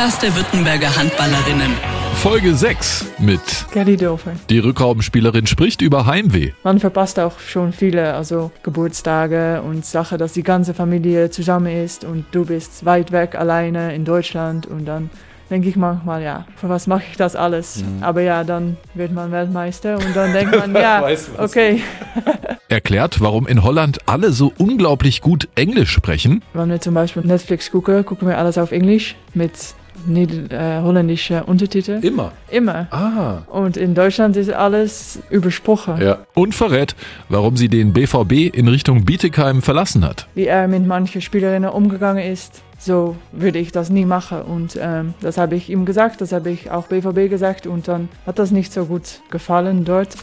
Podcast 0.00 0.22
der 0.22 0.34
Württemberger 0.34 0.96
Handballerinnen. 0.96 1.72
Folge 2.14 2.54
6 2.54 3.04
mit 3.18 3.66
Kelly 3.70 3.98
Dover. 3.98 4.32
Die 4.48 4.58
Rückraumspielerin 4.58 5.46
spricht 5.46 5.82
über 5.82 6.06
Heimweh. 6.06 6.52
Man 6.64 6.80
verpasst 6.80 7.20
auch 7.20 7.38
schon 7.38 7.74
viele, 7.74 8.14
also 8.14 8.50
Geburtstage 8.62 9.60
und 9.60 9.84
Sache, 9.84 10.16
dass 10.16 10.32
die 10.32 10.42
ganze 10.42 10.72
Familie 10.72 11.28
zusammen 11.28 11.84
ist 11.84 12.04
und 12.04 12.24
du 12.32 12.46
bist 12.46 12.86
weit 12.86 13.12
weg 13.12 13.34
alleine 13.34 13.94
in 13.94 14.06
Deutschland 14.06 14.66
und 14.66 14.86
dann 14.86 15.10
denke 15.50 15.68
ich 15.68 15.76
manchmal, 15.76 16.22
ja, 16.22 16.46
für 16.56 16.70
was 16.70 16.86
mache 16.86 17.02
ich 17.10 17.18
das 17.18 17.36
alles? 17.36 17.84
Aber 18.00 18.22
ja, 18.22 18.42
dann 18.42 18.78
wird 18.94 19.12
man 19.12 19.30
Weltmeister 19.32 19.96
und 19.96 20.16
dann 20.16 20.32
denkt 20.32 20.56
man, 20.56 20.74
ja, 20.80 21.06
okay. 21.36 21.82
Erklärt, 22.68 23.20
warum 23.20 23.46
in 23.46 23.62
Holland 23.64 23.98
alle 24.06 24.32
so 24.32 24.50
unglaublich 24.56 25.20
gut 25.20 25.48
Englisch 25.56 25.90
sprechen. 25.90 26.42
Wenn 26.54 26.70
wir 26.70 26.80
zum 26.80 26.94
Beispiel 26.94 27.22
Netflix 27.22 27.70
gucken, 27.70 28.06
gucken 28.06 28.28
wir 28.28 28.38
alles 28.38 28.56
auf 28.56 28.72
Englisch 28.72 29.16
mit 29.34 29.74
äh, 30.08 30.80
holländischen 30.82 31.42
Untertiteln. 31.42 32.02
Immer. 32.02 32.32
Immer. 32.50 32.88
Ah. 32.90 33.42
Und 33.50 33.76
in 33.76 33.94
Deutschland 33.94 34.36
ist 34.36 34.52
alles 34.52 35.18
übersprochen. 35.30 36.00
Ja. 36.00 36.18
Und 36.34 36.54
verrät, 36.54 36.94
warum 37.28 37.56
sie 37.56 37.68
den 37.68 37.92
BVB 37.92 38.54
in 38.54 38.68
Richtung 38.68 39.04
Bietigheim 39.04 39.62
verlassen 39.62 40.04
hat. 40.04 40.26
wie 40.34 40.46
er 40.46 40.68
mit 40.68 40.86
manchen 40.86 41.20
Spielerinnen 41.20 41.70
umgegangen 41.70 42.24
ist. 42.24 42.62
So 42.78 43.16
würde 43.32 43.58
ich 43.58 43.72
das 43.72 43.90
nie 43.90 44.06
machen. 44.06 44.40
Und 44.40 44.78
ähm, 44.80 45.14
das 45.20 45.36
habe 45.36 45.54
ich 45.54 45.68
ihm 45.68 45.84
gesagt, 45.84 46.22
das 46.22 46.32
habe 46.32 46.50
ich 46.50 46.70
auch 46.70 46.86
BVB 46.86 47.28
gesagt. 47.28 47.66
Und 47.66 47.88
dann 47.88 48.08
hat 48.26 48.38
das 48.38 48.50
nicht 48.52 48.72
so 48.72 48.86
gut 48.86 49.20
gefallen 49.30 49.84
dort. 49.84 50.16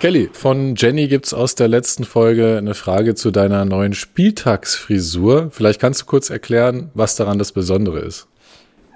Kelly, 0.00 0.30
von 0.32 0.76
Jenny 0.76 1.08
gibt's 1.08 1.34
aus 1.34 1.56
der 1.56 1.66
letzten 1.66 2.04
Folge 2.04 2.56
eine 2.56 2.74
Frage 2.74 3.16
zu 3.16 3.32
deiner 3.32 3.64
neuen 3.64 3.94
Spieltagsfrisur. 3.94 5.50
Vielleicht 5.50 5.80
kannst 5.80 6.02
du 6.02 6.06
kurz 6.06 6.30
erklären, 6.30 6.92
was 6.94 7.16
daran 7.16 7.40
das 7.40 7.50
Besondere 7.50 7.98
ist. 7.98 8.28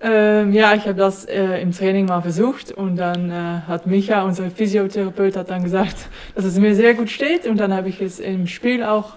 Ähm, 0.00 0.53
ja, 0.53 0.75
ich 0.75 0.83
habe 0.86 0.94
das 0.94 1.25
äh, 1.25 1.61
im 1.61 1.72
Training 1.72 2.06
mal 2.06 2.22
versucht. 2.22 2.70
Und 2.70 2.97
dann 2.98 3.31
äh, 3.31 3.62
hat 3.67 3.89
Micha, 3.89 4.22
unser 4.22 4.48
Physiotherapeut, 4.48 5.36
hat 5.36 5.50
dann 5.50 5.64
gesagt, 5.64 5.97
dass 6.36 6.44
es 6.44 6.56
mir 6.56 6.77
sehr 6.77 6.94
gut 6.94 7.11
steht. 7.11 7.48
Und 7.48 7.59
dann 7.59 7.75
habe 7.75 7.89
ich 7.89 8.00
es 8.00 8.20
im 8.20 8.47
Spiel 8.47 8.84
auch 8.84 9.14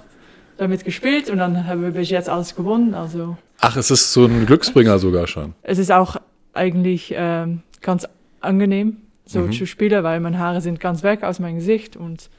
damit 0.58 0.86
gespielt. 0.86 1.30
Und 1.30 1.38
dann 1.38 1.68
wir 1.82 1.92
bis 1.92 2.10
jetzt 2.10 2.30
alles 2.30 2.56
gewonnen. 2.56 2.96
Also 2.96 3.38
Ach, 3.62 3.78
es 3.78 3.92
ist 3.92 4.12
so 4.12 4.26
ein 4.26 4.48
Glücksbringer 4.48 4.98
sogar 4.98 5.28
schon. 5.28 5.54
es 5.62 5.78
ist 5.78 5.92
auch 5.92 6.16
eigentlich 6.54 7.14
ähm, 7.16 7.62
ganz 7.82 8.08
angenehm, 8.42 8.98
so 9.26 9.40
Mhm. 9.40 9.52
zu 9.52 9.66
spielen, 9.66 10.04
weil 10.04 10.20
meine 10.20 10.38
Haare 10.40 10.62
sind 10.62 10.80
ganz 10.80 11.04
weg 11.04 11.24
aus 11.24 11.40
meinem 11.40 11.56
Gesicht 11.56 11.96
und 11.98 12.30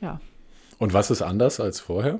ja. 0.00 0.20
Und 0.78 0.92
was 0.94 1.10
ist 1.10 1.22
anders 1.22 1.60
als 1.60 1.80
vorher? 1.80 2.18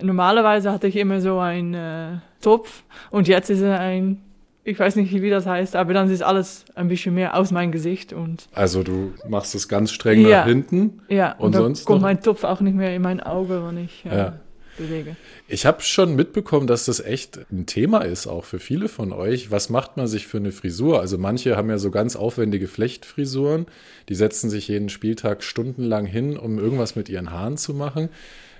Normalerweise 0.00 0.72
hatte 0.72 0.86
ich 0.86 0.96
immer 0.96 1.20
so 1.20 1.38
einen 1.38 1.74
äh, 1.74 2.18
Topf 2.40 2.82
und 3.10 3.28
jetzt 3.28 3.50
ist 3.50 3.60
er 3.60 3.78
ein, 3.78 4.22
ich 4.64 4.78
weiß 4.78 4.96
nicht, 4.96 5.12
wie 5.12 5.30
das 5.30 5.46
heißt, 5.46 5.76
aber 5.76 5.92
dann 5.92 6.10
ist 6.10 6.22
alles 6.22 6.64
ein 6.74 6.88
bisschen 6.88 7.14
mehr 7.14 7.36
aus 7.36 7.50
meinem 7.50 7.72
Gesicht 7.72 8.12
und 8.12 8.48
Also 8.54 8.82
du 8.82 9.12
machst 9.28 9.54
es 9.54 9.68
ganz 9.68 9.92
streng 9.92 10.20
Ja. 10.26 10.40
nach 10.40 10.46
hinten. 10.46 11.00
ja, 11.08 11.32
Und 11.32 11.46
und, 11.46 11.54
dann 11.54 11.62
sonst 11.62 11.84
kommt 11.84 12.00
noch? 12.00 12.08
mein 12.08 12.20
Topf 12.20 12.44
auch 12.44 12.60
nicht 12.60 12.74
mehr 12.74 12.94
in 12.96 13.02
mein 13.02 13.20
Auge, 13.20 13.62
wenn 13.66 13.84
ich 13.84 14.04
äh, 14.06 14.16
Ja. 14.16 14.32
Bewege. 14.76 15.16
Ich 15.48 15.66
habe 15.66 15.82
schon 15.82 16.16
mitbekommen, 16.16 16.66
dass 16.66 16.84
das 16.86 17.00
echt 17.00 17.40
ein 17.50 17.66
Thema 17.66 18.02
ist, 18.02 18.26
auch 18.26 18.44
für 18.44 18.58
viele 18.58 18.88
von 18.88 19.12
euch. 19.12 19.50
Was 19.50 19.70
macht 19.70 19.96
man 19.96 20.06
sich 20.06 20.26
für 20.26 20.38
eine 20.38 20.52
Frisur? 20.52 21.00
Also 21.00 21.18
manche 21.18 21.56
haben 21.56 21.70
ja 21.70 21.78
so 21.78 21.90
ganz 21.90 22.16
aufwendige 22.16 22.68
Flechtfrisuren, 22.68 23.66
die 24.08 24.14
setzen 24.14 24.50
sich 24.50 24.68
jeden 24.68 24.88
Spieltag 24.88 25.42
stundenlang 25.42 26.06
hin, 26.06 26.36
um 26.36 26.58
irgendwas 26.58 26.96
mit 26.96 27.08
ihren 27.08 27.30
Haaren 27.30 27.56
zu 27.56 27.74
machen. 27.74 28.08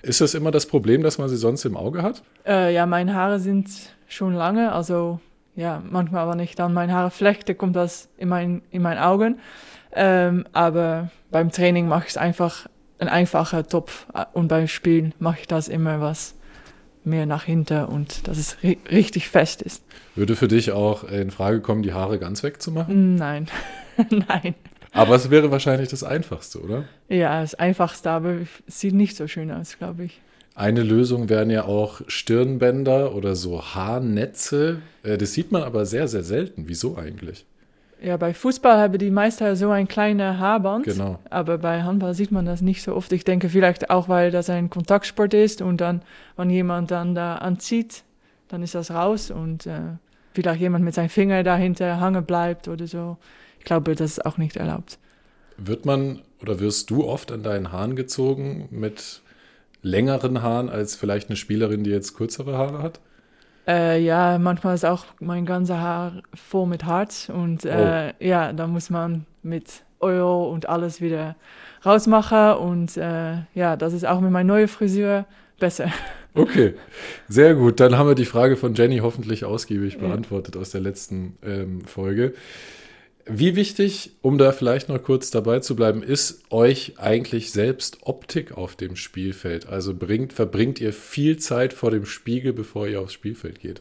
Ist 0.02 0.20
das 0.20 0.34
immer 0.34 0.50
das 0.50 0.66
Problem, 0.66 1.02
dass 1.02 1.18
man 1.18 1.28
sie 1.28 1.36
sonst 1.36 1.64
im 1.64 1.76
Auge 1.76 2.02
hat? 2.02 2.22
Äh, 2.44 2.74
ja, 2.74 2.86
meine 2.86 3.14
Haare 3.14 3.38
sind 3.38 3.68
schon 4.08 4.34
lange, 4.34 4.72
also 4.72 5.20
ja, 5.54 5.82
manchmal, 5.88 6.28
wenn 6.28 6.40
ich 6.40 6.54
dann 6.54 6.72
meine 6.72 6.92
Haare 6.92 7.10
flechte, 7.10 7.54
kommt 7.54 7.76
das 7.76 8.08
in 8.16 8.28
mein, 8.28 8.62
in 8.70 8.82
meinen 8.82 8.98
Augen. 8.98 9.38
Ähm, 9.94 10.46
aber 10.52 11.10
beim 11.30 11.50
Training 11.50 11.86
mache 11.86 12.04
ich 12.04 12.10
es 12.10 12.16
einfach 12.16 12.66
ein 13.02 13.08
einfacher 13.08 13.66
Topf 13.66 14.06
äh, 14.14 14.24
und 14.32 14.48
beim 14.48 14.68
Spiel 14.68 15.12
mache 15.18 15.40
ich 15.40 15.46
das 15.48 15.68
immer 15.68 16.00
was 16.00 16.34
mehr 17.04 17.26
nach 17.26 17.44
hinten 17.44 17.84
und 17.86 18.28
dass 18.28 18.38
es 18.38 18.62
ri 18.62 18.78
richtig 18.90 19.28
fest 19.28 19.60
ist. 19.60 19.82
Würde 20.14 20.36
für 20.36 20.46
dich 20.48 20.70
auch 20.70 21.04
in 21.04 21.30
Frage 21.32 21.60
kommen, 21.60 21.82
die 21.82 21.92
Haare 21.92 22.18
ganz 22.18 22.42
wegzumachen? 22.42 23.16
Nein, 23.16 23.48
nein. 24.10 24.54
Aber 24.92 25.16
es 25.16 25.30
wäre 25.30 25.50
wahrscheinlich 25.50 25.88
das 25.88 26.04
Einfachste, 26.04 26.60
oder? 26.60 26.84
Ja, 27.08 27.40
das 27.40 27.54
Einfachste, 27.54 28.10
aber 28.10 28.36
sieht 28.66 28.94
nicht 28.94 29.16
so 29.16 29.26
schön 29.26 29.50
aus, 29.50 29.78
glaube 29.78 30.04
ich. 30.04 30.20
Eine 30.54 30.82
Lösung 30.82 31.28
wären 31.30 31.48
ja 31.50 31.64
auch 31.64 32.02
Stirnbänder 32.08 33.14
oder 33.14 33.34
so 33.34 33.62
Haarnetze. 33.62 34.82
Äh, 35.02 35.16
Das 35.16 35.32
sieht 35.32 35.50
man 35.50 35.62
aber 35.62 35.86
sehr, 35.86 36.08
sehr 36.08 36.22
selten. 36.22 36.64
Wieso 36.68 36.96
eigentlich? 36.96 37.46
Ja, 38.02 38.16
bei 38.16 38.34
Fußball 38.34 38.78
haben 38.78 38.98
die 38.98 39.12
meisten 39.12 39.54
so 39.54 39.70
ein 39.70 39.86
kleines 39.86 40.38
Haarband. 40.38 40.84
Genau. 40.84 41.20
Aber 41.30 41.58
bei 41.58 41.84
Handball 41.84 42.14
sieht 42.14 42.32
man 42.32 42.44
das 42.44 42.60
nicht 42.60 42.82
so 42.82 42.96
oft. 42.96 43.12
Ich 43.12 43.24
denke 43.24 43.48
vielleicht 43.48 43.90
auch, 43.90 44.08
weil 44.08 44.32
das 44.32 44.50
ein 44.50 44.70
Kontaktsport 44.70 45.34
ist 45.34 45.62
und 45.62 45.80
dann, 45.80 46.02
wenn 46.36 46.50
jemand 46.50 46.90
dann 46.90 47.14
da 47.14 47.36
anzieht, 47.36 48.02
dann 48.48 48.62
ist 48.62 48.74
das 48.74 48.90
raus 48.90 49.30
und 49.30 49.66
äh, 49.66 49.80
vielleicht 50.34 50.60
jemand 50.60 50.84
mit 50.84 50.94
seinem 50.94 51.10
Finger 51.10 51.44
dahinter 51.44 52.00
hangen 52.00 52.24
bleibt 52.24 52.66
oder 52.66 52.88
so. 52.88 53.18
Ich 53.60 53.64
glaube, 53.64 53.94
das 53.94 54.12
ist 54.12 54.26
auch 54.26 54.36
nicht 54.36 54.56
erlaubt. 54.56 54.98
Wird 55.56 55.86
man 55.86 56.22
oder 56.40 56.58
wirst 56.58 56.90
du 56.90 57.04
oft 57.04 57.30
an 57.30 57.44
deinen 57.44 57.70
Haaren 57.70 57.94
gezogen 57.94 58.66
mit 58.72 59.22
längeren 59.80 60.42
Haaren 60.42 60.68
als 60.68 60.96
vielleicht 60.96 61.28
eine 61.28 61.36
Spielerin, 61.36 61.84
die 61.84 61.90
jetzt 61.90 62.16
kürzere 62.16 62.58
Haare 62.58 62.82
hat? 62.82 62.98
Äh, 63.66 64.02
ja, 64.02 64.38
manchmal 64.38 64.74
ist 64.74 64.84
auch 64.84 65.04
mein 65.20 65.46
ganzer 65.46 65.80
Haar 65.80 66.22
voll 66.34 66.66
mit 66.66 66.84
Harz 66.84 67.30
und 67.32 67.64
äh, 67.64 68.12
ja, 68.18 68.52
da 68.52 68.66
muss 68.66 68.90
man 68.90 69.24
mit 69.42 69.84
Euro 70.00 70.50
und 70.50 70.68
alles 70.68 71.00
wieder 71.00 71.36
rausmachen 71.86 72.54
und 72.54 72.96
äh, 72.96 73.34
ja, 73.54 73.76
das 73.76 73.92
ist 73.92 74.04
auch 74.04 74.20
mit 74.20 74.32
meiner 74.32 74.54
neuen 74.54 74.68
Frisur 74.68 75.26
besser. 75.58 75.90
Okay, 76.34 76.72
sehr 77.28 77.54
gut. 77.54 77.78
Dann 77.78 77.98
haben 77.98 78.08
wir 78.08 78.14
die 78.14 78.24
Frage 78.24 78.56
von 78.56 78.72
Jenny 78.72 79.00
hoffentlich 79.00 79.44
ausgiebig 79.44 79.98
beantwortet 79.98 80.56
aus 80.56 80.70
der 80.70 80.80
letzten 80.80 81.36
ähm, 81.44 81.82
Folge. 81.82 82.32
Wie 83.24 83.54
wichtig, 83.54 84.12
um 84.20 84.36
da 84.36 84.50
vielleicht 84.50 84.88
noch 84.88 85.00
kurz 85.00 85.30
dabei 85.30 85.60
zu 85.60 85.76
bleiben, 85.76 86.02
ist 86.02 86.42
euch 86.50 86.94
eigentlich 86.98 87.52
selbst 87.52 87.98
Optik 88.02 88.56
auf 88.56 88.74
dem 88.74 88.96
Spielfeld? 88.96 89.68
Also 89.68 89.94
bringt, 89.94 90.32
verbringt 90.32 90.80
ihr 90.80 90.92
viel 90.92 91.36
Zeit 91.36 91.72
vor 91.72 91.92
dem 91.92 92.04
Spiegel, 92.04 92.52
bevor 92.52 92.88
ihr 92.88 93.00
aufs 93.00 93.12
Spielfeld 93.12 93.60
geht? 93.60 93.80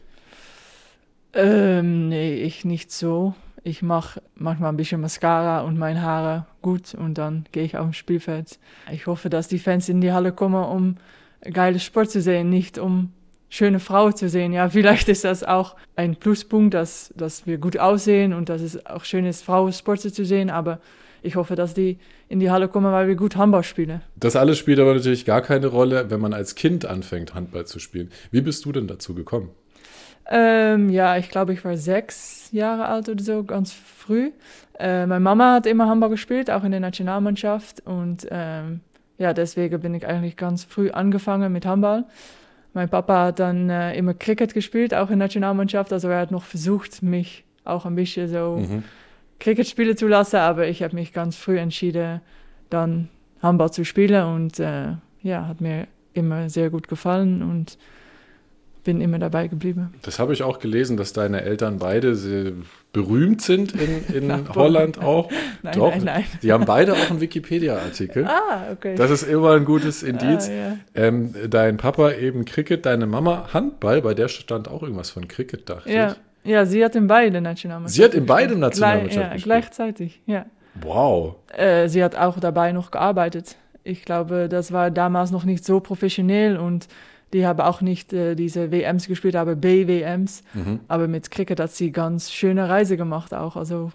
Ähm, 1.34 2.08
nee, 2.08 2.34
ich 2.42 2.64
nicht 2.64 2.92
so. 2.92 3.34
Ich 3.64 3.82
mache 3.82 4.22
manchmal 4.34 4.70
ein 4.70 4.76
bisschen 4.76 5.00
Mascara 5.00 5.62
und 5.62 5.78
meine 5.78 6.02
Haare 6.02 6.46
gut 6.62 6.94
und 6.94 7.18
dann 7.18 7.46
gehe 7.52 7.64
ich 7.64 7.76
auf 7.76 7.86
dem 7.86 7.92
Spielfeld. 7.92 8.58
Ich 8.92 9.06
hoffe, 9.06 9.28
dass 9.28 9.48
die 9.48 9.58
Fans 9.58 9.88
in 9.88 10.00
die 10.00 10.12
Halle 10.12 10.32
kommen, 10.32 10.64
um 10.64 10.96
geile 11.52 11.80
Sport 11.80 12.10
zu 12.10 12.20
sehen, 12.20 12.48
nicht 12.48 12.78
um 12.78 13.12
schöne 13.52 13.80
Frau 13.80 14.10
zu 14.10 14.30
sehen. 14.30 14.54
Ja, 14.54 14.70
vielleicht 14.70 15.10
ist 15.10 15.24
das 15.24 15.44
auch 15.44 15.76
ein 15.94 16.16
Pluspunkt, 16.16 16.72
dass, 16.72 17.12
dass 17.14 17.46
wir 17.46 17.58
gut 17.58 17.78
aussehen 17.78 18.32
und 18.32 18.48
dass 18.48 18.62
es 18.62 18.86
auch 18.86 19.04
schön 19.04 19.26
ist, 19.26 19.44
Frauensport 19.44 20.00
zu 20.00 20.24
sehen, 20.24 20.48
aber 20.48 20.80
ich 21.20 21.36
hoffe, 21.36 21.54
dass 21.54 21.74
die 21.74 21.98
in 22.30 22.40
die 22.40 22.50
Halle 22.50 22.68
kommen, 22.68 22.90
weil 22.90 23.08
wir 23.08 23.14
gut 23.14 23.36
Handball 23.36 23.62
spielen. 23.62 24.00
Das 24.16 24.36
alles 24.36 24.56
spielt 24.56 24.80
aber 24.80 24.94
natürlich 24.94 25.26
gar 25.26 25.42
keine 25.42 25.66
Rolle, 25.66 26.10
wenn 26.10 26.18
man 26.18 26.32
als 26.32 26.54
Kind 26.54 26.86
anfängt, 26.86 27.34
Handball 27.34 27.66
zu 27.66 27.78
spielen. 27.78 28.10
Wie 28.30 28.40
bist 28.40 28.64
du 28.64 28.72
denn 28.72 28.86
dazu 28.86 29.14
gekommen? 29.14 29.50
Ähm, 30.30 30.88
ja, 30.88 31.18
ich 31.18 31.28
glaube, 31.28 31.52
ich 31.52 31.62
war 31.62 31.76
sechs 31.76 32.48
Jahre 32.52 32.86
alt 32.86 33.10
oder 33.10 33.22
so, 33.22 33.44
ganz 33.44 33.72
früh. 33.72 34.30
Äh, 34.78 35.04
meine 35.04 35.20
Mama 35.20 35.52
hat 35.56 35.66
immer 35.66 35.88
Handball 35.88 36.08
gespielt, 36.08 36.50
auch 36.50 36.64
in 36.64 36.70
der 36.70 36.80
Nationalmannschaft. 36.80 37.82
Und 37.84 38.26
ähm, 38.30 38.80
ja, 39.18 39.34
deswegen 39.34 39.78
bin 39.80 39.92
ich 39.92 40.06
eigentlich 40.06 40.38
ganz 40.38 40.64
früh 40.64 40.90
angefangen 40.90 41.52
mit 41.52 41.66
Handball. 41.66 42.06
Mein 42.74 42.88
Papa 42.88 43.26
hat 43.26 43.38
dann 43.38 43.68
äh, 43.68 43.94
immer 43.96 44.14
Cricket 44.14 44.54
gespielt, 44.54 44.94
auch 44.94 45.10
in 45.10 45.18
der 45.18 45.26
Nationalmannschaft. 45.28 45.92
Also 45.92 46.08
er 46.08 46.20
hat 46.20 46.30
noch 46.30 46.44
versucht, 46.44 47.02
mich 47.02 47.44
auch 47.64 47.84
ein 47.86 47.94
bisschen 47.94 48.28
so 48.28 48.58
Mhm. 48.58 48.84
Cricket 49.38 49.66
spielen 49.68 49.96
zu 49.96 50.06
lassen. 50.08 50.36
Aber 50.36 50.66
ich 50.68 50.82
habe 50.82 50.94
mich 50.94 51.12
ganz 51.12 51.36
früh 51.36 51.58
entschieden, 51.58 52.20
dann 52.70 53.08
Handball 53.42 53.70
zu 53.72 53.84
spielen. 53.84 54.24
Und 54.34 54.58
äh, 54.60 54.94
ja, 55.22 55.46
hat 55.48 55.60
mir 55.60 55.86
immer 56.14 56.48
sehr 56.48 56.70
gut 56.70 56.88
gefallen 56.88 57.42
und 57.42 57.78
bin 58.84 59.00
immer 59.00 59.18
dabei 59.18 59.48
geblieben. 59.48 59.94
Das 60.02 60.18
habe 60.18 60.32
ich 60.32 60.42
auch 60.42 60.58
gelesen, 60.58 60.96
dass 60.96 61.12
deine 61.12 61.42
Eltern 61.42 61.78
beide 61.78 62.16
berühmt 62.92 63.40
sind 63.42 63.72
in, 63.74 64.30
in. 64.30 64.48
Holland 64.54 65.00
auch. 65.02 65.30
Nein, 65.62 65.74
Doch, 65.74 65.90
nein, 65.94 66.04
nein. 66.04 66.24
Die 66.42 66.52
haben 66.52 66.64
beide 66.64 66.92
auch 66.92 67.10
einen 67.10 67.20
Wikipedia-Artikel. 67.20 68.26
Ah, 68.26 68.66
okay. 68.72 68.96
Das 68.96 69.10
ist 69.10 69.22
immer 69.22 69.52
ein 69.52 69.64
gutes 69.64 70.02
Indiz. 70.02 70.48
Ah, 70.48 70.52
ja. 70.52 70.76
ähm, 70.94 71.34
dein 71.48 71.76
Papa 71.76 72.12
eben 72.12 72.44
Cricket, 72.44 72.84
deine 72.84 73.06
Mama 73.06 73.50
Handball, 73.52 74.02
bei 74.02 74.14
der 74.14 74.28
stand 74.28 74.68
auch 74.68 74.82
irgendwas 74.82 75.10
von 75.10 75.28
Cricket, 75.28 75.70
dachte 75.70 75.90
ja. 75.92 76.16
ja, 76.44 76.66
sie 76.66 76.84
hat 76.84 76.96
in 76.96 77.06
beiden 77.06 77.44
Nationalmannschaften. 77.44 77.96
Sie 77.96 78.04
hat 78.04 78.14
in 78.14 78.26
beiden. 78.26 78.58
Nationalmannschaften 78.58 79.20
Gleich, 79.20 79.28
Ja, 79.28 79.34
gespielt. 79.34 79.44
gleichzeitig, 79.44 80.22
ja. 80.26 80.46
ich. 80.74 80.84
Wow. 80.84 81.36
Äh, 81.56 81.88
sie 81.88 82.02
hat 82.02 82.16
auch 82.16 82.40
dabei 82.40 82.72
noch 82.72 82.90
gearbeitet. 82.90 83.56
Ich 83.84 84.04
glaube, 84.04 84.48
das 84.48 84.72
war 84.72 84.90
damals 84.90 85.30
noch 85.30 85.44
nicht 85.44 85.64
so 85.64 85.80
professionell 85.80 86.56
und 86.56 86.88
die 87.32 87.46
haben 87.46 87.60
auch 87.60 87.80
nicht 87.80 88.12
äh, 88.12 88.34
diese 88.34 88.70
WMs 88.70 89.06
gespielt, 89.08 89.36
aber 89.36 89.54
BWMs. 89.54 90.42
Aber 90.88 91.08
mit 91.08 91.30
Cricket 91.30 91.60
hat 91.60 91.70
sie 91.70 91.90
ganz 91.92 92.30
schöne 92.30 92.68
Reise 92.68 92.96
gemacht 92.96 93.32
auch. 93.32 93.56
Also 93.56 93.92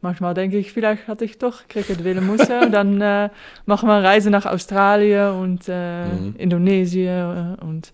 manchmal 0.00 0.34
denke 0.34 0.58
ich, 0.58 0.72
vielleicht 0.72 1.08
hatte 1.08 1.24
ich 1.24 1.38
doch 1.38 1.68
Cricket 1.68 2.04
wählen 2.04 2.26
müssen. 2.26 2.58
Und 2.62 2.72
dann 2.72 3.00
äh, 3.00 3.30
machen 3.66 3.88
wir 3.88 3.94
eine 3.94 4.06
Reise 4.06 4.30
nach 4.30 4.46
Australien 4.46 5.32
und 5.34 5.68
äh, 5.68 6.04
Indonesien 6.38 7.56
äh, 7.60 7.64
und 7.64 7.92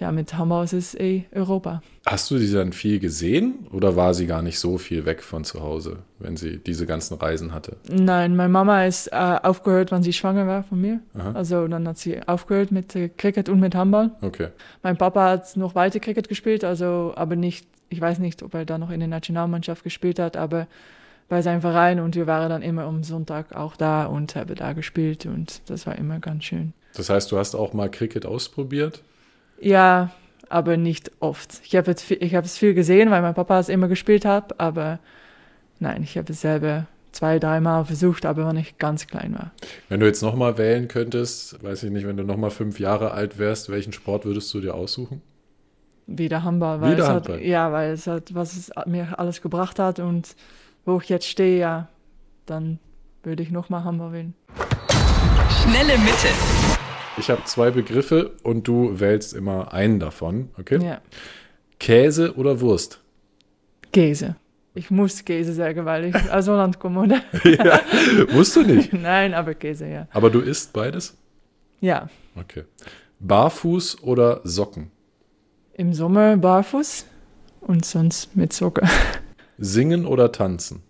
ja, 0.00 0.10
mit 0.12 0.32
Hamburg 0.34 0.64
ist 0.64 0.72
es 0.72 0.94
eh 0.94 1.26
Europa. 1.32 1.82
Hast 2.06 2.30
du 2.30 2.38
sie 2.38 2.52
dann 2.52 2.72
viel 2.72 2.98
gesehen 2.98 3.66
oder 3.70 3.96
war 3.96 4.14
sie 4.14 4.26
gar 4.26 4.40
nicht 4.40 4.58
so 4.58 4.78
viel 4.78 5.04
weg 5.04 5.22
von 5.22 5.44
zu 5.44 5.60
Hause, 5.60 5.98
wenn 6.18 6.38
sie 6.38 6.56
diese 6.56 6.86
ganzen 6.86 7.18
Reisen 7.18 7.52
hatte? 7.52 7.76
Nein, 7.88 8.34
meine 8.34 8.48
Mama 8.48 8.86
ist 8.86 9.08
äh, 9.08 9.38
aufgehört, 9.42 9.92
wann 9.92 10.02
sie 10.02 10.14
schwanger 10.14 10.46
war 10.46 10.62
von 10.62 10.80
mir. 10.80 11.00
Also 11.34 11.68
dann 11.68 11.86
hat 11.86 11.98
sie 11.98 12.26
aufgehört 12.26 12.72
mit 12.72 12.96
äh, 12.96 13.10
Cricket 13.10 13.50
und 13.50 13.60
mit 13.60 13.74
Handball. 13.74 14.12
Okay. 14.22 14.48
Mein 14.82 14.96
Papa 14.96 15.28
hat 15.28 15.56
noch 15.56 15.74
weiter 15.74 16.00
Cricket 16.00 16.28
gespielt, 16.28 16.64
also 16.64 17.12
aber 17.14 17.36
nicht, 17.36 17.66
ich 17.90 18.00
weiß 18.00 18.18
nicht, 18.20 18.42
ob 18.42 18.54
er 18.54 18.64
da 18.64 18.78
noch 18.78 18.90
in 18.90 19.00
der 19.00 19.08
Nationalmannschaft 19.08 19.84
gespielt 19.84 20.18
hat, 20.18 20.38
aber 20.38 20.66
bei 21.28 21.42
seinem 21.42 21.60
Verein 21.60 22.00
und 22.00 22.16
wir 22.16 22.26
waren 22.26 22.48
dann 22.48 22.62
immer 22.62 22.84
am 22.84 23.04
Sonntag 23.04 23.54
auch 23.54 23.76
da 23.76 24.06
und 24.06 24.34
haben 24.34 24.54
da 24.54 24.72
gespielt 24.72 25.26
und 25.26 25.60
das 25.66 25.86
war 25.86 25.96
immer 25.96 26.18
ganz 26.18 26.44
schön. 26.44 26.72
Das 26.96 27.10
heißt, 27.10 27.30
du 27.30 27.38
hast 27.38 27.54
auch 27.54 27.72
mal 27.74 27.90
Cricket 27.90 28.26
ausprobiert? 28.26 29.02
Ja, 29.60 30.10
aber 30.48 30.76
nicht 30.76 31.12
oft. 31.20 31.60
Ich 31.64 31.76
habe 31.76 31.90
es, 31.92 32.10
ich 32.10 32.34
habe 32.34 32.46
es 32.46 32.58
viel 32.58 32.74
gesehen, 32.74 33.10
weil 33.10 33.22
mein 33.22 33.34
Papa 33.34 33.58
es 33.60 33.68
immer 33.68 33.88
gespielt 33.88 34.24
hat, 34.24 34.58
aber 34.58 34.98
nein, 35.78 36.02
ich 36.02 36.16
habe 36.18 36.32
es 36.32 36.40
selber 36.40 36.86
zwei, 37.12 37.38
dreimal 37.38 37.84
versucht, 37.84 38.24
aber 38.24 38.46
wenn 38.46 38.56
ich 38.56 38.78
ganz 38.78 39.06
klein 39.06 39.34
war. 39.34 39.50
Wenn 39.88 40.00
du 40.00 40.06
jetzt 40.06 40.22
nochmal 40.22 40.58
wählen 40.58 40.88
könntest, 40.88 41.62
weiß 41.62 41.84
ich 41.84 41.90
nicht, 41.90 42.06
wenn 42.06 42.16
du 42.16 42.24
nochmal 42.24 42.50
fünf 42.50 42.80
Jahre 42.80 43.12
alt 43.12 43.38
wärst, 43.38 43.70
welchen 43.70 43.92
Sport 43.92 44.24
würdest 44.24 44.52
du 44.54 44.60
dir 44.60 44.74
aussuchen? 44.74 45.22
Wieder 46.06 46.42
Handball, 46.42 46.80
weil 46.80 46.92
Wieder 46.92 47.04
es 47.04 47.08
Handball. 47.08 47.36
hat, 47.36 47.44
ja, 47.44 47.72
weil 47.72 47.92
es 47.92 48.06
hat, 48.06 48.34
was 48.34 48.56
es 48.56 48.70
mir 48.86 49.18
alles 49.18 49.42
gebracht 49.42 49.78
hat 49.78 50.00
und 50.00 50.34
wo 50.84 50.98
ich 50.98 51.08
jetzt 51.08 51.26
stehe, 51.28 51.60
ja, 51.60 51.88
dann 52.46 52.78
würde 53.22 53.42
ich 53.42 53.50
nochmal 53.50 53.84
Handball 53.84 54.12
wählen. 54.12 54.34
Schnelle 55.62 55.98
Mitte. 55.98 56.79
Ich 57.20 57.28
habe 57.30 57.44
zwei 57.44 57.70
Begriffe 57.70 58.32
und 58.42 58.66
du 58.66 58.98
wählst 58.98 59.34
immer 59.34 59.74
einen 59.74 60.00
davon, 60.00 60.48
okay? 60.58 60.82
Ja, 60.82 61.02
Käse 61.78 62.34
oder 62.34 62.60
Wurst? 62.62 63.00
Käse. 63.92 64.36
Ich 64.74 64.90
muss 64.90 65.22
Käse 65.24 65.52
sagen, 65.52 65.84
weil 65.84 66.06
ich 66.06 66.32
aus 66.32 66.48
Holland 66.48 66.78
komme, 66.78 67.00
oder? 67.00 67.20
ja, 67.44 67.80
musst 68.32 68.56
du 68.56 68.62
nicht. 68.62 68.92
Nein, 68.94 69.34
aber 69.34 69.52
Käse, 69.54 69.86
ja. 69.86 70.08
Aber 70.12 70.30
du 70.30 70.40
isst 70.40 70.72
beides? 70.72 71.16
Ja, 71.80 72.08
Okay. 72.36 72.64
Barfuß 73.18 74.02
oder 74.02 74.40
Socken? 74.44 74.90
im 75.74 75.92
Sommer 75.92 76.36
barfuß 76.38 77.04
und 77.60 77.84
sonst 77.84 78.34
mit 78.34 78.52
Socken. 78.54 78.88
Singen 79.58 80.06
oder 80.06 80.32
tanzen? 80.32 80.82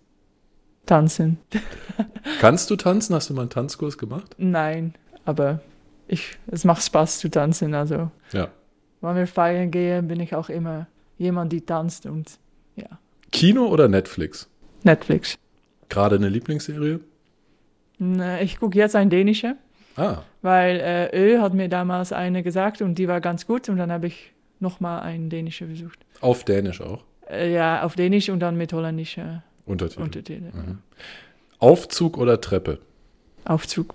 Tanzen. 0.85 1.39
Kannst 2.39 2.69
du 2.69 2.75
tanzen? 2.77 3.15
Hast 3.15 3.29
du 3.29 3.33
mal 3.33 3.41
einen 3.41 3.49
Tanzkurs 3.49 3.97
gemacht? 3.97 4.33
Nein, 4.37 4.93
aber 5.25 5.59
ich, 6.11 6.37
es 6.47 6.63
macht 6.65 6.83
Spaß 6.83 7.19
zu 7.19 7.29
tanzen. 7.29 7.73
Also, 7.73 8.11
Ja. 8.33 8.49
wenn 9.01 9.15
wir 9.15 9.27
feiern 9.27 9.71
gehen, 9.71 10.07
bin 10.07 10.19
ich 10.19 10.35
auch 10.35 10.49
immer 10.49 10.87
jemand, 11.17 11.51
die 11.53 11.61
tanzt 11.61 12.05
und 12.05 12.37
ja, 12.75 12.87
Kino 13.31 13.65
oder 13.67 13.87
Netflix? 13.87 14.47
Netflix. 14.83 15.37
Gerade 15.89 16.15
eine 16.17 16.29
Lieblingsserie? 16.29 16.99
Na, 17.99 18.41
Ich 18.41 18.59
gucke 18.59 18.77
jetzt 18.77 18.95
ein 18.95 19.09
dänische, 19.09 19.55
Ah, 19.95 20.23
weil 20.41 20.79
äh, 20.79 21.09
Ö 21.35 21.39
hat 21.41 21.53
mir 21.53 21.67
damals 21.69 22.13
eine 22.13 22.43
gesagt 22.43 22.81
und 22.81 22.95
die 22.95 23.07
war 23.07 23.19
ganz 23.21 23.45
gut 23.45 23.67
und 23.69 23.77
dann 23.77 23.91
habe 23.91 24.07
ich 24.07 24.31
nochmal 24.59 25.01
einen 25.01 25.29
dänische 25.29 25.65
besucht. 25.65 25.99
auf 26.21 26.43
Dänisch 26.45 26.81
auch. 26.81 27.03
Äh, 27.29 27.53
ja, 27.53 27.83
auf 27.83 27.95
Dänisch 27.95 28.29
und 28.29 28.39
dann 28.39 28.55
mit 28.57 28.71
holländischer 28.73 29.43
Untertitel. 29.65 30.01
Untertitel. 30.01 30.51
Aufzug 31.59 32.17
oder 32.17 32.39
Treppe? 32.41 32.79
Aufzug. 33.45 33.93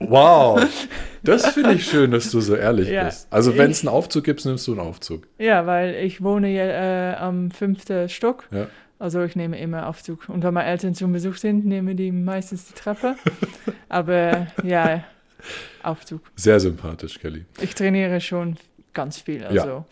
Wow, 0.00 0.60
das 1.22 1.46
finde 1.48 1.74
ich 1.74 1.84
schön, 1.84 2.10
dass 2.10 2.30
du 2.30 2.40
so 2.40 2.56
ehrlich 2.56 2.88
Ja, 2.88 3.04
bist. 3.04 3.28
Also 3.30 3.56
wenn 3.56 3.70
es 3.70 3.80
einen 3.86 3.94
Aufzug 3.94 4.24
gibt, 4.24 4.44
nimmst 4.44 4.66
du 4.66 4.72
einen 4.72 4.80
Aufzug. 4.80 5.26
Ja, 5.38 5.66
weil 5.66 5.94
ich 5.96 6.22
wohne 6.22 6.48
ja 6.48 7.12
äh, 7.12 7.16
am 7.16 7.50
fünften 7.50 8.08
Stock. 8.08 8.44
Ja. 8.50 8.66
Also 8.98 9.22
ich 9.22 9.36
nehme 9.36 9.58
immer 9.58 9.86
Aufzug. 9.86 10.28
Und 10.28 10.42
wenn 10.42 10.54
meine 10.54 10.68
Eltern 10.68 10.94
zum 10.94 11.12
Besuch 11.12 11.36
sind, 11.36 11.64
nehmen 11.66 11.96
die 11.96 12.12
meistens 12.12 12.66
die 12.66 12.74
Treppe. 12.74 13.16
Aber 13.88 14.46
ja, 14.62 15.04
Aufzug. 15.82 16.22
Sehr 16.36 16.60
sympathisch, 16.60 17.18
Kelly. 17.18 17.44
Ich 17.60 17.74
trainiere 17.74 18.20
schon 18.20 18.56
ganz 18.92 19.18
viel. 19.18 19.44
Also 19.44 19.84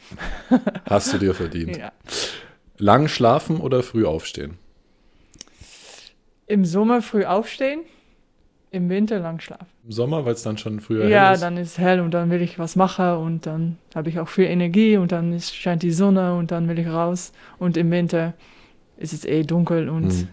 Hast 0.88 1.12
du 1.12 1.18
dir 1.18 1.34
verdient. 1.34 1.76
ja. 1.76 1.92
Lang 2.78 3.08
schlafen 3.08 3.60
oder 3.60 3.82
früh 3.82 4.06
aufstehen? 4.06 4.58
im 6.46 6.64
Sommer 6.64 7.02
früh 7.02 7.24
aufstehen, 7.26 7.82
im 8.70 8.88
Winter 8.90 9.18
lang 9.18 9.40
schlafen. 9.40 9.66
Im 9.84 9.92
Sommer, 9.92 10.24
weil 10.24 10.34
es 10.34 10.42
dann 10.42 10.58
schon 10.58 10.80
früher 10.80 11.08
Ja, 11.08 11.26
hell 11.26 11.34
ist? 11.34 11.40
dann 11.42 11.56
ist 11.56 11.78
hell 11.78 12.00
und 12.00 12.12
dann 12.12 12.30
will 12.30 12.42
ich 12.42 12.58
was 12.58 12.76
machen 12.76 13.12
und 13.16 13.46
dann 13.46 13.78
habe 13.94 14.08
ich 14.10 14.18
auch 14.18 14.28
viel 14.28 14.44
Energie 14.44 14.96
und 14.96 15.12
dann 15.12 15.32
ist, 15.32 15.54
scheint 15.54 15.82
die 15.82 15.90
Sonne 15.92 16.34
und 16.34 16.50
dann 16.50 16.68
will 16.68 16.78
ich 16.78 16.86
raus. 16.88 17.32
Und 17.58 17.76
im 17.76 17.90
Winter 17.90 18.34
ist 18.96 19.12
es 19.12 19.24
eh 19.24 19.42
dunkel 19.42 19.88
und 19.88 20.06
Mhm. 20.06 20.28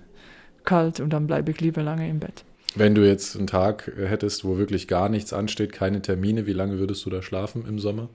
kalt 0.63 0.99
und 0.99 1.11
dann 1.13 1.27
bleibe 1.27 1.51
ich 1.51 1.61
lieber 1.61 1.81
lange 1.83 2.09
im 2.09 2.19
Bett. 2.19 2.43
Wenn 2.75 2.93
du 2.93 3.07
jetzt 3.07 3.37
einen 3.37 3.47
Tag 3.47 3.89
äh, 3.97 4.07
hättest, 4.07 4.43
wo 4.43 4.57
wirklich 4.57 4.87
gar 4.89 5.07
nichts 5.07 5.31
ansteht, 5.31 5.71
keine 5.71 6.01
Termine, 6.01 6.45
wie 6.45 6.51
lange 6.53 6.77
würdest 6.79 7.05
du 7.05 7.09
da 7.09 7.21
schlafen 7.21 7.63
im 7.67 7.79
Sommer? 7.79 8.09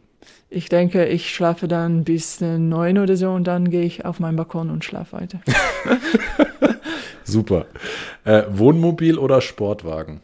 Ich 0.51 0.69
denke, 0.69 1.07
ich 1.07 1.35
schlafe 1.35 1.67
dann 1.67 2.05
bis 2.05 2.43
neun 2.43 2.99
oder 2.99 3.17
so 3.17 3.31
und 3.31 3.45
dann 3.45 3.71
gehe 3.71 3.85
ich 3.85 4.05
auf 4.05 4.21
meinen 4.21 4.37
Balkon 4.37 4.69
und 4.69 4.85
schlafe 4.85 5.17
weiter. 5.17 5.41
Super. 7.31 7.67
Äh, 8.25 8.43
Wohnmobil 8.51 9.19
oder 9.19 9.41
Sportwagen? 9.41 10.21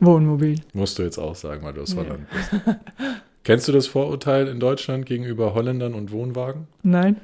Wohnmobil. 0.00 0.60
Musst 0.72 0.98
du 0.98 1.02
jetzt 1.02 1.18
auch 1.18 1.34
sagen, 1.34 1.64
weil 1.64 1.72
du 1.72 1.82
aus 1.82 1.92
Ja. 1.94 1.98
Holland 2.02 2.26
bist. 2.30 2.50
Kennst 3.44 3.68
du 3.68 3.72
das 3.72 3.86
Vorurteil 3.86 4.48
in 4.48 4.60
Deutschland 4.60 5.06
gegenüber 5.06 5.54
Holländern 5.54 5.94
und 5.94 6.10
Wohnwagen? 6.12 6.66
Nein? 6.82 7.16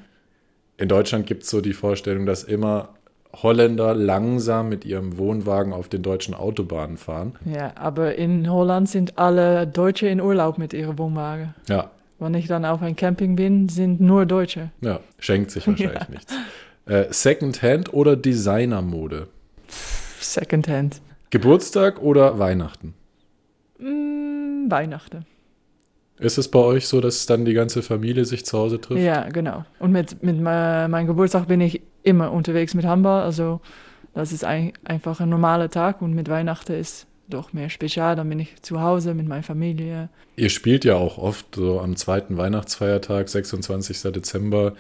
In 0.79 0.88
Deutschland 0.88 1.26
gibt 1.26 1.43
es 1.43 1.50
so 1.50 1.61
die 1.61 1.73
Vorstellung, 1.75 2.26
dass 2.26 2.44
immer 2.44 2.90
Holländer 3.34 3.94
langsam 3.94 4.69
mit 4.69 4.85
ihrem 4.85 5.17
Wohnwagen 5.19 5.73
auf 5.73 5.88
den 5.88 6.02
deutschen 6.02 6.35
Autobahnen 6.35 6.96
fahren. 6.96 7.35
Ja, 7.44 7.73
aber 7.76 8.14
in 8.17 8.50
Holland 8.50 8.88
sind 8.88 9.19
alle 9.19 9.67
Deutsche 9.67 10.06
in 10.08 10.20
Urlaub 10.20 10.58
mit 10.58 10.73
ihrem 10.75 10.99
Wohnwagen. 10.99 11.55
Ja, 11.69 11.90
Wenn 12.19 12.35
ich 12.35 12.46
dann 12.46 12.64
auf 12.64 12.82
ein 12.82 12.94
Camping 12.94 13.35
bin, 13.37 13.69
sind 13.69 14.00
nur 14.00 14.26
Deutsche. 14.26 14.71
ja, 14.80 15.00
schenkt 15.18 15.50
sich 15.50 15.66
wahrscheinlich 15.66 16.09
nichts. 16.09 16.35
Äh, 16.92 17.06
Secondhand 17.11 17.94
oder 17.94 18.16
Designermode? 18.16 19.28
Secondhand. 20.20 21.00
Geburtstag 21.30 22.02
oder 22.02 22.38
Weihnachten? 22.38 22.92
Mm, 23.78 24.70
Weihnachten. 24.70 25.25
Ist 26.18 26.37
es 26.37 26.49
bei 26.49 26.58
euch 26.58 26.87
so, 26.87 27.00
dass 27.00 27.25
dann 27.25 27.46
die 27.46 27.54
ganze 27.54 27.82
Familie 27.82 28.26
sich 28.26 28.44
zu 28.44 28.58
Hause 28.58 28.78
trifft? 28.78 29.00
Ja, 29.02 29.26
genau. 29.30 29.64
Und 29.78 29.92
mit, 29.92 30.22
mit 30.22 30.37
me- 30.37 30.87
meinem 30.90 31.06
Geburtstag 31.06 31.49
bin 31.49 31.62
ich 31.62 31.80
immer 32.02 32.30
unterwegs 32.30 32.75
mit 32.75 32.84
Handball. 32.84 33.22
Also 33.22 33.62
das 34.12 34.30
ist 34.30 34.44
ein, 34.44 34.75
einfach 34.84 35.18
ein 35.20 35.30
normaler 35.30 35.70
Tag 35.70 36.02
und 36.02 36.12
mit 36.12 36.28
Weihnachten 36.28 36.75
ist 36.75 37.06
doch 37.26 37.54
mehr 37.54 37.70
spezial. 37.70 38.16
Dann 38.16 38.28
bin 38.28 38.38
ich 38.38 38.61
zu 38.61 38.82
Hause 38.82 39.14
mit 39.14 39.26
meiner 39.26 39.42
Familie. 39.42 40.11
Ihr 40.37 40.50
spielt 40.50 40.84
ja 40.84 40.96
auch 40.96 41.16
oft 41.16 41.54
so 41.54 41.80
am 41.80 41.96
zweiten 41.96 42.37
Weihnachtsfeiertag, 42.37 43.30
26. 43.30 44.02
Dezember. 44.12 44.75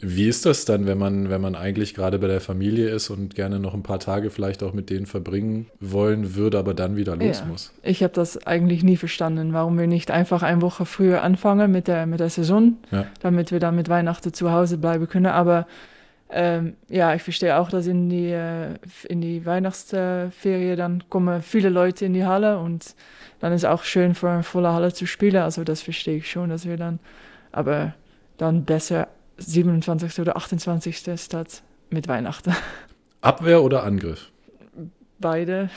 Wie 0.00 0.28
ist 0.28 0.44
das 0.44 0.66
dann, 0.66 0.86
wenn 0.86 0.98
man, 0.98 1.30
wenn 1.30 1.40
man 1.40 1.54
eigentlich 1.54 1.94
gerade 1.94 2.18
bei 2.18 2.26
der 2.26 2.40
Familie 2.42 2.90
ist 2.90 3.08
und 3.08 3.34
gerne 3.34 3.58
noch 3.58 3.72
ein 3.72 3.82
paar 3.82 3.98
Tage 3.98 4.30
vielleicht 4.30 4.62
auch 4.62 4.74
mit 4.74 4.90
denen 4.90 5.06
verbringen 5.06 5.66
wollen 5.80 6.34
würde, 6.34 6.58
aber 6.58 6.74
dann 6.74 6.96
wieder 6.96 7.16
los 7.16 7.40
Ja. 7.40 7.46
muss? 7.46 7.72
Ich 7.82 8.02
habe 8.02 8.12
das 8.12 8.46
eigentlich 8.46 8.84
nie 8.84 8.98
verstanden, 8.98 9.54
warum 9.54 9.78
wir 9.78 9.86
nicht 9.86 10.10
einfach 10.10 10.42
eine 10.42 10.60
Woche 10.60 10.84
früher 10.84 11.22
anfangen 11.22 11.72
mit 11.72 11.88
der, 11.88 12.04
mit 12.06 12.20
der 12.20 12.28
Saison, 12.28 12.76
Ja. 12.90 13.06
damit 13.22 13.52
wir 13.52 13.58
dann 13.58 13.74
mit 13.74 13.88
Weihnachten 13.88 14.34
zu 14.34 14.52
Hause 14.52 14.76
bleiben 14.76 15.08
können. 15.08 15.26
Aber 15.26 15.66
ähm, 16.28 16.74
ja, 16.88 17.14
ich 17.14 17.22
verstehe 17.22 17.56
auch, 17.56 17.70
dass 17.70 17.86
in 17.86 18.10
die, 18.10 18.30
äh, 18.32 18.74
in 19.08 19.20
die 19.22 19.46
Weihnachtsferien 19.46 20.76
dann 20.76 21.04
kommen 21.08 21.40
viele 21.40 21.68
Leute 21.68 22.04
in 22.04 22.12
die 22.14 22.24
Halle 22.26 22.58
und 22.58 22.94
dann 23.40 23.52
ist 23.52 23.64
auch 23.64 23.84
schön 23.84 24.14
für 24.14 24.28
eine 24.28 24.42
volle 24.42 24.72
Halle 24.72 24.92
zu 24.92 25.06
spielen. 25.06 25.36
Also 25.36 25.64
das 25.64 25.82
verstehe 25.82 26.16
ich 26.18 26.30
schon, 26.30 26.50
dass 26.50 26.66
wir 26.66 26.76
dann, 26.76 26.98
aber 27.52 27.94
dann 28.38 28.64
besser 28.64 29.08
27. 29.38 30.20
oder 30.20 30.36
28. 30.36 31.20
statt 31.20 31.62
mit 31.90 32.08
Weihnachten. 32.08 32.54
Abwehr 33.20 33.62
oder 33.62 33.82
Angriff? 33.84 34.30
Beide. 35.18 35.70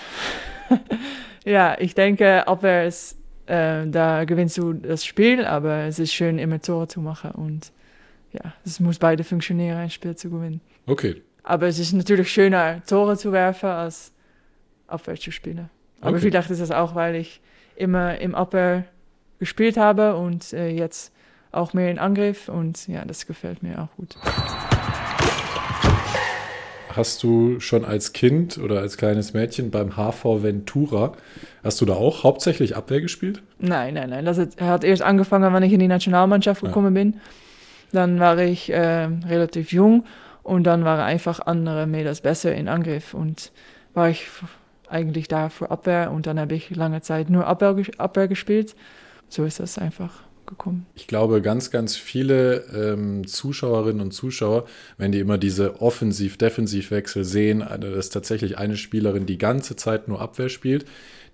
ja, 1.45 1.77
ich 1.79 1.95
denke, 1.95 2.47
Abwehr 2.47 2.85
ist, 2.85 3.17
äh, 3.47 3.85
da 3.87 4.25
gewinnst 4.25 4.57
du 4.57 4.73
das 4.73 5.05
Spiel, 5.05 5.45
aber 5.45 5.83
es 5.85 5.99
ist 5.99 6.13
schön, 6.13 6.37
immer 6.39 6.61
Tore 6.61 6.87
zu 6.87 6.99
machen 7.01 7.31
und 7.31 7.71
ja, 8.31 8.53
es 8.63 8.79
muss 8.79 8.99
beide 8.99 9.23
funktionieren, 9.23 9.77
ein 9.77 9.89
Spiel 9.89 10.15
zu 10.15 10.29
gewinnen. 10.29 10.61
Okay. 10.85 11.21
Aber 11.43 11.67
es 11.67 11.79
ist 11.79 11.93
natürlich 11.93 12.31
schöner, 12.31 12.83
Tore 12.85 13.17
zu 13.17 13.31
werfen, 13.31 13.69
als 13.69 14.11
Abwehr 14.87 15.15
zu 15.15 15.31
spielen. 15.31 15.69
Aber 16.01 16.11
Okay. 16.17 16.27
vielleicht 16.27 16.51
ist 16.51 16.61
das 16.61 16.69
auch, 16.71 16.93
weil 16.93 17.15
ich 17.15 17.41
immer 17.75 18.19
im 18.19 18.35
Abwehr 18.35 18.85
gespielt 19.39 19.77
habe 19.77 20.15
und 20.15 20.53
äh, 20.53 20.69
jetzt 20.69 21.11
auch 21.51 21.73
mehr 21.73 21.89
in 21.89 21.99
Angriff 21.99 22.49
und 22.49 22.87
ja, 22.87 23.03
das 23.05 23.25
gefällt 23.25 23.63
mir 23.63 23.81
auch 23.81 23.95
gut. 23.95 24.15
Hast 26.89 27.23
du 27.23 27.59
schon 27.59 27.85
als 27.85 28.13
Kind 28.13 28.57
oder 28.57 28.79
als 28.81 28.97
kleines 28.97 29.33
Mädchen 29.33 29.71
beim 29.71 29.95
HV 29.95 30.43
Ventura, 30.43 31.13
hast 31.63 31.79
du 31.81 31.85
da 31.85 31.93
auch 31.93 32.23
hauptsächlich 32.23 32.75
Abwehr 32.75 32.99
gespielt? 32.99 33.41
Nein, 33.59 33.93
nein, 33.93 34.09
nein. 34.09 34.25
Das 34.25 34.39
hat 34.59 34.83
erst 34.83 35.01
angefangen, 35.01 35.53
wenn 35.53 35.63
ich 35.63 35.71
in 35.71 35.79
die 35.79 35.87
Nationalmannschaft 35.87 36.61
gekommen 36.61 36.95
ja. 36.95 37.03
bin. 37.03 37.21
Dann 37.91 38.19
war 38.19 38.37
ich 38.39 38.71
äh, 38.71 39.05
relativ 39.27 39.71
jung 39.71 40.05
und 40.43 40.63
dann 40.63 40.83
waren 40.83 40.99
einfach 40.99 41.39
andere 41.39 41.87
Mädels 41.87 42.21
besser 42.21 42.53
in 42.53 42.67
Angriff 42.67 43.13
und 43.13 43.51
war 43.93 44.09
ich 44.09 44.27
eigentlich 44.89 45.27
da 45.27 45.49
für 45.49 45.71
Abwehr 45.71 46.11
und 46.11 46.27
dann 46.27 46.39
habe 46.39 46.55
ich 46.55 46.75
lange 46.75 47.01
Zeit 47.01 47.29
nur 47.29 47.45
Abwehr, 47.45 47.75
Abwehr 47.97 48.27
gespielt. 48.27 48.75
So 49.27 49.45
ist 49.45 49.59
das 49.59 49.77
einfach 49.77 50.23
gekommen. 50.49 50.85
Ich 50.95 51.07
glaube, 51.07 51.41
ganz, 51.41 51.71
ganz 51.71 51.95
viele 51.95 52.65
ähm, 52.73 53.25
Zuschauerinnen 53.25 54.01
und 54.01 54.11
Zuschauer, 54.11 54.65
wenn 54.97 55.13
die 55.13 55.19
immer 55.19 55.37
diese 55.37 55.81
Offensiv-Defensiv-Wechsel 55.81 57.23
sehen, 57.23 57.61
also 57.61 57.89
dass 57.89 58.09
tatsächlich 58.09 58.57
eine 58.57 58.75
Spielerin 58.75 59.25
die 59.25 59.37
ganze 59.37 59.77
Zeit 59.77 60.07
nur 60.07 60.19
Abwehr 60.19 60.49
spielt, 60.49 60.85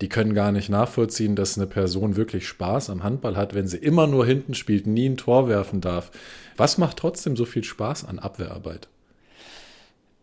die 0.02 0.10
können 0.10 0.34
gar 0.34 0.52
nicht 0.52 0.70
nachvollziehen, 0.70 1.36
dass 1.36 1.58
eine 1.58 1.68
Person 1.68 2.16
wirklich 2.16 2.48
Spaß 2.48 2.90
am 2.90 3.04
Handball 3.04 3.38
hat, 3.38 3.56
wenn 3.56 3.68
sie 3.68 3.78
immer 3.78 4.08
nur 4.08 4.26
hinten 4.26 4.54
spielt, 4.54 4.88
nie 4.88 5.10
ein 5.10 5.18
Tor 5.18 5.48
werfen 5.48 5.82
darf. 5.82 6.12
Was 6.58 6.78
macht 6.78 6.98
trotzdem 6.98 7.36
so 7.36 7.46
viel 7.46 7.64
Spaß 7.64 8.06
an 8.06 8.20
Abwehrarbeit? 8.20 8.88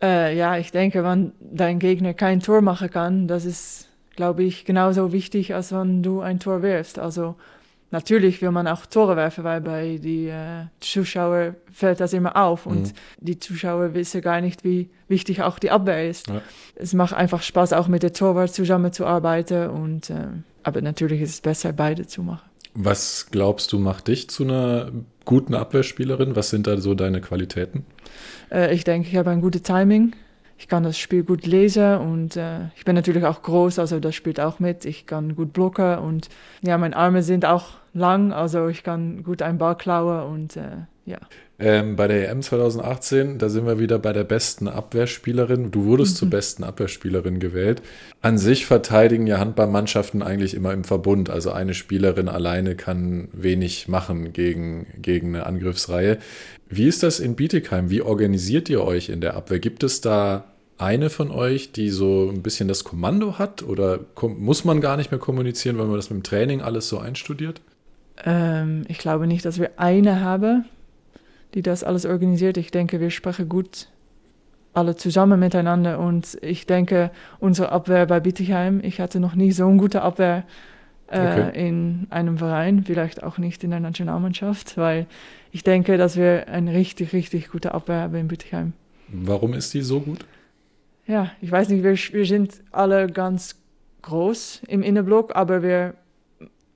Äh, 0.03 0.37
ja, 0.37 0.59
ich 0.59 0.73
denke, 0.73 1.05
wenn 1.05 1.33
dein 1.41 1.79
Gegner 1.79 2.13
kein 2.13 2.41
Tor 2.41 2.61
machen 2.61 2.91
kann, 2.91 3.29
das 3.29 3.45
ist, 3.45 3.89
glaube 4.17 4.43
ich, 4.43 4.65
genauso 4.65 5.13
wichtig, 5.13 5.55
als 5.55 5.73
wenn 5.73 6.03
du 6.03 6.21
ein 6.21 6.41
Tor 6.41 6.63
wirfst. 6.63 6.99
Also 6.99 7.37
natürlich 7.93 8.43
will 8.43 8.51
man 8.51 8.67
auch 8.67 8.87
Tore 8.87 9.17
werfen, 9.17 9.45
weil 9.45 9.61
bei 9.61 9.99
den 9.99 10.29
äh, 10.29 10.67
Zuschauern 10.81 11.55
fällt 11.71 12.01
das 12.01 12.13
immer 12.13 12.37
auf 12.37 12.67
und 12.67 12.89
mhm. 12.89 12.93
die 13.21 13.39
Zuschauer 13.39 13.95
wissen 13.95 14.21
gar 14.21 14.41
nicht, 14.41 14.65
wie 14.65 14.91
wichtig 15.09 15.43
auch 15.43 15.59
die 15.59 15.71
Abwehr 15.71 16.09
ist. 16.09 16.29
Ja. 16.29 16.43
Es 16.75 16.95
macht 16.95 17.15
einfach 17.15 17.43
Spaß, 17.43 17.73
auch 17.73 17.89
mit 17.89 18.03
der 18.03 18.13
Torwart 18.13 18.53
zusammenzuarbeiten 18.53 19.71
und 19.71 20.11
äh, 20.11 20.27
aber 20.65 20.81
natürlich 20.81 21.21
ist 21.21 21.31
es 21.31 21.41
besser, 21.41 21.73
beide 21.73 22.07
zu 22.07 22.23
machen. 22.23 22.49
Was 22.75 23.29
glaubst 23.31 23.73
du, 23.73 23.79
macht 23.79 24.09
dich 24.09 24.31
zu 24.31 24.45
einer 24.45 24.91
guten 25.25 25.55
Abwehrspielerin? 25.55 26.37
Was 26.37 26.51
sind 26.51 26.67
da 26.67 26.79
so 26.79 26.95
deine 26.95 27.21
Qualitäten? 27.21 27.85
Äh, 28.51 28.75
ich 28.75 28.85
denke, 28.85 29.09
ich 29.09 29.17
habe 29.17 29.31
ein 29.31 29.41
gutes 29.41 29.63
Timing. 29.63 30.15
Ich 30.63 30.69
kann 30.69 30.85
das 30.85 30.97
Spiel 30.97 31.25
gut 31.25 31.45
lesen 31.45 31.99
und 31.99 32.37
äh, 32.37 32.67
ich 32.77 32.85
bin 32.85 32.95
natürlich 32.95 33.25
auch 33.25 33.43
groß, 33.43 33.81
also 33.81 33.99
das 33.99 34.15
spielt 34.15 34.39
auch 34.39 34.61
mit. 34.61 34.85
Ich 34.85 35.07
kann 35.07 35.35
gut 35.35 35.53
blocken 35.53 35.99
und 35.99 36.29
ja, 36.63 36.79
meine 36.79 36.95
Arme 36.95 37.25
sind 37.25 37.45
auch 37.45 37.71
lang, 37.95 38.33
also 38.33 38.69
ich 38.69 38.85
kann 38.85 39.25
gut 39.25 39.43
einen 39.43 39.59
Ball 39.59 39.77
klauen 39.77 40.33
und 40.33 40.57
äh, 40.57 40.87
ja. 41.05 41.19
Ähm, 41.59 41.97
bei 41.97 42.07
der 42.07 42.31
EM 42.31 42.43
2018, 42.43 43.39
da 43.39 43.49
sind 43.49 43.67
wir 43.67 43.81
wieder 43.81 43.99
bei 43.99 44.13
der 44.13 44.23
besten 44.23 44.69
Abwehrspielerin. 44.69 45.73
Du 45.73 45.85
wurdest 45.85 46.15
mhm. 46.15 46.19
zur 46.19 46.31
besten 46.31 46.63
Abwehrspielerin 46.63 47.41
gewählt. 47.41 47.83
An 48.21 48.39
sich 48.39 48.65
verteidigen 48.65 49.27
ja 49.27 49.41
Handballmannschaften 49.41 50.23
eigentlich 50.23 50.55
immer 50.55 50.73
im 50.73 50.85
Verbund. 50.85 51.29
Also 51.29 51.51
eine 51.51 51.75
Spielerin 51.75 52.29
alleine 52.29 52.77
kann 52.77 53.27
wenig 53.33 53.89
machen 53.89 54.33
gegen, 54.33 54.87
gegen 55.03 55.35
eine 55.35 55.45
Angriffsreihe. 55.45 56.19
Wie 56.69 56.87
ist 56.87 57.03
das 57.03 57.19
in 57.19 57.35
Bietigheim? 57.35 57.91
Wie 57.91 58.01
organisiert 58.01 58.69
ihr 58.69 58.85
euch 58.85 59.09
in 59.09 59.21
der 59.21 59.35
Abwehr? 59.35 59.59
Gibt 59.59 59.83
es 59.83 60.01
da 60.01 60.45
eine 60.79 61.11
von 61.11 61.31
euch, 61.31 61.73
die 61.73 61.91
so 61.91 62.31
ein 62.31 62.43
bisschen 62.43 62.69
das 62.69 62.85
Kommando 62.85 63.39
hat? 63.39 63.63
Oder 63.63 64.01
muss 64.39 64.65
man 64.65 64.81
gar 64.81 64.97
nicht 64.97 65.11
mehr 65.11 65.21
kommunizieren, 65.21 65.79
weil 65.79 65.87
man 65.87 65.97
das 65.97 66.11
mit 66.11 66.21
dem 66.21 66.23
Training 66.23 66.61
alles 66.61 66.89
so 66.89 66.99
einstudiert? 66.99 67.61
Ähm, 68.25 68.85
ich 68.89 68.99
glaube 68.99 69.27
nicht, 69.27 69.45
dass 69.45 69.59
wir 69.59 69.73
eine 69.77 70.21
haben, 70.21 70.65
die 71.55 71.63
das 71.63 71.85
alles 71.85 72.07
organisiert. 72.07 72.57
Ich 72.57 72.71
denke, 72.71 73.01
wir 73.01 73.11
sprechen 73.11 73.49
gut 73.49 73.89
alle 74.75 74.97
zusammen 74.97 75.39
miteinander 75.39 75.99
und 75.99 76.39
ich 76.41 76.67
denke, 76.67 77.11
unsere 77.41 77.73
Abwehr 77.73 78.07
bei 78.07 78.21
Bittigheim, 78.21 78.81
ich 78.83 79.01
hatte 79.01 79.21
noch 79.21 79.35
nie 79.35 79.53
so 79.53 79.67
eine 79.67 79.77
gute 79.77 80.01
Abwehr 80.01 80.45
äh, 81.09 81.19
okay. 81.19 81.69
in 81.69 82.07
einem 82.09 82.39
Verein, 82.39 82.85
vielleicht 82.85 83.23
auch 83.23 83.37
nicht 83.37 83.63
in 83.65 83.71
der 83.71 83.81
Nationalmannschaft, 83.81 84.79
weil 84.79 85.07
ich 85.51 85.63
denke, 85.63 85.99
dass 85.99 86.17
wir 86.17 86.49
eine 86.49 86.73
richtig, 86.73 87.13
richtig 87.13 87.51
gute 87.51 87.75
Abwehr 87.75 88.01
haben 88.01 88.15
in 88.15 88.29
Bittigheim. 88.29 88.73
Warum 89.09 89.53
ist 89.53 89.75
die 89.75 89.83
so 89.83 90.01
gut? 90.01 90.25
Ja, 91.13 91.31
ich 91.43 91.53
weiß 91.53 91.69
nicht, 91.69 91.85
wir, 91.85 91.93
wir 91.93 92.25
sind 92.25 92.63
alle 92.71 93.07
ganz 93.07 93.57
groß 94.01 94.63
im 94.67 94.83
Innenblock, 94.83 95.37
aber 95.37 95.63
wir 95.63 95.93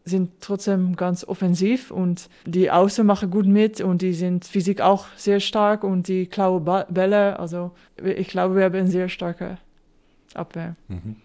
sind 0.05 0.31
trotzdem 0.43 0.95
ganz 0.95 1.25
offensiv 1.25 1.91
und 1.91 2.29
die 2.45 2.71
Außen 2.71 3.07
machen 3.07 3.31
gut 3.31 3.47
mit 3.47 3.81
und 3.81 4.03
die 4.03 4.13
sind 4.13 4.45
physik 4.45 4.83
auch 4.83 5.07
sehr 5.17 5.41
stark 5.41 5.85
und 5.85 6.09
die 6.09 6.27
klauen 6.27 6.67
Bälle. 6.91 7.39
Also 7.39 7.71
ich 7.97 8.29
glaube, 8.29 8.57
wir 8.57 8.65
haben 8.65 8.75
eine 8.75 8.91
sehr 8.91 9.09
starke 9.09 9.57
Abwehr. 10.35 10.77
Mhm. 10.89 11.17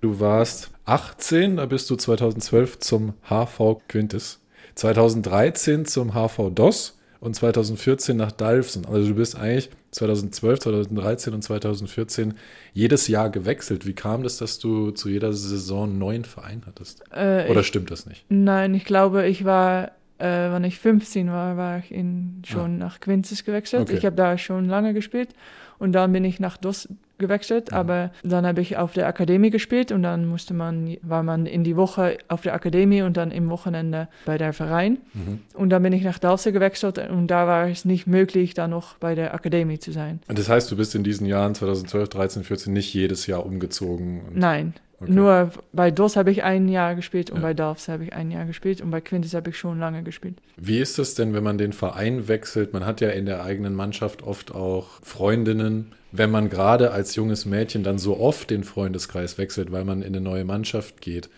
Du 0.00 0.18
warst 0.18 0.72
18, 0.86 1.58
da 1.58 1.66
bist 1.66 1.88
du 1.88 1.94
2012 1.94 2.80
zum 2.80 3.14
HV 3.30 3.80
Quintes, 3.86 4.40
2013 4.74 5.86
zum 5.86 6.14
HV 6.14 6.50
DOS 6.52 6.95
und 7.20 7.34
2014 7.34 8.16
nach 8.16 8.32
Dalfsen. 8.32 8.86
Also 8.86 9.08
du 9.08 9.14
bist 9.14 9.36
eigentlich 9.36 9.70
2012, 9.90 10.60
2013 10.60 11.34
und 11.34 11.42
2014 11.42 12.34
jedes 12.72 13.08
Jahr 13.08 13.30
gewechselt. 13.30 13.86
Wie 13.86 13.94
kam 13.94 14.22
das, 14.22 14.38
dass 14.38 14.58
du 14.58 14.90
zu 14.90 15.08
jeder 15.08 15.32
Saison 15.32 15.90
einen 15.90 15.98
neuen 15.98 16.24
Verein 16.24 16.62
hattest? 16.66 17.02
Äh, 17.10 17.48
Oder 17.48 17.60
ich, 17.60 17.66
stimmt 17.66 17.90
das 17.90 18.06
nicht? 18.06 18.24
Nein, 18.28 18.74
ich 18.74 18.84
glaube, 18.84 19.26
ich 19.26 19.44
war, 19.44 19.92
äh, 20.18 20.50
wenn 20.50 20.64
ich 20.64 20.78
15 20.78 21.30
war, 21.30 21.56
war 21.56 21.78
ich 21.78 21.92
in, 21.92 22.42
schon 22.46 22.74
ah. 22.76 22.86
nach 22.86 23.00
Quintus 23.00 23.44
gewechselt. 23.44 23.82
Okay. 23.82 23.96
Ich 23.96 24.04
habe 24.04 24.16
da 24.16 24.36
schon 24.38 24.66
lange 24.66 24.92
gespielt 24.94 25.30
und 25.78 25.92
dann 25.92 26.12
bin 26.12 26.24
ich 26.24 26.40
nach 26.40 26.56
DOS 26.56 26.88
gewechselt, 27.18 27.72
aber 27.72 28.10
dann 28.22 28.46
habe 28.46 28.60
ich 28.60 28.76
auf 28.76 28.92
der 28.92 29.06
Akademie 29.06 29.50
gespielt 29.50 29.92
und 29.92 30.02
dann 30.02 30.26
musste 30.26 30.54
man, 30.54 30.96
war 31.02 31.22
man 31.22 31.46
in 31.46 31.64
die 31.64 31.76
Woche 31.76 32.18
auf 32.28 32.42
der 32.42 32.54
Akademie 32.54 33.02
und 33.02 33.16
dann 33.16 33.30
im 33.30 33.48
Wochenende 33.48 34.08
bei 34.24 34.38
der 34.38 34.52
Verein. 34.52 34.98
Mhm. 35.14 35.40
Und 35.54 35.70
dann 35.70 35.82
bin 35.82 35.92
ich 35.92 36.02
nach 36.02 36.18
Dalfse 36.18 36.52
gewechselt 36.52 36.98
und 36.98 37.28
da 37.28 37.46
war 37.46 37.68
es 37.68 37.84
nicht 37.84 38.06
möglich, 38.06 38.54
da 38.54 38.68
noch 38.68 38.98
bei 38.98 39.14
der 39.14 39.34
Akademie 39.34 39.78
zu 39.78 39.92
sein. 39.92 40.20
Und 40.28 40.38
das 40.38 40.48
heißt, 40.48 40.70
du 40.70 40.76
bist 40.76 40.94
in 40.94 41.04
diesen 41.04 41.26
Jahren 41.26 41.54
2012, 41.54 42.08
13, 42.08 42.44
14 42.44 42.72
nicht 42.72 42.92
jedes 42.92 43.26
Jahr 43.26 43.44
umgezogen? 43.44 44.22
Nein, 44.34 44.74
Okay. 44.98 45.12
Nur 45.12 45.50
bei 45.72 45.90
DOS 45.90 46.16
habe 46.16 46.30
ich 46.30 46.42
ein 46.42 46.68
Jahr 46.68 46.94
gespielt 46.94 47.30
und 47.30 47.36
ja. 47.36 47.42
bei 47.42 47.54
DARFs 47.54 47.88
habe 47.88 48.04
ich 48.04 48.12
ein 48.14 48.30
Jahr 48.30 48.46
gespielt 48.46 48.80
und 48.80 48.90
bei 48.90 49.02
Quintus 49.02 49.34
habe 49.34 49.50
ich 49.50 49.58
schon 49.58 49.78
lange 49.78 50.02
gespielt. 50.02 50.38
Wie 50.56 50.78
ist 50.78 50.98
es 50.98 51.14
denn, 51.14 51.34
wenn 51.34 51.44
man 51.44 51.58
den 51.58 51.74
Verein 51.74 52.28
wechselt? 52.28 52.72
Man 52.72 52.86
hat 52.86 53.02
ja 53.02 53.10
in 53.10 53.26
der 53.26 53.44
eigenen 53.44 53.74
Mannschaft 53.74 54.22
oft 54.22 54.54
auch 54.54 54.86
Freundinnen. 55.02 55.92
Wenn 56.16 56.30
man 56.30 56.48
gerade 56.48 56.92
als 56.92 57.14
junges 57.14 57.46
Mädchen 57.46 57.82
dann 57.82 57.98
so 57.98 58.18
oft 58.18 58.50
den 58.50 58.64
Freundeskreis 58.64 59.38
wechselt, 59.38 59.72
weil 59.72 59.84
man 59.84 60.02
in 60.02 60.08
eine 60.08 60.20
neue 60.20 60.44
Mannschaft 60.44 61.00
geht, 61.00 61.28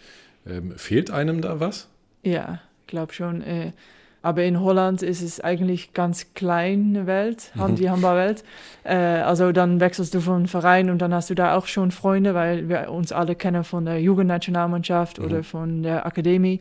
ähm, 0.47 0.73
fehlt 0.77 1.11
einem 1.11 1.41
da 1.41 1.61
was? 1.61 1.89
Ja, 2.23 2.61
ich 2.83 2.87
glaube 2.87 3.13
schon. 3.13 3.43
Äh, 3.43 3.73
aber 4.21 4.45
in 4.45 4.61
Holland 4.61 5.03
ist 5.03 5.23
es 5.23 5.41
eigentlich 5.41 5.95
ganz 5.95 6.35
kleine 6.35 7.07
Welt, 7.07 7.53
mhm. 7.55 7.77
die 7.77 7.89
Handballwelt. 7.89 8.45
Äh, 8.83 8.97
also 8.97 9.53
dann 9.53 9.81
wechselst 9.81 10.13
du 10.15 10.21
von 10.21 10.49
Verein 10.49 10.91
und 10.91 10.99
dann 11.01 11.15
hast 11.15 11.31
du 11.31 11.35
da 11.35 11.57
auch 11.57 11.67
schon 11.67 11.93
Freunde, 11.93 12.35
weil 12.35 12.69
wir 12.69 12.91
uns 12.91 13.13
alle 13.13 13.37
kennen 13.37 13.65
von 13.65 13.85
der 13.85 14.01
Jugendnationalmannschaft 14.01 15.19
mhm. 15.19 15.25
oder 15.25 15.45
von 15.45 15.83
der 15.83 16.05
Akademie. 16.05 16.59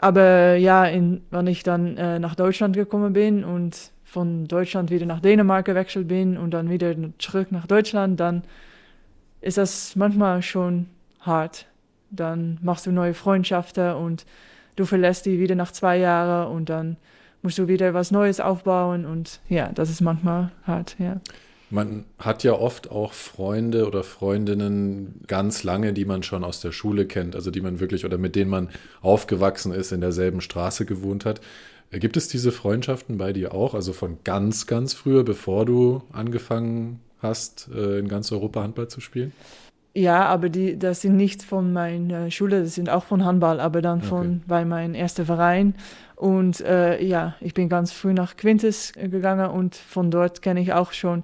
Aber 0.00 0.56
ja, 0.56 0.84
in, 0.84 1.22
wenn 1.30 1.46
ich 1.46 1.62
dann 1.62 1.96
äh, 1.96 2.18
nach 2.18 2.34
Deutschland 2.34 2.76
gekommen 2.76 3.12
bin 3.12 3.44
und 3.44 3.90
von 4.14 4.46
Deutschland 4.46 4.92
wieder 4.92 5.06
nach 5.06 5.20
Dänemark 5.20 5.66
gewechselt 5.66 6.06
bin 6.06 6.38
und 6.38 6.52
dann 6.52 6.70
wieder 6.70 6.94
zurück 7.18 7.50
nach 7.50 7.66
Deutschland, 7.66 8.20
dann 8.20 8.44
ist 9.40 9.58
das 9.58 9.96
manchmal 9.96 10.40
schon 10.40 10.86
hart. 11.20 11.66
Dann 12.10 12.58
machst 12.62 12.86
du 12.86 12.92
neue 12.92 13.12
Freundschaften 13.12 13.94
und 13.94 14.24
du 14.76 14.84
verlässt 14.84 15.26
die 15.26 15.40
wieder 15.40 15.56
nach 15.56 15.72
zwei 15.72 15.98
Jahren 15.98 16.54
und 16.54 16.68
dann 16.68 16.96
musst 17.42 17.58
du 17.58 17.66
wieder 17.66 17.92
was 17.92 18.12
Neues 18.12 18.38
aufbauen 18.38 19.04
und 19.04 19.40
ja, 19.48 19.70
das 19.74 19.90
ist 19.90 20.00
manchmal 20.00 20.52
hart, 20.64 20.94
ja. 20.98 21.20
Man 21.70 22.04
hat 22.18 22.44
ja 22.44 22.52
oft 22.52 22.92
auch 22.92 23.12
Freunde 23.12 23.88
oder 23.88 24.04
Freundinnen 24.04 25.22
ganz 25.26 25.64
lange, 25.64 25.92
die 25.92 26.04
man 26.04 26.22
schon 26.22 26.44
aus 26.44 26.60
der 26.60 26.70
Schule 26.70 27.04
kennt, 27.06 27.34
also 27.34 27.50
die 27.50 27.62
man 27.62 27.80
wirklich 27.80 28.04
oder 28.04 28.16
mit 28.16 28.36
denen 28.36 28.50
man 28.50 28.68
aufgewachsen 29.00 29.72
ist, 29.72 29.90
in 29.90 30.00
derselben 30.00 30.40
Straße 30.40 30.86
gewohnt 30.86 31.24
hat. 31.24 31.40
Gibt 31.98 32.16
es 32.16 32.28
diese 32.28 32.52
Freundschaften 32.52 33.18
bei 33.18 33.32
dir 33.32 33.54
auch, 33.54 33.74
also 33.74 33.92
von 33.92 34.18
ganz, 34.24 34.66
ganz 34.66 34.94
früher, 34.94 35.24
bevor 35.24 35.64
du 35.66 36.02
angefangen 36.12 37.00
hast, 37.20 37.68
äh, 37.74 37.98
in 37.98 38.08
ganz 38.08 38.30
Europa 38.32 38.62
Handball 38.62 38.88
zu 38.88 39.00
spielen? 39.00 39.32
Ja, 39.96 40.24
aber 40.24 40.48
die, 40.48 40.76
das 40.76 41.02
sind 41.02 41.16
nicht 41.16 41.44
von 41.44 41.72
meiner 41.72 42.30
Schule, 42.30 42.62
das 42.62 42.74
sind 42.74 42.90
auch 42.90 43.04
von 43.04 43.24
Handball, 43.24 43.60
aber 43.60 43.80
dann 43.80 44.02
von, 44.02 44.26
okay. 44.26 44.40
bei 44.46 44.64
meinem 44.64 44.94
ersten 44.94 45.24
Verein. 45.24 45.74
Und 46.16 46.60
äh, 46.62 47.00
ja, 47.02 47.36
ich 47.40 47.54
bin 47.54 47.68
ganz 47.68 47.92
früh 47.92 48.12
nach 48.12 48.36
Quintus 48.36 48.92
gegangen 48.92 49.50
und 49.50 49.76
von 49.76 50.10
dort 50.10 50.42
kenne 50.42 50.60
ich 50.60 50.72
auch 50.72 50.92
schon 50.92 51.22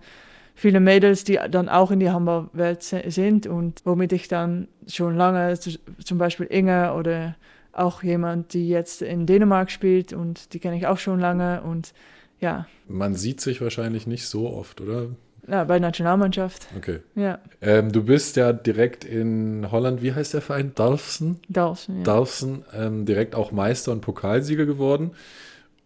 viele 0.55 0.79
Mädels, 0.79 1.25
die 1.25 1.39
dann 1.50 1.69
auch 1.69 1.91
in 1.91 2.00
die 2.00 2.11
Handballwelt 2.11 2.83
sind 2.83 3.47
und 3.47 3.81
womit 3.85 4.12
ich 4.12 4.29
dann 4.29 4.69
schon 4.87 5.17
lange, 5.17 5.59
zum 5.59 6.19
Beispiel 6.19 6.47
Inge 6.47 6.95
oder 6.95 7.35
auch 7.73 8.03
jemand, 8.03 8.55
die 8.55 8.69
jetzt 8.69 9.03
in 9.03 9.27
Dänemark 9.27 9.71
spielt 9.71 10.12
und 10.12 10.53
die 10.53 10.59
kenne 10.59 10.77
ich 10.77 10.87
auch 10.87 10.99
schon 10.99 11.21
lange 11.21 11.62
und 11.62 11.93
ja. 12.41 12.67
Man 12.89 13.15
sieht 13.15 13.41
sich 13.41 13.61
wahrscheinlich 13.61 14.07
nicht 14.07 14.27
so 14.27 14.50
oft, 14.50 14.81
oder? 14.81 15.09
Ja, 15.47 15.65
bei 15.65 15.79
Nationalmannschaft. 15.79 16.69
Okay. 16.77 17.00
Ja. 17.15 17.39
Ähm, 17.61 17.93
du 17.93 18.05
bist 18.05 18.37
ja 18.37 18.53
direkt 18.53 19.05
in 19.05 19.71
Holland, 19.71 20.03
wie 20.03 20.15
heißt 20.15 20.35
der 20.35 20.43
Verein? 20.43 20.73
Dalfsen? 20.75 21.41
Dalfsen, 21.49 21.99
ja. 21.99 22.03
Dalfsen, 22.05 22.65
ähm, 22.75 23.05
direkt 23.05 23.35
auch 23.35 23.53
Meister 23.53 23.93
und 23.93 24.00
Pokalsieger 24.00 24.67
geworden 24.67 25.12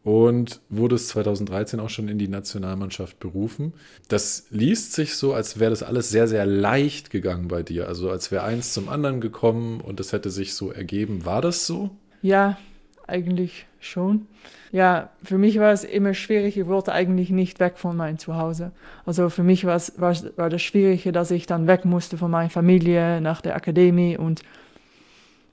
und 0.05 0.61
wurdest 0.69 1.09
2013 1.09 1.81
auch 1.81 1.89
schon 1.89 2.09
in 2.09 2.19
die 2.19 2.29
Nationalmannschaft 2.29 3.19
berufen. 3.19 3.73
Das 4.09 4.47
liest 4.51 4.93
sich 4.93 5.17
so, 5.17 5.33
als 5.33 5.59
wäre 5.59 5.71
das 5.71 5.83
alles 5.83 6.11
sehr, 6.11 6.29
sehr 6.29 6.45
leicht 6.45 7.09
gegangen 7.11 7.49
bei 7.49 7.63
dir. 7.63 7.89
Also 7.89 8.11
als 8.11 8.31
wäre 8.31 8.45
eins 8.45 8.75
zum 8.75 8.91
anderen 8.91 9.23
gekommen 9.23 9.81
und 9.81 9.99
das 10.01 10.13
hätte 10.13 10.31
sich 10.31 10.55
so 10.55 10.71
ergeben. 10.71 11.25
War 11.25 11.41
das 11.41 11.67
so? 11.67 11.91
Ja, 12.21 12.59
eigentlich 13.07 13.67
schon. 13.81 14.27
Ja, 14.73 15.11
für 15.23 15.39
mich 15.39 15.59
war 15.59 15.73
es 15.73 15.85
immer 15.85 16.13
schwierig. 16.13 16.59
Ich 16.59 16.67
wollte 16.67 16.93
eigentlich 16.93 17.31
nicht 17.31 17.59
weg 17.59 17.79
von 17.79 17.97
meinem 17.97 18.19
Zuhause. 18.19 18.73
Also 19.07 19.31
für 19.31 19.43
mich 19.43 19.65
war, 19.65 19.77
es, 19.77 19.99
war, 19.99 20.15
war 20.37 20.51
das 20.51 20.61
Schwierige, 20.61 21.13
dass 21.13 21.31
ich 21.31 21.47
dann 21.47 21.67
weg 21.67 21.87
musste 21.87 22.19
von 22.19 22.31
meiner 22.31 22.51
Familie 22.51 23.23
nach 23.23 23.41
der 23.41 23.57
Akademie 23.57 24.19
und 24.19 24.43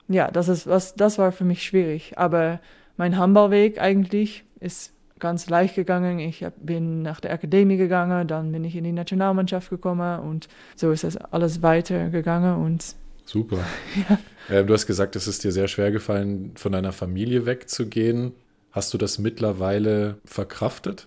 ja, 0.08 0.30
das 0.30 0.48
ist 0.48 0.66
was, 0.66 0.94
das 0.94 1.16
war 1.16 1.32
für 1.32 1.44
mich 1.44 1.62
schwierig. 1.62 2.18
Aber 2.18 2.60
mein 2.96 3.16
Handballweg 3.16 3.80
eigentlich 3.80 4.44
ist 4.60 4.92
ganz 5.18 5.48
leicht 5.48 5.76
gegangen. 5.76 6.18
Ich 6.18 6.44
bin 6.60 7.02
nach 7.02 7.20
der 7.20 7.32
Akademie 7.32 7.76
gegangen, 7.76 8.26
dann 8.26 8.50
bin 8.52 8.64
ich 8.64 8.74
in 8.76 8.84
die 8.84 8.92
Nationalmannschaft 8.92 9.70
gekommen 9.70 10.20
und 10.20 10.48
so 10.74 10.90
ist 10.90 11.04
das 11.04 11.16
alles 11.16 11.62
weitergegangen 11.62 12.56
und 12.56 12.96
Super. 13.24 13.58
Ja. 14.48 14.58
Äh, 14.58 14.64
du 14.64 14.74
hast 14.74 14.86
gesagt, 14.86 15.14
es 15.14 15.28
ist 15.28 15.44
dir 15.44 15.52
sehr 15.52 15.68
schwer 15.68 15.92
gefallen, 15.92 16.52
von 16.56 16.72
deiner 16.72 16.92
Familie 16.92 17.46
wegzugehen. 17.46 18.32
Hast 18.72 18.92
du 18.92 18.98
das 18.98 19.18
mittlerweile 19.18 20.18
verkraftet? 20.24 21.06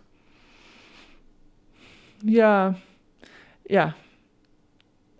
Ja, 2.23 2.75
ja. 3.67 3.95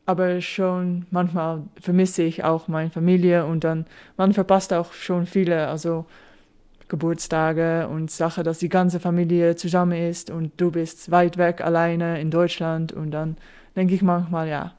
Aber 0.05 0.39
schon 0.39 1.05
manchmal 1.10 1.63
vermisse 1.81 2.24
ich 2.24 2.43
auch 2.43 2.67
meine 2.67 2.91
Familie 2.91 3.45
und 3.45 3.63
dann, 3.63 3.86
man 4.17 4.34
verpasst 4.34 4.72
auch 4.72 4.93
schon 4.93 5.25
viele, 5.25 5.67
also 5.67 6.05
Geburtstage 6.87 7.87
und 7.87 8.11
Sache, 8.11 8.43
dass 8.43 8.59
die 8.59 8.69
ganze 8.69 8.99
Familie 8.99 9.55
zusammen 9.55 10.09
ist 10.09 10.29
und 10.29 10.51
du 10.57 10.71
bist 10.71 11.09
weit 11.11 11.37
weg 11.37 11.61
alleine 11.61 12.21
in 12.21 12.29
Deutschland 12.29 12.91
und 12.93 13.11
dann 13.11 13.37
denke 13.75 13.95
ich 13.95 14.01
manchmal, 14.01 14.47
ja, 14.47 14.73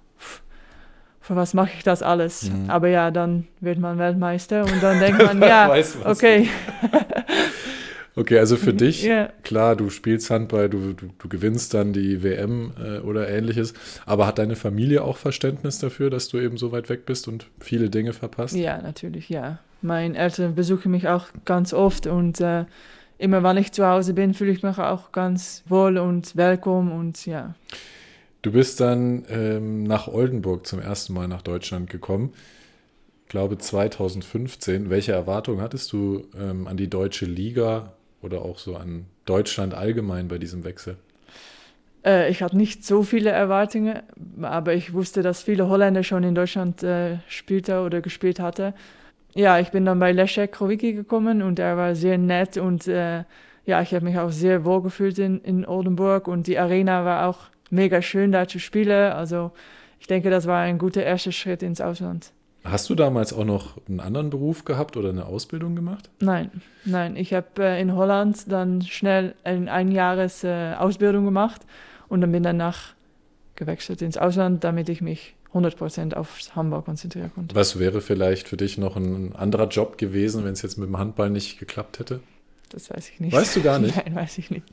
für 1.21 1.35
was 1.35 1.55
mache 1.55 1.71
ich 1.77 1.83
das 1.83 2.05
alles? 2.05 2.51
Mhm. 2.51 2.71
Aber 2.71 2.87
ja, 2.89 3.11
dann 3.11 3.49
wird 3.61 3.81
man 3.81 3.99
Weltmeister 3.99 4.63
und 4.63 4.81
dann 4.81 5.01
denkt 5.01 5.21
man, 5.21 5.43
ja, 5.43 5.75
okay. 6.05 6.49
okay, 8.15 8.39
also 8.39 8.57
für 8.57 8.73
dich, 8.73 9.05
yeah. 9.05 9.33
klar, 9.43 9.75
du 9.75 9.91
spielst 9.91 10.31
Handball, 10.31 10.69
du, 10.69 10.93
du, 10.93 11.07
du 11.19 11.29
gewinnst 11.29 11.75
dann 11.75 11.93
die 11.93 12.23
WM 12.23 12.71
äh, 12.81 12.99
oder 12.99 13.29
ähnliches, 13.29 13.75
aber 14.07 14.29
hat 14.29 14.39
deine 14.39 14.55
Familie 14.55 15.03
auch 15.03 15.17
Verständnis 15.17 15.81
dafür, 15.81 16.11
dass 16.11 16.29
du 16.29 16.39
eben 16.39 16.59
so 16.59 16.71
weit 16.71 16.89
weg 16.89 17.07
bist 17.07 17.27
und 17.27 17.49
viele 17.59 17.91
Dinge 17.91 18.13
verpasst? 18.13 18.55
Ja, 18.55 18.81
natürlich, 18.81 19.29
ja. 19.29 19.59
Meine 19.83 20.17
Eltern 20.17 20.55
besuchen 20.55 20.91
mich 20.91 21.07
auch 21.09 21.27
ganz 21.45 21.73
oft 21.73 22.07
und 22.07 22.41
äh, 22.41 22.65
immer 23.19 23.43
wenn 23.43 23.57
ich 23.59 23.73
zu 23.73 23.87
Hause 23.87 24.15
bin, 24.15 24.35
fühle 24.35 24.53
ich 24.53 24.63
mich 24.63 24.79
auch 24.79 25.13
ganz 25.13 25.63
wohl 25.69 25.99
und 25.99 26.37
willkommen 26.37 26.93
und 26.93 27.27
ja. 27.27 27.55
Du 28.43 28.53
bist 28.53 28.81
dann 28.81 29.25
ähm, 29.29 29.83
nach 29.85 30.09
Oldenburg 30.09 30.67
zum 30.67 30.81
ersten 30.81 31.13
Mal 31.15 31.29
nach 31.29 31.43
Deutschland 31.43 31.91
gekommen. 31.91 32.33
Ich 33.25 33.31
glaube 33.31 33.59
2015. 33.59 34.89
Welche 34.89 35.13
Erwartungen 35.13 35.61
hattest 35.61 35.93
du 35.93 36.27
ähm, 36.39 36.69
an 36.69 36.77
die 36.77 36.89
deutsche 36.89 37.27
Liga 37.27 37.93
oder 38.23 38.43
auch 38.43 38.59
so 38.59 38.77
an 38.77 39.07
Deutschland 39.25 39.75
allgemein 39.75 40.29
bei 40.29 40.39
diesem 40.39 40.65
Wechsel? 40.65 40.97
Äh, 42.05 42.31
ich 42.31 42.43
hatte 42.43 42.57
nicht 42.57 42.85
so 42.85 43.03
viele 43.03 43.31
Erwartungen, 43.31 44.01
aber 44.41 44.75
ich 44.75 44.93
wusste, 44.93 45.23
dass 45.23 45.43
viele 45.43 45.69
Holländer 45.69 46.05
schon 46.05 46.23
in 46.23 46.35
Deutschland 46.35 46.83
äh, 46.83 47.19
spielte 47.29 47.81
oder 47.81 48.01
gespielt 48.01 48.39
hatten 48.39 48.73
ja, 49.37 49.59
ich 49.59 49.71
bin 49.71 49.85
dann 49.85 49.99
bei 49.99 50.13
Leszek 50.13 50.53
Krowicki 50.53 50.95
gekommen 50.95 51.43
und 51.43 51.59
er 51.59 51.77
war 51.77 51.95
sehr 51.95 52.17
nett 52.17 52.57
und 52.57 52.89
äh, 52.89 53.25
ja, 53.67 53.83
ich 53.83 53.93
habe 53.95 54.05
mich 54.05 54.19
auch 54.19 54.31
sehr 54.31 54.65
wohl 54.65 54.83
gefühlt 54.83 55.19
in, 55.19 55.41
in 55.43 55.67
Oldenburg 55.67 56.27
und 56.27 56.47
die 56.47 56.59
Arena 56.59 57.05
war 57.05 57.29
auch 57.29 57.39
mega 57.71 58.01
schön 58.01 58.33
da 58.33 58.49
zu 58.49 58.59
spielen. 58.59 59.13
Also 59.13 59.53
ich 60.01 60.07
denke, 60.07 60.31
das 60.31 60.47
war 60.47 60.63
ein 60.63 60.79
guter 60.79 61.03
erster 61.03 61.33
Schritt 61.33 61.63
ins 61.63 61.81
Ausland. 61.81 62.33
Hast 62.65 62.89
du 62.89 62.95
damals 62.95 63.33
auch 63.33 63.45
noch 63.45 63.77
einen 63.89 64.01
anderen 64.01 64.31
Beruf 64.31 64.65
gehabt 64.65 64.97
oder 64.97 65.11
eine 65.11 65.27
Ausbildung 65.27 65.77
gemacht? 65.77 66.11
Nein, 66.21 66.51
nein. 66.85 67.15
Ich 67.17 67.33
habe 67.35 67.47
äh, 67.59 67.81
in 67.81 67.95
Holland 67.95 68.51
dann 68.51 68.83
schnell 68.83 69.35
eine 69.45 69.71
Einjahres 69.71 70.45
äh, 70.45 70.75
Ausbildung 70.79 71.25
gemacht 71.27 71.61
und 72.09 72.23
dann 72.23 72.33
bin 72.33 72.43
danach 72.43 72.95
gewechselt 73.55 74.03
ins 74.03 74.17
Ausland, 74.17 74.65
damit 74.65 74.89
ich 74.89 75.01
mich 75.01 75.36
100% 75.57 76.15
aufs 76.15 76.55
Handball 76.55 76.83
konzentrieren 76.83 77.31
konnte. 77.35 77.55
Was 77.55 77.79
wäre 77.79 78.01
vielleicht 78.01 78.49
für 78.49 78.57
dich 78.57 78.79
noch 78.79 78.97
ein 78.97 79.35
anderer 79.35 79.69
Job 79.69 79.99
gewesen, 79.99 80.45
wenn 80.45 80.53
es 80.53 80.63
jetzt 80.63 80.77
mit 80.77 80.89
dem 80.89 80.99
Handball 80.99 81.31
nicht 81.31 81.59
geklappt 81.59 81.99
hätte? 81.99 82.21
Das 82.71 82.91
weiß 82.91 83.11
ich 83.11 83.21
nicht. 83.21 83.33
Weißt 83.33 83.57
du 83.57 83.63
gar 83.63 83.79
nicht? 83.81 83.97
Nein, 83.97 84.15
weiß 84.15 84.39
ich 84.39 84.51
nicht. 84.51 84.67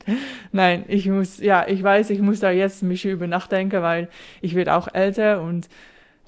Nein, 0.52 0.84
ich 0.88 1.08
muss, 1.08 1.38
ja, 1.38 1.66
ich 1.66 1.82
weiß, 1.82 2.10
ich 2.10 2.20
muss 2.20 2.40
da 2.40 2.50
jetzt 2.50 2.82
ein 2.82 2.88
bisschen 2.88 3.12
über 3.12 3.26
nachdenken, 3.26 3.82
weil 3.82 4.08
ich 4.40 4.54
werde 4.54 4.74
auch 4.74 4.92
älter 4.92 5.42
und 5.42 5.68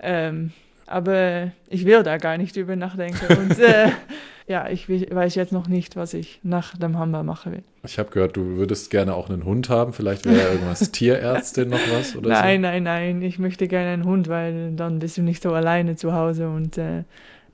ähm, 0.01 0.53
aber 0.87 1.51
ich 1.69 1.85
will 1.85 2.03
da 2.03 2.17
gar 2.19 2.39
nicht 2.39 2.57
über 2.57 2.77
nachdenken. 2.77 3.27
Und 3.37 3.59
äh, 3.59 3.91
ja, 4.47 4.69
ich 4.69 4.89
weiß 4.89 5.35
jetzt 5.35 5.53
noch 5.53 5.69
nicht, 5.69 5.97
was 5.97 6.15
ich 6.15 6.41
nach 6.43 6.77
dem 6.77 6.99
Hammer 6.99 7.23
machen 7.23 7.53
will. 7.53 7.63
Ich 7.85 7.99
habe 7.99 8.11
gehört, 8.11 8.37
du 8.37 8.57
würdest 8.57 8.91
gerne 8.91 9.15
auch 9.15 9.29
einen 9.29 9.45
Hund 9.45 9.69
haben. 9.69 9.93
Vielleicht 9.93 10.25
wäre 10.25 10.39
ja 10.39 10.49
irgendwas 10.53 10.91
Tierärztin 10.93 11.71
noch 11.71 11.81
was 11.93 12.17
oder 12.17 12.29
nein, 12.29 12.41
so. 12.41 12.43
Nein, 12.43 12.61
nein, 12.61 12.83
nein. 12.83 13.23
Ich 13.23 13.39
möchte 13.39 13.69
gerne 13.69 13.91
einen 13.91 14.05
Hund, 14.05 14.29
weil 14.29 14.73
dann 14.73 15.01
bist 15.01 15.17
du 15.17 15.23
nicht 15.23 15.43
so 15.43 15.53
alleine 15.53 15.97
zu 15.97 16.13
Hause 16.13 16.49
und 16.49 16.79
äh, 16.79 17.03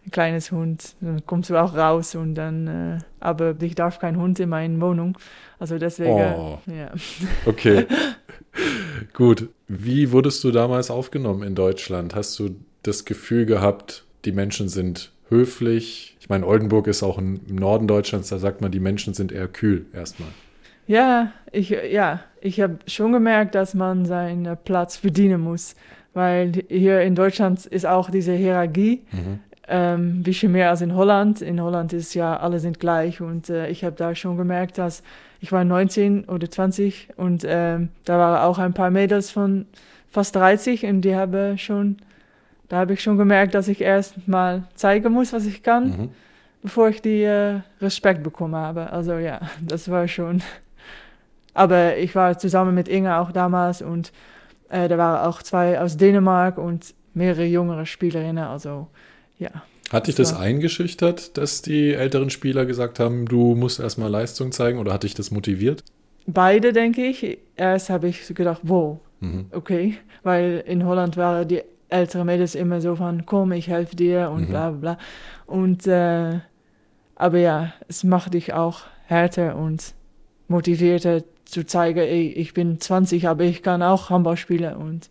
ein 0.05 0.11
kleines 0.11 0.51
Hund, 0.51 0.95
dann 1.01 1.25
kommst 1.27 1.51
du 1.51 1.57
auch 1.57 1.77
raus 1.77 2.17
und 2.17 2.35
dann, 2.35 2.67
äh, 2.67 2.99
aber 3.21 3.55
ich 3.61 3.77
darf 3.77 4.01
kein 4.01 4.17
Hund 4.17 4.41
in 4.41 4.49
meiner 4.49 4.81
Wohnung. 4.81 5.17
Also 5.59 5.79
deswegen, 5.79 6.13
oh. 6.13 6.59
ja. 6.67 6.91
Okay. 7.47 7.87
Gut. 9.13 9.49
Wie 9.69 10.11
wurdest 10.11 10.43
du 10.45 10.51
damals 10.51 10.91
aufgenommen 10.91 11.45
in 11.45 11.55
Deutschland? 11.55 12.15
Hast 12.15 12.39
du 12.39 12.57
das 12.83 13.05
Gefühl 13.05 13.47
gehabt, 13.47 14.05
die 14.25 14.33
Menschen 14.33 14.69
sind 14.69 15.13
höflich. 15.29 16.17
Ich 16.21 16.29
meine, 16.29 16.47
Oldenburg 16.47 16.87
ist 16.87 17.03
auch 17.03 17.19
im 17.19 17.41
Norden 17.49 17.89
Deutschlands, 17.89 18.29
da 18.29 18.39
sagt 18.39 18.61
man, 18.61 18.71
die 18.71 18.81
Menschen 18.81 19.15
sind 19.15 19.33
eher 19.33 19.49
kühl 19.49 19.87
erstmal. 19.93 20.29
Ja, 20.87 21.33
ich, 21.53 21.71
ja, 21.71 22.21
ich 22.41 22.61
habe 22.61 22.79
schon 22.87 23.13
gemerkt, 23.13 23.55
dass 23.55 23.75
man 23.75 24.05
seinen 24.05 24.57
Platz 24.65 24.97
verdienen 24.97 25.41
muss, 25.41 25.75
weil 26.13 26.53
hier 26.69 27.01
in 27.03 27.15
Deutschland 27.15 27.67
ist 27.67 27.87
auch 27.87 28.11
diese 28.11 28.33
Hierarchie 28.33 29.03
mhm. 29.13 29.39
ähm, 29.69 30.23
bisschen 30.23 30.53
mehr 30.53 30.71
als 30.71 30.81
in 30.81 30.95
Holland. 30.95 31.41
In 31.41 31.63
Holland 31.63 31.93
ist 31.93 32.15
ja, 32.15 32.37
alle 32.37 32.59
sind 32.59 32.81
gleich 32.81 33.21
und 33.21 33.49
äh, 33.49 33.69
ich 33.69 33.85
habe 33.85 33.97
da 33.97 34.15
schon 34.15 34.37
gemerkt, 34.37 34.77
dass 34.77 35.03
ich 35.41 35.51
war 35.51 35.65
19 35.65 36.25
oder 36.25 36.51
20 36.51 37.09
und 37.17 37.45
ähm, 37.47 37.89
da 38.05 38.19
waren 38.19 38.43
auch 38.43 38.59
ein 38.59 38.75
paar 38.75 38.91
Mädels 38.91 39.31
von 39.31 39.67
fast 40.11 40.37
30 40.37 40.85
und 40.87 41.01
die 41.03 41.17
haben 41.17 41.59
schon 41.59 41.97
da 42.73 42.79
habe 42.79 42.95
ich 42.95 43.03
schon 43.03 43.19
gemerkt, 43.19 43.55
dass 43.55 43.69
ich 43.69 43.83
erst 43.83 44.27
mal 44.27 44.65
zeigen 44.77 45.13
muss, 45.13 45.35
was 45.35 45.45
ich 45.45 45.63
kann, 45.63 45.89
mhm. 45.89 46.09
bevor 46.63 46.89
ich 46.89 47.03
die 47.03 47.23
äh, 47.23 47.61
Respekt 47.83 48.23
bekommen 48.23 48.55
habe. 48.55 48.91
Also 48.91 49.19
ja, 49.19 49.43
das 49.61 49.91
war 49.91 50.09
schon. 50.09 50.41
Aber 51.53 51.99
ich 51.99 52.15
war 52.15 52.39
zusammen 52.39 52.75
mit 52.75 52.89
Inge 52.89 53.19
auch 53.19 53.31
damals 53.31 53.83
und 53.83 54.11
äh, 54.71 54.89
da 54.89 54.97
waren 54.97 55.29
auch 55.29 55.43
zwei 55.43 55.79
aus 55.79 55.99
Dänemark 55.99 56.57
und 56.57 56.95
mehrere 57.13 57.45
jüngere 57.45 57.85
Spielerinnen. 57.85 58.45
Also 58.45 58.87
ja. 59.39 59.51
Hat 59.91 60.07
dich 60.07 60.15
das, 60.15 60.35
eingeschüchtert, 60.35 61.37
dass 61.37 61.61
die 61.61 61.93
älteren 61.93 62.31
Spieler 62.31 62.65
gesagt 62.65 63.01
haben, 63.01 63.27
du 63.27 63.55
musst 63.55 63.81
erstmal 63.81 64.09
Leistung 64.09 64.51
zeigen 64.51 64.79
oder 64.79 64.95
hat 64.95 65.03
dich 65.03 65.13
das 65.13 65.31
motiviert? 65.31 65.85
Beide, 66.25 66.73
denke 66.73 67.05
ich. 67.05 67.37
Erst 67.55 67.91
habe 67.91 68.09
ich 68.09 68.35
gedacht, 68.35 68.63
wow, 68.63 68.99
mhm. 69.21 69.45
okay, 69.51 69.99
weil 70.23 70.65
in 70.67 70.87
Holland 70.87 71.19
waren 71.19 71.47
die 71.47 71.61
ältere 71.93 72.25
Mädels 72.25 72.55
immer 72.55 72.81
so 72.81 72.97
von, 72.97 73.27
komm, 73.27 73.53
ich 73.53 73.69
helfe 73.69 73.97
dir 73.97 74.31
und 74.31 74.43
mhm. 74.43 74.47
bla 74.49 74.71
bla. 74.71 74.99
Und, 75.47 75.87
äh, 75.87 76.41
aber 77.17 77.39
ja, 77.39 77.73
es 77.89 78.05
macht 78.05 78.35
dich 78.35 78.53
auch 78.53 78.81
härter 79.07 79.57
und 79.57 79.95
motivierter 80.49 81.23
zu 81.45 81.65
zeigen, 81.65 82.01
ey, 82.01 82.33
ich 82.33 82.55
bin 82.55 82.81
20, 82.81 83.29
aber 83.29 83.45
ich 83.45 83.63
kann 83.63 83.83
auch 83.83 84.11
Handball 84.11 84.37
spielen 84.37 84.77
und 84.77 85.11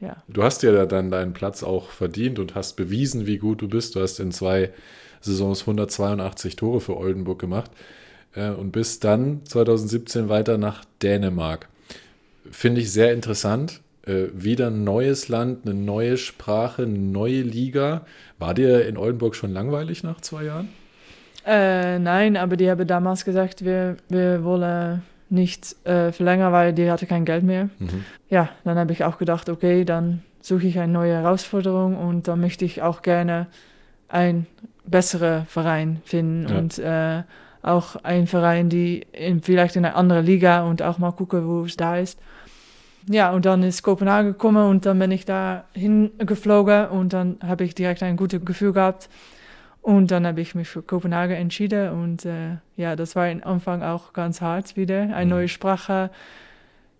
ja. 0.00 0.22
Du 0.28 0.42
hast 0.42 0.62
ja 0.62 0.86
dann 0.86 1.10
deinen 1.10 1.32
Platz 1.32 1.62
auch 1.62 1.88
verdient 1.90 2.38
und 2.38 2.54
hast 2.54 2.74
bewiesen, 2.74 3.26
wie 3.26 3.38
gut 3.38 3.62
du 3.62 3.68
bist. 3.68 3.94
Du 3.94 4.00
hast 4.00 4.20
in 4.20 4.32
zwei 4.32 4.70
Saisons 5.20 5.62
182 5.62 6.56
Tore 6.56 6.80
für 6.80 6.96
Oldenburg 6.96 7.38
gemacht 7.38 7.70
äh, 8.34 8.50
und 8.50 8.72
bist 8.72 9.04
dann 9.04 9.44
2017 9.44 10.28
weiter 10.28 10.58
nach 10.58 10.84
Dänemark. 11.02 11.68
Finde 12.50 12.82
ich 12.82 12.92
sehr 12.92 13.12
interessant, 13.14 13.80
äh, 14.06 14.26
wieder 14.34 14.68
ein 14.68 14.84
neues 14.84 15.28
Land, 15.28 15.66
eine 15.66 15.74
neue 15.74 16.16
Sprache, 16.16 16.82
eine 16.82 16.98
neue 16.98 17.42
Liga. 17.42 18.06
War 18.38 18.54
dir 18.54 18.86
in 18.86 18.96
Oldenburg 18.96 19.34
schon 19.36 19.52
langweilig 19.52 20.02
nach 20.02 20.20
zwei 20.20 20.44
Jahren? 20.44 20.68
Äh, 21.46 21.98
nein, 21.98 22.36
aber 22.36 22.56
die 22.56 22.70
haben 22.70 22.86
damals 22.86 23.24
gesagt, 23.24 23.64
wir, 23.64 23.96
wir 24.08 24.44
wollen 24.44 25.02
nicht 25.30 25.76
äh, 25.86 26.12
verlängern, 26.12 26.52
weil 26.52 26.72
die 26.72 26.90
hatte 26.90 27.06
kein 27.06 27.24
Geld 27.24 27.44
mehr. 27.44 27.68
Mhm. 27.78 28.04
Ja, 28.30 28.50
dann 28.64 28.78
habe 28.78 28.92
ich 28.92 29.04
auch 29.04 29.18
gedacht, 29.18 29.48
okay, 29.48 29.84
dann 29.84 30.22
suche 30.40 30.66
ich 30.66 30.78
eine 30.78 30.92
neue 30.92 31.14
Herausforderung 31.14 31.96
und 31.96 32.28
dann 32.28 32.40
möchte 32.40 32.64
ich 32.64 32.82
auch 32.82 33.02
gerne 33.02 33.46
einen 34.08 34.46
besseren 34.86 35.46
Verein 35.46 36.00
finden 36.04 36.48
Ja. 36.48 36.58
und 36.58 36.78
äh, 36.78 37.22
auch 37.62 37.96
einen 38.04 38.26
Verein, 38.26 38.68
die 38.68 39.06
in, 39.12 39.42
vielleicht 39.42 39.76
in 39.76 39.84
eine 39.84 39.94
andere 39.94 40.20
Liga 40.20 40.64
und 40.64 40.82
auch 40.82 40.98
mal 40.98 41.12
gucken, 41.12 41.46
wo 41.48 41.64
es 41.64 41.76
da 41.76 41.96
ist. 41.96 42.18
Ja, 43.10 43.32
und 43.32 43.44
dann 43.44 43.62
ist 43.62 43.82
Kopenhagen 43.82 44.32
gekommen 44.32 44.66
und 44.68 44.86
dann 44.86 44.98
bin 44.98 45.10
ich 45.10 45.24
da 45.24 45.64
hingeflogen 45.74 46.88
und 46.88 47.12
dann 47.12 47.36
habe 47.42 47.64
ich 47.64 47.74
direkt 47.74 48.02
ein 48.02 48.16
gutes 48.16 48.44
Gefühl 48.44 48.72
gehabt. 48.72 49.08
Und 49.82 50.10
dann 50.10 50.26
habe 50.26 50.40
ich 50.40 50.54
mich 50.54 50.68
für 50.68 50.80
Kopenhagen 50.80 51.36
entschieden 51.36 51.90
und 51.90 52.24
äh, 52.24 52.56
ja, 52.76 52.96
das 52.96 53.14
war 53.16 53.26
am 53.28 53.42
Anfang 53.44 53.82
auch 53.82 54.14
ganz 54.14 54.40
hart 54.40 54.76
wieder. 54.78 55.02
Eine 55.14 55.26
Mhm. 55.26 55.30
neue 55.30 55.48
Sprache, 55.48 56.10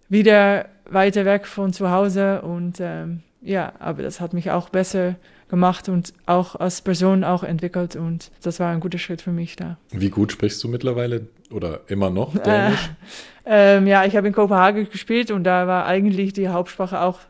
wieder 0.08 0.66
weiter 0.90 1.24
weg 1.24 1.46
von 1.46 1.72
zu 1.72 1.90
Hause 1.90 2.42
und 2.42 2.76
ähm, 2.80 3.22
ja, 3.40 3.72
aber 3.78 4.02
das 4.02 4.20
hat 4.20 4.32
mich 4.34 4.50
auch 4.50 4.68
besser 4.68 5.14
gemacht 5.48 5.88
und 5.88 6.12
auch 6.26 6.56
als 6.56 6.82
Person 6.82 7.24
auch 7.24 7.42
entwickelt 7.42 7.96
und 7.96 8.30
das 8.42 8.60
war 8.60 8.70
ein 8.72 8.80
guter 8.80 8.98
Schritt 8.98 9.22
für 9.22 9.32
mich 9.32 9.56
da. 9.56 9.78
Wie 9.90 10.10
gut 10.10 10.32
sprichst 10.32 10.62
du 10.64 10.68
mittlerweile 10.68 11.26
oder 11.54 11.80
immer 11.88 12.10
noch 12.10 12.34
Äh, 12.34 12.40
Dänisch? 12.42 12.90
ähm, 13.46 13.86
ja, 13.86 14.04
ich 14.04 14.16
habe 14.16 14.26
in 14.26 14.32
Kopenhagen 14.34 14.88
gespielt 14.90 15.30
und 15.30 15.44
da 15.44 15.66
war 15.66 15.86
eigentlich 15.86 16.32
die 16.32 16.48
Hauptsprache 16.48 17.00
auch, 17.00 17.20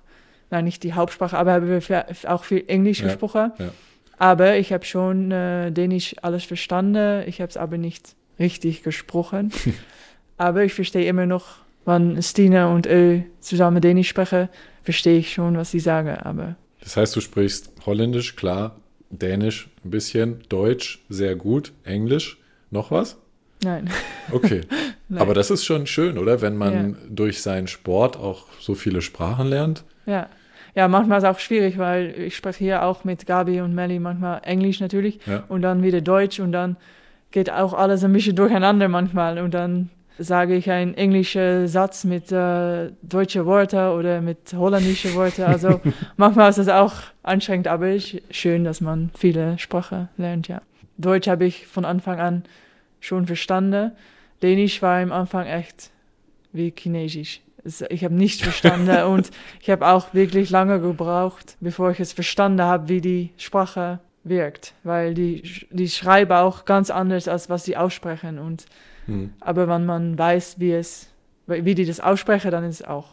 nein, 0.50 0.64
nicht 0.64 0.82
die 0.82 0.94
Hauptsprache, 0.94 1.36
aber 1.36 1.80
viel- 1.80 2.04
auch 2.26 2.44
viel 2.44 2.64
Englisch 2.66 3.00
Ja, 3.00 3.06
gesprochen. 3.06 3.52
ja. 3.58 3.70
Aber 4.16 4.56
ich 4.56 4.72
habe 4.72 4.84
schon 4.84 5.30
äh, 5.30 5.70
Dänisch 5.72 6.14
alles 6.22 6.44
verstanden, 6.44 7.24
ich 7.26 7.40
habe 7.40 7.50
es 7.50 7.56
aber 7.56 7.78
nicht 7.78 8.14
richtig 8.38 8.82
gesprochen. 8.82 9.52
aber 10.38 10.64
ich 10.64 10.72
verstehe 10.74 11.06
immer 11.06 11.26
noch, 11.26 11.56
wenn 11.84 12.22
Stine 12.22 12.68
und 12.70 12.86
Ö 12.86 13.20
zusammen 13.40 13.80
Dänisch 13.82 14.08
sprechen, 14.08 14.48
verstehe 14.82 15.18
ich 15.18 15.32
schon, 15.32 15.56
was 15.56 15.70
sie 15.70 15.80
sagen, 15.80 16.16
aber 16.16 16.56
Das 16.80 16.96
heißt, 16.96 17.14
du 17.16 17.20
sprichst 17.20 17.72
Holländisch, 17.86 18.36
klar, 18.36 18.76
Dänisch 19.10 19.68
ein 19.84 19.90
bisschen, 19.90 20.42
Deutsch 20.48 21.04
sehr 21.08 21.34
gut, 21.36 21.72
Englisch, 21.84 22.38
noch 22.70 22.90
was? 22.90 23.16
Nein. 23.64 23.90
Okay. 24.32 24.60
nein. 25.08 25.20
Aber 25.22 25.34
das 25.34 25.50
ist 25.50 25.64
schon 25.64 25.86
schön, 25.86 26.18
oder? 26.18 26.40
Wenn 26.40 26.56
man 26.56 26.72
Ja. 26.90 26.96
durch 27.08 27.42
seinen 27.42 27.66
Sport 27.66 28.16
auch 28.16 28.46
so 28.60 28.74
viele 28.74 29.00
Sprachen 29.02 29.48
lernt. 29.48 29.84
Ja. 30.06 30.28
Ja, 30.76 30.88
manchmal 30.88 31.18
ist 31.18 31.24
es 31.24 31.30
auch 31.30 31.38
schwierig, 31.38 31.78
weil 31.78 32.14
ich 32.18 32.34
spreche 32.36 32.58
hier 32.58 32.82
auch 32.84 33.04
mit 33.04 33.26
Gabi 33.26 33.60
und 33.60 33.74
Melly 33.74 34.00
manchmal 34.00 34.40
Englisch 34.44 34.80
natürlich 34.80 35.20
Ja. 35.26 35.44
und 35.48 35.62
dann 35.62 35.82
wieder 35.84 36.00
Deutsch 36.00 36.40
und 36.40 36.50
dann 36.52 36.76
geht 37.30 37.50
auch 37.50 37.74
alles 37.74 38.02
ein 38.04 38.12
bisschen 38.12 38.34
durcheinander 38.36 38.88
manchmal 38.88 39.38
und 39.38 39.54
dann 39.54 39.90
sage 40.18 40.54
ich 40.54 40.70
einen 40.70 40.94
englischen 40.94 41.66
Satz 41.68 42.04
mit 42.04 42.30
äh, 42.32 42.90
deutschen 43.02 43.46
Worten 43.46 43.88
oder 43.98 44.20
mit 44.20 44.52
holländischen 44.54 45.14
Worten. 45.14 45.42
Also 45.42 45.80
manchmal 46.16 46.50
ist 46.50 46.58
das 46.58 46.68
auch 46.68 46.92
anstrengend, 47.22 47.66
aber 47.68 47.88
ich, 47.88 48.22
schön, 48.30 48.64
dass 48.64 48.80
man 48.80 49.10
viele 49.16 49.58
Sprachen 49.58 50.08
lernt, 50.16 50.48
ja. 50.48 50.60
Deutsch 50.98 51.26
habe 51.28 51.44
ich 51.44 51.66
von 51.66 51.84
Anfang 51.84 52.20
an 52.20 52.44
schon 53.04 53.26
verstanden. 53.26 53.92
Dänisch 54.42 54.82
war 54.82 55.00
am 55.00 55.12
Anfang 55.12 55.46
echt 55.46 55.90
wie 56.52 56.72
Chinesisch. 56.76 57.40
Es- 57.64 57.82
Ich 57.82 58.04
habe 58.04 58.14
nicht 58.14 58.42
verstanden 58.42 59.04
und 59.12 59.30
ich 59.60 59.70
habe 59.70 59.86
auch 59.86 60.12
wirklich 60.14 60.50
lange 60.50 60.80
gebraucht, 60.80 61.56
bevor 61.60 61.90
ich 61.90 62.00
es 62.00 62.12
verstanden 62.12 62.62
habe, 62.62 62.88
wie 62.88 63.00
die 63.00 63.30
Sprache 63.36 64.00
wirkt, 64.24 64.72
weil 64.84 65.12
die, 65.14 65.42
die 65.70 65.88
schreiben 65.88 66.32
auch 66.32 66.64
ganz 66.64 66.90
anders, 66.90 67.28
als 67.28 67.50
was 67.50 67.64
sie 67.64 67.76
aussprechen. 67.76 68.38
Und, 68.38 68.66
Hm. 69.06 69.34
aber 69.40 69.68
wenn 69.68 69.84
man 69.84 70.18
weiß, 70.18 70.58
wie, 70.60 70.72
es, 70.72 71.10
wie 71.46 71.74
die 71.74 71.84
das 71.84 72.00
aussprechen, 72.00 72.50
dann 72.50 72.64
ist 72.64 72.80
es 72.80 72.86
auch 72.88 73.08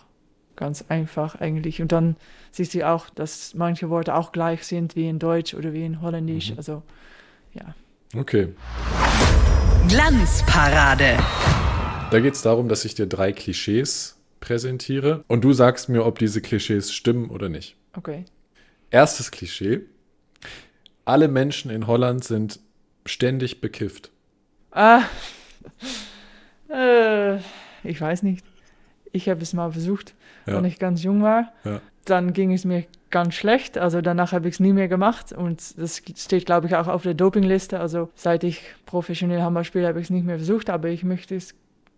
ganz 0.56 0.86
einfach 0.88 1.36
eigentlich. 1.36 1.82
Und 1.82 1.92
dann 1.92 2.16
siehst 2.52 2.74
du 2.74 2.88
auch, 2.88 3.10
dass 3.10 3.54
manche 3.56 3.90
Worte 3.90 4.16
auch 4.16 4.32
gleich 4.32 4.64
sind 4.66 4.96
wie 4.96 5.10
in 5.10 5.20
Deutsch 5.20 5.54
oder 5.54 5.74
wie 5.74 5.84
in 5.86 6.02
Holländisch. 6.02 6.52
Mhm. 6.52 6.58
Also 6.58 6.82
ja. 7.54 7.76
Okay. 8.18 8.50
Glanzparade. 9.88 11.17
Da 12.12 12.20
geht 12.20 12.36
es 12.36 12.41
darum, 12.41 12.70
dass 12.70 12.86
ich 12.86 12.94
dir 12.96 13.08
drei 13.08 13.32
Klischees 13.32 14.17
präsentiere 14.39 15.24
und 15.28 15.44
du 15.44 15.54
sagst 15.54 15.89
mir, 15.89 16.06
ob 16.06 16.20
diese 16.20 16.41
Klischees 16.41 16.94
stimmen 16.94 17.30
oder 17.30 17.50
nicht. 17.50 17.76
Okay. 17.96 18.26
Erstes 18.89 19.32
Klischee. 19.32 19.82
Alle 21.06 21.28
Menschen 21.28 21.72
in 21.72 21.88
Holland 21.88 22.24
sind 22.24 22.60
ständig 23.06 23.60
bekifft. 23.62 24.12
Ah, 24.72 25.02
äh, 26.70 27.38
ich 27.84 28.00
weiß 28.00 28.24
nicht. 28.24 28.46
Ich 29.12 29.28
habe 29.30 29.41
es 29.41 29.54
mal 29.54 29.72
versucht, 29.72 30.13
Ja. 30.46 30.58
als 30.58 30.67
ich 30.67 30.80
ganz 30.80 31.04
jung 31.04 31.22
war. 31.22 31.52
Ja. 31.63 31.82
Dann 32.06 32.34
ging 32.34 32.54
es 32.54 32.65
mir 32.65 32.86
ganz 33.12 33.36
schlecht. 33.36 33.78
Also 33.78 34.02
danach 34.02 34.32
habe 34.32 34.47
ich 34.47 34.56
es 34.56 34.60
nie 34.60 34.74
mehr 34.74 34.88
gemacht. 34.88 35.32
Und 35.34 35.78
das 35.80 36.02
steht, 36.17 36.45
glaube 36.45 36.67
ich, 36.67 36.76
auch 36.76 36.88
auf 36.88 37.04
der 37.04 37.13
Dopingliste. 37.13 37.80
Also 37.80 38.10
seit 38.15 38.43
ich 38.43 38.62
professionell 38.86 39.41
Handball 39.41 39.63
spiele, 39.63 39.88
habe 39.88 40.00
ich 40.00 40.06
es 40.06 40.10
nicht 40.10 40.26
mehr 40.26 40.38
versucht. 40.38 40.69
Aber 40.69 40.89
ich 40.89 41.04
möchte 41.04 41.36
es 41.36 41.54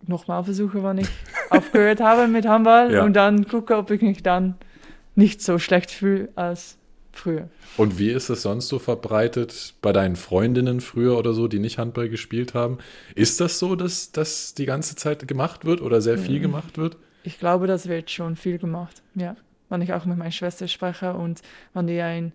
nochmal 0.05 0.43
versuchen, 0.43 0.83
wann 0.83 0.97
ich 0.97 1.07
aufgehört 1.49 2.01
habe 2.01 2.27
mit 2.27 2.45
Handball. 2.47 2.93
Ja. 2.93 3.03
Und 3.03 3.13
dann 3.13 3.47
gucke, 3.47 3.77
ob 3.77 3.89
ich 3.91 4.01
mich 4.01 4.23
dann 4.23 4.55
nicht 5.15 5.41
so 5.41 5.59
schlecht 5.59 5.91
fühle 5.91 6.29
als 6.35 6.77
früher. 7.11 7.47
Und 7.77 7.99
wie 7.99 8.09
ist 8.09 8.29
es 8.29 8.41
sonst 8.41 8.67
so 8.69 8.79
verbreitet 8.79 9.75
bei 9.83 9.93
deinen 9.93 10.15
Freundinnen 10.15 10.81
früher 10.81 11.15
oder 11.17 11.33
so, 11.33 11.47
die 11.47 11.59
nicht 11.59 11.77
Handball 11.77 12.09
gespielt 12.09 12.55
haben? 12.55 12.79
Ist 13.13 13.39
das 13.39 13.59
so, 13.59 13.75
dass 13.75 14.11
das 14.11 14.55
die 14.55 14.65
ganze 14.65 14.95
Zeit 14.95 15.27
gemacht 15.27 15.63
wird 15.63 15.81
oder 15.81 16.01
sehr 16.01 16.17
viel 16.17 16.39
Mhm. 16.39 16.43
gemacht 16.43 16.77
wird? 16.79 16.97
Ich 17.23 17.37
glaube, 17.39 17.67
das 17.67 17.87
wird 17.87 18.09
schon 18.09 18.35
viel 18.35 18.57
gemacht. 18.57 19.03
Ja. 19.15 19.35
Wenn 19.73 19.81
ich 19.81 19.91
auch 19.91 20.05
mit 20.05 20.17
meiner 20.19 20.31
Schwester 20.31 20.67
spreche 20.67 21.13
und 21.13 21.41
wenn 21.73 21.87
die 21.87 21.99
ein, 21.99 22.31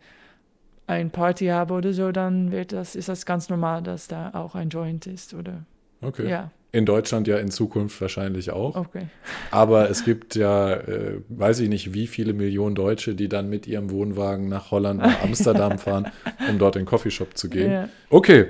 ein 0.88 1.10
Party 1.10 1.46
haben 1.46 1.70
oder 1.70 1.92
so, 1.92 2.10
dann 2.10 2.50
wird 2.50 2.72
das, 2.72 2.96
ist 2.96 3.08
das 3.08 3.24
ganz 3.26 3.48
normal, 3.48 3.82
dass 3.82 4.08
da 4.08 4.30
auch 4.34 4.56
ein 4.56 4.70
Joint 4.70 5.06
ist. 5.06 5.34
Oder 5.34 5.64
Okay. 6.00 6.28
ja, 6.28 6.50
In 6.72 6.84
Deutschland 6.84 7.28
ja 7.28 7.38
in 7.38 7.50
Zukunft 7.50 8.00
wahrscheinlich 8.00 8.50
auch. 8.50 8.74
okay. 8.74 9.06
Aber 9.52 9.88
es 9.88 10.04
gibt 10.04 10.34
ja, 10.34 10.72
äh, 10.74 11.20
weiß 11.28 11.60
ich 11.60 11.68
nicht, 11.68 11.94
wie 11.94 12.06
viele 12.08 12.32
Millionen 12.32 12.74
Deutsche, 12.74 13.14
die 13.14 13.28
dann 13.28 13.48
mit 13.48 13.66
ihrem 13.68 13.90
Wohnwagen 13.90 14.48
nach 14.48 14.70
Holland, 14.72 15.00
nach 15.00 15.22
Amsterdam 15.22 15.78
fahren, 15.86 16.08
um 16.48 16.58
dort 16.58 16.74
in 16.76 16.82
den 16.82 16.86
Coffeeshop 16.86 17.36
zu 17.36 17.48
gehen. 17.48 17.70
Ja. 17.70 17.88
Okay. 18.10 18.46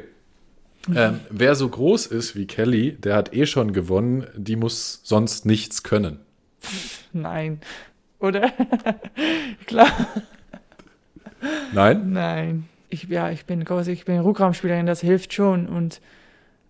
Ähm, 0.95 1.21
wer 1.29 1.55
so 1.55 1.69
groß 1.69 2.07
ist 2.07 2.35
wie 2.37 2.47
Kelly, 2.47 2.93
der 2.93 3.15
hat 3.17 3.35
eh 3.35 3.45
schon 3.45 3.73
gewonnen, 3.75 4.27
die 4.35 4.57
muss 4.57 5.01
sonst 5.05 5.45
nichts 5.45 5.83
können. 5.83 6.21
Nein. 7.13 7.61
Oder? 8.21 8.53
Klar. 9.67 9.91
Nein? 11.73 12.13
Nein. 12.13 12.69
Ich, 12.91 13.05
ja, 13.05 13.31
ich 13.31 13.45
bin 13.45 13.65
groß, 13.65 13.89
ich 13.89 14.05
bin 14.05 14.19
Rückraumspielerin, 14.21 14.87
das 14.87 15.01
hilft 15.01 15.35
schon. 15.35 15.67
Und, 15.67 16.01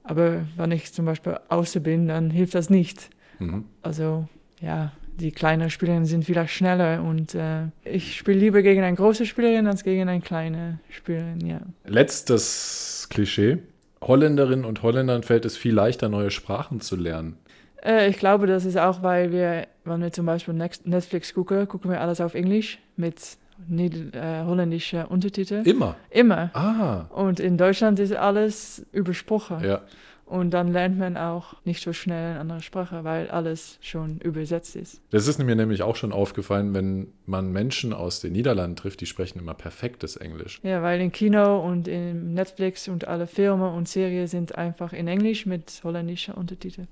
aber 0.02 0.44
wenn 0.56 0.72
ich 0.72 0.92
zum 0.92 1.04
Beispiel 1.04 1.38
außen 1.48 1.82
bin, 1.82 2.08
dann 2.08 2.30
hilft 2.30 2.54
das 2.54 2.70
nicht. 2.70 3.10
Mhm. 3.38 3.64
Also 3.82 4.28
ja, 4.60 4.92
die 5.18 5.32
kleinen 5.32 5.70
Spielerinnen 5.70 6.06
sind 6.06 6.24
vielleicht 6.24 6.52
schneller 6.52 7.02
und 7.02 7.34
äh, 7.34 7.66
ich 7.84 8.16
spiele 8.16 8.38
lieber 8.38 8.62
gegen 8.62 8.82
eine 8.82 8.96
große 8.96 9.26
Spielerin 9.26 9.66
als 9.66 9.84
gegen 9.84 10.08
eine 10.08 10.20
kleine 10.20 10.78
Spielerin, 10.90 11.46
ja. 11.46 11.60
Letztes 11.86 13.08
Klischee. 13.10 13.58
Holländerinnen 14.00 14.64
und 14.64 14.82
Holländern 14.82 15.24
fällt 15.24 15.44
es 15.44 15.56
viel 15.56 15.74
leichter, 15.74 16.08
neue 16.08 16.30
Sprachen 16.30 16.80
zu 16.80 16.94
lernen. 16.94 17.36
Äh, 17.84 18.08
ich 18.08 18.18
glaube, 18.18 18.46
das 18.46 18.64
ist 18.64 18.76
auch, 18.78 19.02
weil 19.02 19.32
wir, 19.32 19.66
wenn 19.84 20.00
wir 20.00 20.12
zum 20.12 20.26
Beispiel 20.26 20.54
Netflix 20.54 21.34
gucken, 21.34 21.66
gucken 21.68 21.90
wir 21.90 22.00
alles 22.00 22.20
auf 22.20 22.34
Englisch 22.34 22.78
mit 22.96 23.38
Nieder 23.66 24.42
äh, 24.42 24.44
holländischen 24.44 25.04
Untertiteln. 25.06 25.64
Immer. 25.64 25.96
Immer. 26.10 26.50
Ah, 26.54 27.06
Und 27.10 27.40
in 27.40 27.56
Deutschland 27.58 27.98
ist 27.98 28.14
alles 28.14 28.86
übersprochen. 28.92 29.64
ja. 29.64 29.82
Und 30.24 30.50
dann 30.50 30.72
lernt 30.72 30.98
man 30.98 31.16
auch 31.16 31.54
nicht 31.64 31.82
so 31.82 31.94
schnell 31.94 32.32
eine 32.32 32.40
andere 32.40 32.60
Sprache, 32.60 33.02
weil 33.02 33.30
alles 33.30 33.78
schon 33.80 34.18
übersetzt 34.18 34.76
ist. 34.76 35.00
Das 35.08 35.26
ist 35.26 35.38
mir 35.42 35.56
nämlich 35.56 35.82
auch 35.82 35.96
schon 35.96 36.12
aufgefallen, 36.12 36.74
wenn 36.74 37.08
man 37.24 37.50
Menschen 37.50 37.94
aus 37.94 38.20
den 38.20 38.32
Niederlanden 38.32 38.76
trifft, 38.76 39.00
die 39.00 39.06
sprechen 39.06 39.38
immer 39.38 39.54
perfektes 39.54 40.16
Englisch. 40.16 40.60
Ja, 40.62 40.82
weil 40.82 41.00
in 41.00 41.12
Kino 41.12 41.60
und 41.66 41.88
in 41.88 42.34
Netflix 42.34 42.88
und 42.88 43.08
alle 43.08 43.26
Filme 43.26 43.70
und 43.70 43.88
Serien 43.88 44.26
sind 44.26 44.54
einfach 44.58 44.92
in 44.92 45.08
Englisch 45.08 45.46
mit 45.46 45.80
holländischen 45.82 46.34
Untertiteln. 46.34 46.88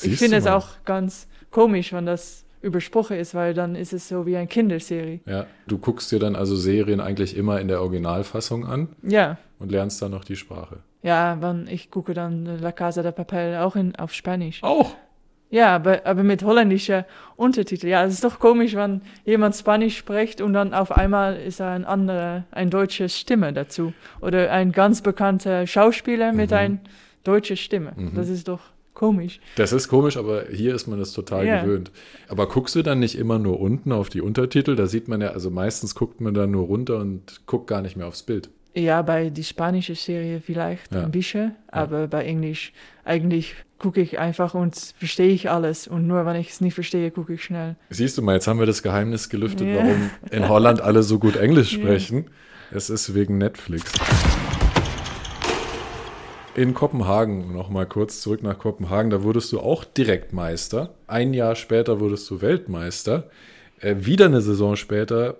Ich 0.00 0.18
finde 0.18 0.36
es 0.38 0.46
auch 0.46 0.68
ganz 0.84 1.26
komisch, 1.50 1.92
wenn 1.92 2.06
das 2.06 2.44
übersprochen 2.62 3.16
ist, 3.18 3.34
weil 3.34 3.54
dann 3.54 3.74
ist 3.74 3.92
es 3.92 4.08
so 4.08 4.24
wie 4.24 4.36
eine 4.36 4.46
Kinderserie. 4.46 5.20
Ja, 5.26 5.46
du 5.66 5.78
guckst 5.78 6.12
dir 6.12 6.18
dann 6.20 6.36
also 6.36 6.54
Serien 6.56 7.00
eigentlich 7.00 7.36
immer 7.36 7.60
in 7.60 7.66
der 7.68 7.80
Originalfassung 7.82 8.64
an 8.66 8.88
Ja, 9.02 9.36
und 9.58 9.72
lernst 9.72 10.00
dann 10.00 10.12
noch 10.12 10.24
die 10.24 10.36
Sprache. 10.36 10.78
ja, 11.02 11.38
wenn 11.40 11.66
ich 11.66 11.90
gucke 11.90 12.14
dann 12.14 12.44
La 12.60 12.70
Casa 12.72 13.02
de 13.02 13.10
Papel 13.12 13.56
auch 13.56 13.74
in, 13.76 13.96
auf 13.96 14.12
Spanisch. 14.14 14.62
Auch? 14.62 14.94
Ja, 15.50 15.74
aber, 15.74 16.06
aber 16.06 16.22
mit 16.22 16.44
holländischer 16.44 17.04
Untertitel. 17.36 17.88
Ja, 17.88 18.04
es 18.04 18.14
ist 18.14 18.24
doch 18.24 18.38
komisch, 18.38 18.74
wenn 18.74 19.02
jemand 19.26 19.54
Spanisch 19.54 19.98
spricht 19.98 20.40
und 20.40 20.54
dann 20.54 20.72
auf 20.72 20.92
einmal 20.92 21.36
ist 21.36 21.60
er 21.60 21.72
ein 21.72 21.84
anderer, 21.84 22.44
ein 22.52 22.70
deutsche 22.70 23.08
Stimme 23.10 23.52
dazu. 23.52 23.92
Oder 24.22 24.50
ein 24.50 24.72
ganz 24.72 25.02
bekannter 25.02 25.66
Schauspieler 25.66 26.32
mit 26.32 26.52
Mhm. 26.52 26.56
einer 26.56 26.78
deutschen 27.24 27.58
Stimme. 27.58 27.92
Das 28.14 28.30
ist 28.30 28.48
doch 28.48 28.60
komisch. 29.02 29.40
Das 29.56 29.72
ist 29.72 29.88
komisch, 29.88 30.16
aber 30.16 30.44
hier 30.52 30.74
ist 30.76 30.86
man 30.86 31.00
das 31.00 31.12
total 31.12 31.44
Ja. 31.44 31.62
gewöhnt. 31.62 31.90
Aber 32.28 32.46
guckst 32.48 32.76
du 32.76 32.82
dann 32.82 33.00
nicht 33.00 33.18
immer 33.18 33.38
nur 33.40 33.58
unten 33.60 33.90
auf 33.90 34.08
die 34.10 34.20
Untertitel? 34.20 34.76
Da 34.76 34.86
sieht 34.86 35.08
man 35.08 35.20
ja, 35.20 35.28
also 35.30 35.50
meistens 35.50 35.96
guckt 35.96 36.20
man 36.20 36.34
dann 36.34 36.52
nur 36.52 36.66
runter 36.66 36.98
und 36.98 37.40
guckt 37.46 37.66
gar 37.66 37.82
nicht 37.82 37.96
mehr 37.96 38.06
aufs 38.06 38.22
Bild. 38.22 38.48
Ja, 38.74 39.02
bei 39.02 39.28
die 39.28 39.42
spanische 39.44 39.96
Serie 39.96 40.40
vielleicht 40.40 40.94
Ja. 40.94 41.02
ein 41.02 41.10
bisschen, 41.10 41.56
aber 41.68 42.06
bei 42.06 42.24
Englisch 42.24 42.72
eigentlich 43.04 43.54
gucke 43.78 44.00
ich 44.00 44.20
einfach 44.20 44.54
und 44.54 44.76
verstehe 44.96 45.32
ich 45.32 45.50
alles. 45.50 45.88
Und 45.88 46.06
nur 46.06 46.24
wenn 46.24 46.36
ich 46.36 46.50
es 46.50 46.60
nicht 46.60 46.74
verstehe, 46.74 47.10
gucke 47.10 47.34
ich 47.34 47.42
schnell. 47.42 47.74
Siehst 47.90 48.16
du 48.16 48.22
mal, 48.22 48.34
jetzt 48.34 48.46
haben 48.46 48.60
wir 48.60 48.66
das 48.66 48.82
Geheimnis 48.84 49.28
gelüftet, 49.28 49.66
Ja. 49.66 49.78
warum 49.78 50.10
in 50.30 50.48
Holland 50.48 50.80
alle 50.80 51.02
so 51.02 51.18
gut 51.18 51.34
Englisch 51.36 51.72
Ja. 51.72 51.80
sprechen. 51.80 52.26
Es 52.70 52.88
ist 52.88 53.14
wegen 53.16 53.36
Netflix. 53.38 53.92
In 56.54 56.74
Kopenhagen, 56.74 57.50
nochmal 57.54 57.86
kurz 57.86 58.20
zurück 58.20 58.42
nach 58.42 58.58
Kopenhagen, 58.58 59.10
da 59.10 59.22
wurdest 59.22 59.50
du 59.52 59.60
auch 59.60 59.84
direkt 59.84 60.34
Meister. 60.34 60.90
Ein 61.06 61.32
Jahr 61.32 61.54
später 61.54 61.98
wurdest 61.98 62.28
du 62.28 62.42
Weltmeister. 62.42 63.30
Äh, 63.80 63.96
wieder 64.00 64.26
eine 64.26 64.42
Saison 64.42 64.76
später 64.76 65.36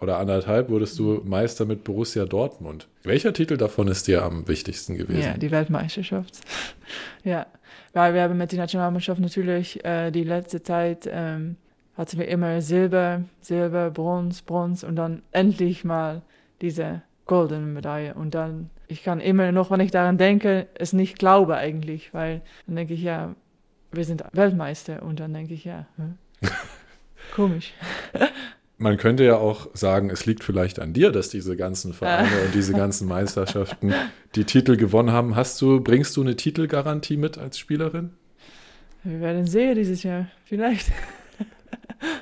oder 0.00 0.16
anderthalb 0.16 0.70
wurdest 0.70 0.98
du 0.98 1.20
Meister 1.24 1.66
mit 1.66 1.84
Borussia 1.84 2.24
Dortmund. 2.24 2.88
Welcher 3.02 3.34
Titel 3.34 3.58
davon 3.58 3.88
ist 3.88 4.08
dir 4.08 4.22
am 4.22 4.48
wichtigsten 4.48 4.96
gewesen? 4.96 5.20
Ja, 5.20 5.36
die 5.36 5.50
Weltmeisterschaft. 5.50 6.40
ja, 7.24 7.46
weil 7.92 8.14
wir 8.14 8.22
haben 8.22 8.38
mit 8.38 8.50
der 8.50 8.58
Nationalmannschaft 8.58 9.20
natürlich 9.20 9.84
äh, 9.84 10.10
die 10.10 10.24
letzte 10.24 10.62
Zeit 10.62 11.06
ähm, 11.10 11.56
hatten 11.98 12.18
wir 12.18 12.28
immer 12.28 12.62
Silber, 12.62 13.24
Silber, 13.42 13.90
Bronze, 13.90 14.42
Bronze 14.44 14.86
und 14.86 14.96
dann 14.96 15.20
endlich 15.32 15.84
mal 15.84 16.22
diese 16.62 17.02
goldene 17.26 17.66
Medaille. 17.66 18.14
Und 18.14 18.34
dann, 18.34 18.70
ich 18.86 19.02
kann 19.02 19.20
immer 19.20 19.52
noch, 19.52 19.70
wenn 19.70 19.80
ich 19.80 19.90
daran 19.90 20.18
denke, 20.18 20.68
es 20.74 20.92
nicht 20.92 21.18
glaube 21.18 21.56
eigentlich, 21.56 22.14
weil 22.14 22.42
dann 22.66 22.76
denke 22.76 22.94
ich, 22.94 23.02
ja, 23.02 23.34
wir 23.92 24.04
sind 24.04 24.24
Weltmeister 24.32 25.02
und 25.02 25.20
dann 25.20 25.32
denke 25.34 25.54
ich, 25.54 25.64
ja, 25.64 25.86
hm, 25.96 26.14
komisch. 27.34 27.74
Man 28.78 28.98
könnte 28.98 29.24
ja 29.24 29.36
auch 29.36 29.68
sagen, 29.72 30.10
es 30.10 30.26
liegt 30.26 30.44
vielleicht 30.44 30.80
an 30.80 30.92
dir, 30.92 31.10
dass 31.10 31.30
diese 31.30 31.56
ganzen 31.56 31.94
Vereine 31.94 32.42
und 32.44 32.54
diese 32.54 32.74
ganzen 32.74 33.08
Meisterschaften 33.08 33.94
die 34.34 34.44
Titel 34.44 34.76
gewonnen 34.76 35.12
haben. 35.12 35.34
Hast 35.34 35.60
du, 35.62 35.80
bringst 35.80 36.16
du 36.16 36.20
eine 36.20 36.36
Titelgarantie 36.36 37.16
mit 37.16 37.38
als 37.38 37.58
Spielerin? 37.58 38.10
Wir 39.02 39.20
werden 39.20 39.46
sehen 39.46 39.76
dieses 39.76 40.02
Jahr, 40.02 40.28
vielleicht. 40.44 40.92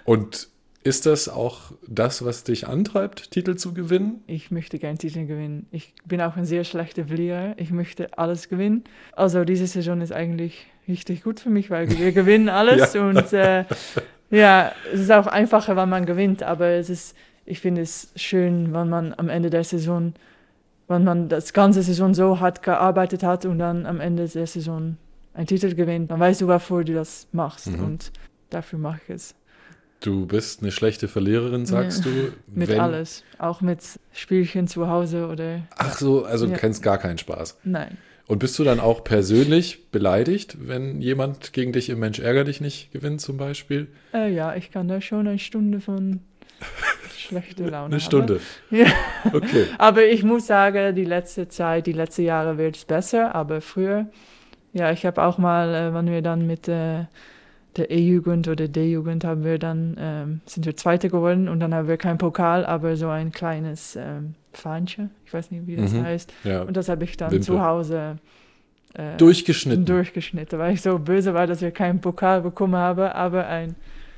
Und 0.05 0.49
ist 0.85 1.07
das 1.07 1.29
auch 1.29 1.73
das, 1.89 2.25
was 2.25 2.45
dich 2.45 2.69
antreibt, 2.69 3.31
Titel 3.33 3.57
zu 3.57 3.75
gewinnen? 3.75 4.23
Ich 4.27 4.51
möchte 4.51 4.79
gern 4.79 4.99
Titel 4.99 5.27
gewinnen. 5.27 5.67
Ich 5.73 5.95
bin 6.05 6.21
auch 6.21 6.37
ein 6.37 6.45
sehr 6.45 6.63
schlechter 6.65 7.07
Verlierer. 7.07 7.55
Ich 7.57 7.71
möchte 7.71 8.17
alles 8.19 8.49
gewinnen. 8.49 8.85
Also 9.13 9.45
diese 9.45 9.67
Saison 9.67 10.01
ist 10.03 10.13
eigentlich 10.13 10.67
richtig 10.87 11.23
gut 11.25 11.41
für 11.41 11.51
mich, 11.51 11.71
weil 11.71 11.89
wir 11.91 12.13
gewinnen 12.21 12.49
alles 12.49 12.95
Ja. 12.95 13.09
und 13.09 13.33
äh, 13.33 13.65
ja, 14.31 14.73
es 14.93 15.01
ist 15.01 15.11
auch 15.11 15.27
einfacher, 15.27 15.75
wenn 15.77 15.89
man 15.89 16.05
gewinnt. 16.07 16.43
Aber 16.43 16.67
es 16.69 16.91
ist, 16.91 17.17
ich 17.47 17.61
finde 17.61 17.81
es 17.81 18.13
schön, 18.17 18.73
wenn 18.75 18.89
man 18.91 19.15
am 19.17 19.29
Ende 19.31 19.49
der 19.51 19.65
Saison, 19.65 20.13
wenn 20.89 21.03
man 21.03 21.29
das 21.31 21.53
ganze 21.55 21.83
Saison 21.83 22.13
so 22.13 22.41
hart 22.41 22.63
gearbeitet 22.63 23.23
hat 23.23 23.47
und 23.47 23.59
dann 23.59 23.87
am 23.87 24.01
Ende 24.01 24.29
der 24.29 24.47
Saison 24.47 24.97
einen 25.33 25.47
Titel 25.47 25.75
gewinnt, 25.75 26.11
dann 26.11 26.21
weißt 26.21 26.43
du, 26.43 26.49
wofür 26.49 26.85
du 26.85 26.93
das 26.95 27.27
machst 27.33 27.69
Mhm. 27.69 27.85
und 27.85 28.13
dafür 28.51 28.79
mache 28.79 29.01
ich 29.09 29.15
es. 29.15 29.35
Du 30.01 30.27
bist 30.27 30.61
eine 30.63 30.71
schlechte 30.71 31.09
Verliererin, 31.09 31.65
sagst 31.67 32.05
Ja. 32.05 32.11
du. 32.11 32.33
Mit 32.59 32.69
Wenn- 32.69 32.81
alles, 32.81 33.25
auch 33.39 33.61
mit 33.63 33.81
Spielchen 34.13 34.67
zu 34.69 34.89
Hause 34.89 35.29
oder 35.29 35.61
Ach 35.77 35.97
so, 35.97 36.25
also 36.25 36.45
du 36.47 36.53
Ja. 36.53 36.59
kennst 36.59 36.83
gar 36.83 36.99
keinen 36.99 37.19
Spaß. 37.19 37.59
nein. 37.65 37.97
Und 38.27 38.39
bist 38.39 38.59
du 38.59 38.65
dann 38.65 38.81
auch 38.81 39.05
persönlich 39.05 39.91
beleidigt, 39.91 40.57
wenn 40.59 41.03
jemand 41.03 41.53
gegen 41.53 41.73
dich 41.73 41.91
im 41.91 41.99
Mensch 41.99 42.21
ärger 42.21 42.45
dich 42.45 42.59
nicht 42.63 42.91
gewinnt 42.91 43.21
zum 43.21 43.37
Beispiel? 43.37 43.89
Äh, 44.15 44.33
ja, 44.33 44.55
ich 44.57 44.71
kann 44.71 44.89
da 44.89 45.03
schon 45.03 45.29
eine 45.29 45.39
Stunde 45.39 45.79
von 45.83 46.21
schlechter 47.19 47.71
Laune 47.71 47.93
Eine. 47.97 48.01
Stunde. 48.01 48.41
Ja. 48.71 48.87
Okay. 49.31 49.67
Aber 49.79 50.05
ich 50.07 50.23
muss 50.23 50.47
sagen, 50.47 50.95
die 50.95 51.05
letzte 51.05 51.49
Zeit, 51.49 51.87
die 51.87 51.93
letzten 51.93 52.23
Jahre 52.23 52.57
wird 52.57 52.77
es 52.77 52.87
besser, 52.87 53.35
aber 53.35 53.61
früher, 53.61 54.07
ja, 54.73 54.91
ich 54.91 55.05
habe 55.05 55.23
auch 55.23 55.37
mal, 55.37 55.75
äh, 55.75 55.93
wenn 55.95 56.07
wir 56.11 56.23
dann 56.23 56.47
mit 56.47 56.67
äh, 56.67 57.05
der 57.77 57.91
E-Jugend 57.91 58.49
oder 58.49 58.69
D-Jugend 58.69 59.25
haben 59.25 59.45
wir 59.45 59.59
dann, 59.59 59.97
ähm, 59.99 60.41
sind 60.47 60.67
wir 60.67 60.77
Zweite 60.77 61.09
geworden 61.09 61.49
und 61.49 61.61
dann 61.61 61.75
haben 61.75 61.89
wir 61.89 61.97
kein 61.97 62.19
Pokal, 62.19 62.65
aber 62.67 62.97
so 62.97 63.09
ein 63.09 63.33
kleines 63.33 63.97
ähm, 63.97 64.35
Fahnchen, 64.53 65.11
ich 65.27 65.35
weiß 65.35 65.51
nicht, 65.51 65.67
wie 65.67 65.77
das 65.77 65.93
Mhm. 65.93 66.03
heißt. 66.05 66.33
Ja. 66.45 66.63
Und 66.63 66.77
das 66.77 66.89
habe 66.89 67.05
ich 67.05 67.17
dann 67.17 67.31
Wimpel. 67.31 67.45
zu 67.45 67.63
Hause 67.63 68.17
äh, 68.95 69.17
Durchgeschnitten. 69.17 69.85
durchgeschnitten, 69.85 70.59
weil 70.59 70.75
ich 70.75 70.83
so 70.83 70.99
böse 70.99 71.35
war, 71.35 71.47
dass 71.47 71.61
wir 71.61 71.73
keinen 71.73 72.01
Pokal 72.01 72.43
bekommen 72.43 72.77
haben, 72.77 73.01
aber 73.03 73.47
ein 73.49 73.75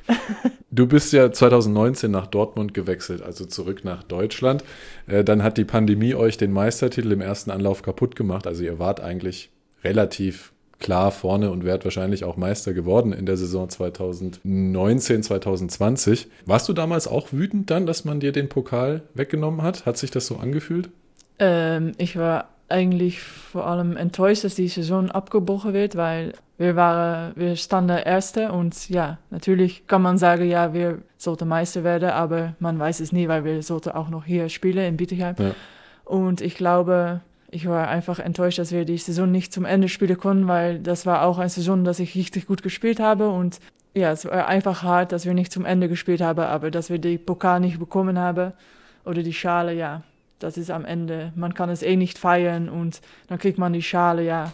Du 0.71 0.87
bist 0.87 1.13
ja 1.15 1.33
2019 1.33 2.11
nach 2.11 2.27
Dortmund 2.27 2.75
gewechselt, 2.75 3.23
also 3.23 3.47
zurück 3.47 3.83
nach 3.85 4.03
Deutschland. 4.03 4.63
Äh, 5.07 5.25
dann 5.25 5.43
hat 5.43 5.57
die 5.57 5.65
Pandemie 5.65 6.15
euch 6.15 6.37
den 6.37 6.53
Meistertitel 6.53 7.13
im 7.13 7.21
ersten 7.23 7.51
Anlauf 7.51 7.83
kaputt 7.83 8.15
gemacht. 8.17 8.47
Also 8.47 8.63
ihr 8.63 8.79
wart 8.79 9.01
eigentlich 9.01 9.51
relativ 9.85 10.53
klar 10.79 11.11
vorne 11.11 11.51
und 11.51 11.65
wärt 11.65 11.85
wahrscheinlich 11.85 12.25
auch 12.25 12.37
Meister 12.37 12.75
geworden 12.75 13.13
in 13.13 13.27
der 13.27 13.37
Saison 13.37 13.69
2019, 13.69 15.23
2020. 15.23 16.29
Warst 16.45 16.69
du 16.69 16.73
damals 16.73 17.09
auch 17.09 17.33
wütend 17.33 17.71
dann, 17.71 17.87
dass 17.87 18.05
man 18.05 18.21
dir 18.21 18.33
den 18.33 18.49
Pokal 18.49 19.03
weggenommen 19.15 19.63
hat? 19.63 19.87
Hat 19.87 19.97
sich 19.97 20.11
das 20.11 20.27
so 20.27 20.37
angefühlt? 20.37 20.91
Ähm, 21.39 21.93
ich 21.99 22.17
war 22.17 22.49
eigentlich 22.69 23.21
vor 23.21 23.67
allem 23.67 23.97
enttäuscht, 23.97 24.45
dass 24.45 24.57
die 24.57 24.69
Saison 24.69 25.11
abgebrochen 25.11 25.73
wird, 25.73 25.97
weil 25.97 26.33
wir 26.59 26.75
waren, 26.75 27.33
wir 27.37 27.55
standen 27.57 27.99
Erste 27.99 28.51
und 28.51 28.89
ja, 28.89 29.19
natürlich 29.31 29.87
kann 29.87 30.03
man 30.03 30.19
sagen, 30.19 30.49
ja, 30.49 30.73
wir 30.73 30.99
sollten 31.17 31.49
Meister 31.49 31.85
werden, 31.85 32.11
aber 32.11 32.55
man 32.59 32.79
weiß 32.79 33.01
es 33.01 33.13
nie, 33.13 33.29
weil 33.29 33.45
wir 33.45 33.63
sollten 33.63 33.91
auch 33.91 34.09
noch 34.09 34.25
hier 34.25 34.49
spielen 34.49 34.85
in 34.85 34.97
Bietigheim. 34.97 35.37
Ja. 35.39 35.55
Und 36.05 36.41
ich 36.41 36.55
glaube, 36.55 37.21
ich 37.51 37.69
war 37.69 37.89
einfach 37.89 38.19
enttäuscht, 38.19 38.59
dass 38.59 38.73
wir 38.73 38.85
die 38.85 38.99
Saison 38.99 39.31
nicht 39.31 39.53
zum 39.53 39.65
Ende 39.65 39.89
spielen 39.89 40.19
konnten, 40.19 40.49
weil 40.49 40.81
das 40.81 41.07
war 41.07 41.23
auch 41.23 41.39
eine 41.39 41.49
Saison, 41.49 41.85
dass 41.85 42.01
ich 42.01 42.15
richtig 42.15 42.47
gut 42.47 42.63
gespielt 42.63 43.01
habe 43.01 43.29
und 43.29 43.61
ja, 43.95 44.13
es 44.13 44.27
war 44.27 44.47
einfach 44.47 44.83
hart, 44.83 45.13
dass 45.13 45.25
wir 45.25 45.33
nicht 45.33 45.53
zum 45.53 45.65
Ende 45.65 45.89
gespielt 45.89 46.21
haben, 46.21 46.41
aber 46.41 46.71
dass 46.71 46.91
wir 46.91 46.99
die 46.99 47.19
Pokal 47.19 47.61
nicht 47.61 47.79
bekommen 47.79 48.19
haben 48.19 48.53
oder 49.05 49.23
die 49.23 49.33
Schale, 49.33 49.73
ja, 49.73 50.03
das 50.39 50.59
ist 50.59 50.71
am 50.71 50.85
Ende, 50.85 51.33
man 51.35 51.55
kann 51.55 51.71
es 51.71 51.83
eh 51.83 51.97
nicht 51.97 52.19
feiern 52.19 52.69
und 52.69 53.01
dann 53.29 53.39
kriegt 53.39 53.59
man 53.59 53.73
die 53.73 53.83
Schale, 53.83 54.23
ja, 54.23 54.53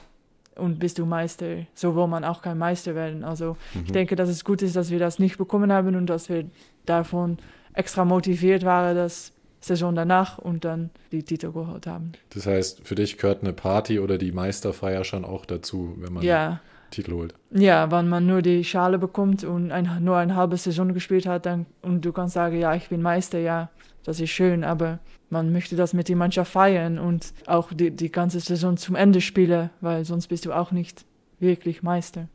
und 0.55 0.78
bist 0.78 0.98
du 0.98 1.07
Meister. 1.07 1.66
So 1.74 1.96
will 1.96 2.07
man 2.07 2.24
auch 2.24 2.42
kein 2.42 2.59
Meister 2.59 2.94
werden. 2.94 3.24
Also 3.24 3.57
ich 3.74 3.92
denke, 3.92 4.16
dass 4.16 4.28
es 4.28 4.44
gut 4.44 4.62
ist, 4.62 4.76
dass 4.76 4.90
wir 4.90 4.98
das 4.98 5.18
nicht 5.18 5.38
bekommen 5.38 5.72
haben 5.72 5.96
und 5.96 6.07
dass 6.07 6.28
wir 6.28 6.44
davon 6.85 7.38
extra 7.74 8.05
motiviert 8.05 8.64
waren, 8.64 8.94
das 8.94 9.33
Saison 9.62 9.94
danach 9.94 10.38
und 10.38 10.64
dann 10.64 10.90
die 11.12 11.22
Titel 11.22 11.53
geholt 11.53 11.87
haben. 11.87 12.12
Das 12.35 12.46
heißt, 12.46 12.81
für 12.85 12.94
dich 12.94 13.16
gehört 13.16 13.42
eine 13.42 13.53
Party 13.53 13.98
oder 14.01 14.18
die 14.18 14.33
Meisterfeier 14.33 15.05
schon 15.05 15.25
auch 15.25 15.46
dazu, 15.46 15.94
wenn 15.98 16.12
man 16.12 16.22
Ja, 16.22 16.61
Titel 16.90 17.12
holt. 17.12 17.35
ja, 17.51 17.90
wenn 17.90 18.09
man 18.09 18.27
nur 18.27 18.42
die 18.42 18.64
Schale 18.64 18.98
bekommt 18.98 19.44
und 19.44 19.70
ein, 19.72 19.88
nur 20.01 20.16
eine 20.16 20.37
halbe 20.37 20.57
Saison 20.57 20.92
gespielt 20.92 21.27
hat 21.27 21.46
dann, 21.46 21.66
und 21.81 22.05
du 22.05 22.12
kannst 22.12 22.35
sagen, 22.35 22.59
ja, 22.59 22.75
ich 22.75 22.88
bin 22.88 23.01
Meister, 23.01 23.38
ja, 23.38 23.70
das 24.05 24.20
ist 24.20 24.31
schön, 24.31 24.64
aber 24.64 24.98
man 25.31 25.53
möchte 25.53 25.77
das 25.77 25.94
mit 25.94 26.09
der 26.09 26.16
Mannschaft 26.16 26.53
feiern 26.53 26.98
und 26.98 27.33
auch 27.46 27.72
die, 27.72 27.90
die 27.92 28.11
ganze 28.11 28.40
Saison 28.40 28.77
zum 28.77 28.96
Ende 28.96 29.20
spielen, 29.20 29.70
weil 29.81 30.05
sonst 30.05 30.27
bist 30.27 30.44
du 30.44 30.53
auch 30.53 30.72
nicht 30.72 31.05
wirklich 31.38 31.83
Meister. 31.83 32.29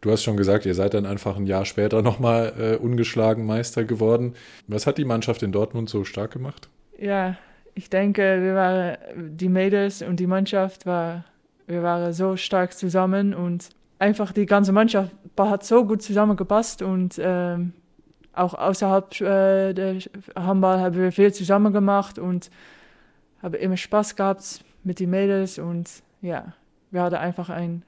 Du 0.00 0.10
hast 0.10 0.22
schon 0.22 0.36
gesagt, 0.36 0.64
ihr 0.66 0.74
seid 0.74 0.94
dann 0.94 1.06
einfach 1.06 1.36
ein 1.36 1.46
Jahr 1.46 1.64
später 1.64 2.02
nochmal 2.02 2.52
äh, 2.58 2.76
ungeschlagen 2.76 3.46
Meister 3.46 3.84
geworden. 3.84 4.34
Was 4.68 4.86
hat 4.86 4.98
die 4.98 5.04
Mannschaft 5.04 5.42
in 5.42 5.50
Dortmund 5.50 5.88
so 5.88 6.04
stark 6.04 6.32
gemacht? 6.32 6.68
Ja, 6.98 7.36
ich 7.74 7.90
denke, 7.90 8.42
wir 8.42 8.54
waren, 8.54 8.96
die 9.36 9.48
Mädels 9.48 10.02
und 10.02 10.20
die 10.20 10.26
Mannschaft 10.26 10.86
war, 10.86 11.24
wir 11.66 11.82
waren 11.82 12.12
so 12.12 12.36
stark 12.36 12.72
zusammen 12.72 13.34
und 13.34 13.70
einfach 13.98 14.32
die 14.32 14.46
ganze 14.46 14.72
Mannschaft 14.72 15.12
hat 15.36 15.64
so 15.64 15.84
gut 15.84 16.02
zusammengepasst 16.02 16.82
und 16.82 17.18
ähm, 17.18 17.72
auch 18.32 18.54
außerhalb 18.54 19.20
äh, 19.20 19.72
der 19.72 19.98
Handball 20.36 20.80
haben 20.80 20.96
wir 20.96 21.12
viel 21.12 21.32
zusammen 21.32 21.72
gemacht 21.72 22.18
und 22.18 22.50
haben 23.42 23.54
immer 23.54 23.76
Spaß 23.76 24.16
gehabt 24.16 24.64
mit 24.82 25.00
den 25.00 25.10
Mädels 25.10 25.58
und 25.58 25.88
ja, 26.20 26.52
wir 26.90 27.02
hatten 27.02 27.16
einfach 27.16 27.48
eine 27.50 27.82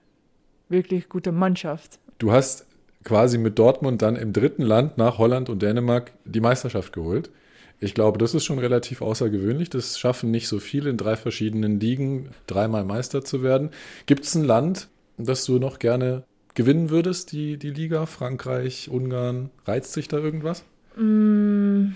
wirklich 0.68 1.08
gute 1.08 1.32
Mannschaft. 1.32 1.98
Du 2.18 2.32
hast 2.32 2.66
quasi 3.04 3.38
mit 3.38 3.58
Dortmund 3.58 4.02
dann 4.02 4.16
im 4.16 4.32
dritten 4.32 4.62
Land 4.62 4.98
nach 4.98 5.18
Holland 5.18 5.48
und 5.48 5.62
Dänemark 5.62 6.12
die 6.24 6.40
Meisterschaft 6.40 6.92
geholt. 6.92 7.30
Ich 7.78 7.94
glaube, 7.94 8.18
das 8.18 8.34
ist 8.34 8.44
schon 8.44 8.58
relativ 8.58 9.02
außergewöhnlich. 9.02 9.68
Das 9.70 9.98
schaffen 9.98 10.30
nicht 10.30 10.48
so 10.48 10.58
viele 10.58 10.90
in 10.90 10.96
drei 10.96 11.16
verschiedenen 11.16 11.78
Ligen, 11.78 12.30
dreimal 12.46 12.84
Meister 12.84 13.22
zu 13.24 13.42
werden. 13.42 13.70
Gibt 14.06 14.24
es 14.24 14.34
ein 14.34 14.44
Land, 14.44 14.88
das 15.18 15.44
du 15.44 15.58
noch 15.58 15.78
gerne 15.78 16.24
gewinnen 16.54 16.88
würdest, 16.90 17.32
die, 17.32 17.58
die 17.58 17.70
Liga? 17.70 18.06
Frankreich, 18.06 18.88
Ungarn, 18.90 19.50
reizt 19.66 19.92
sich 19.92 20.08
da 20.08 20.16
irgendwas? 20.18 20.64
Mm, 20.96 21.88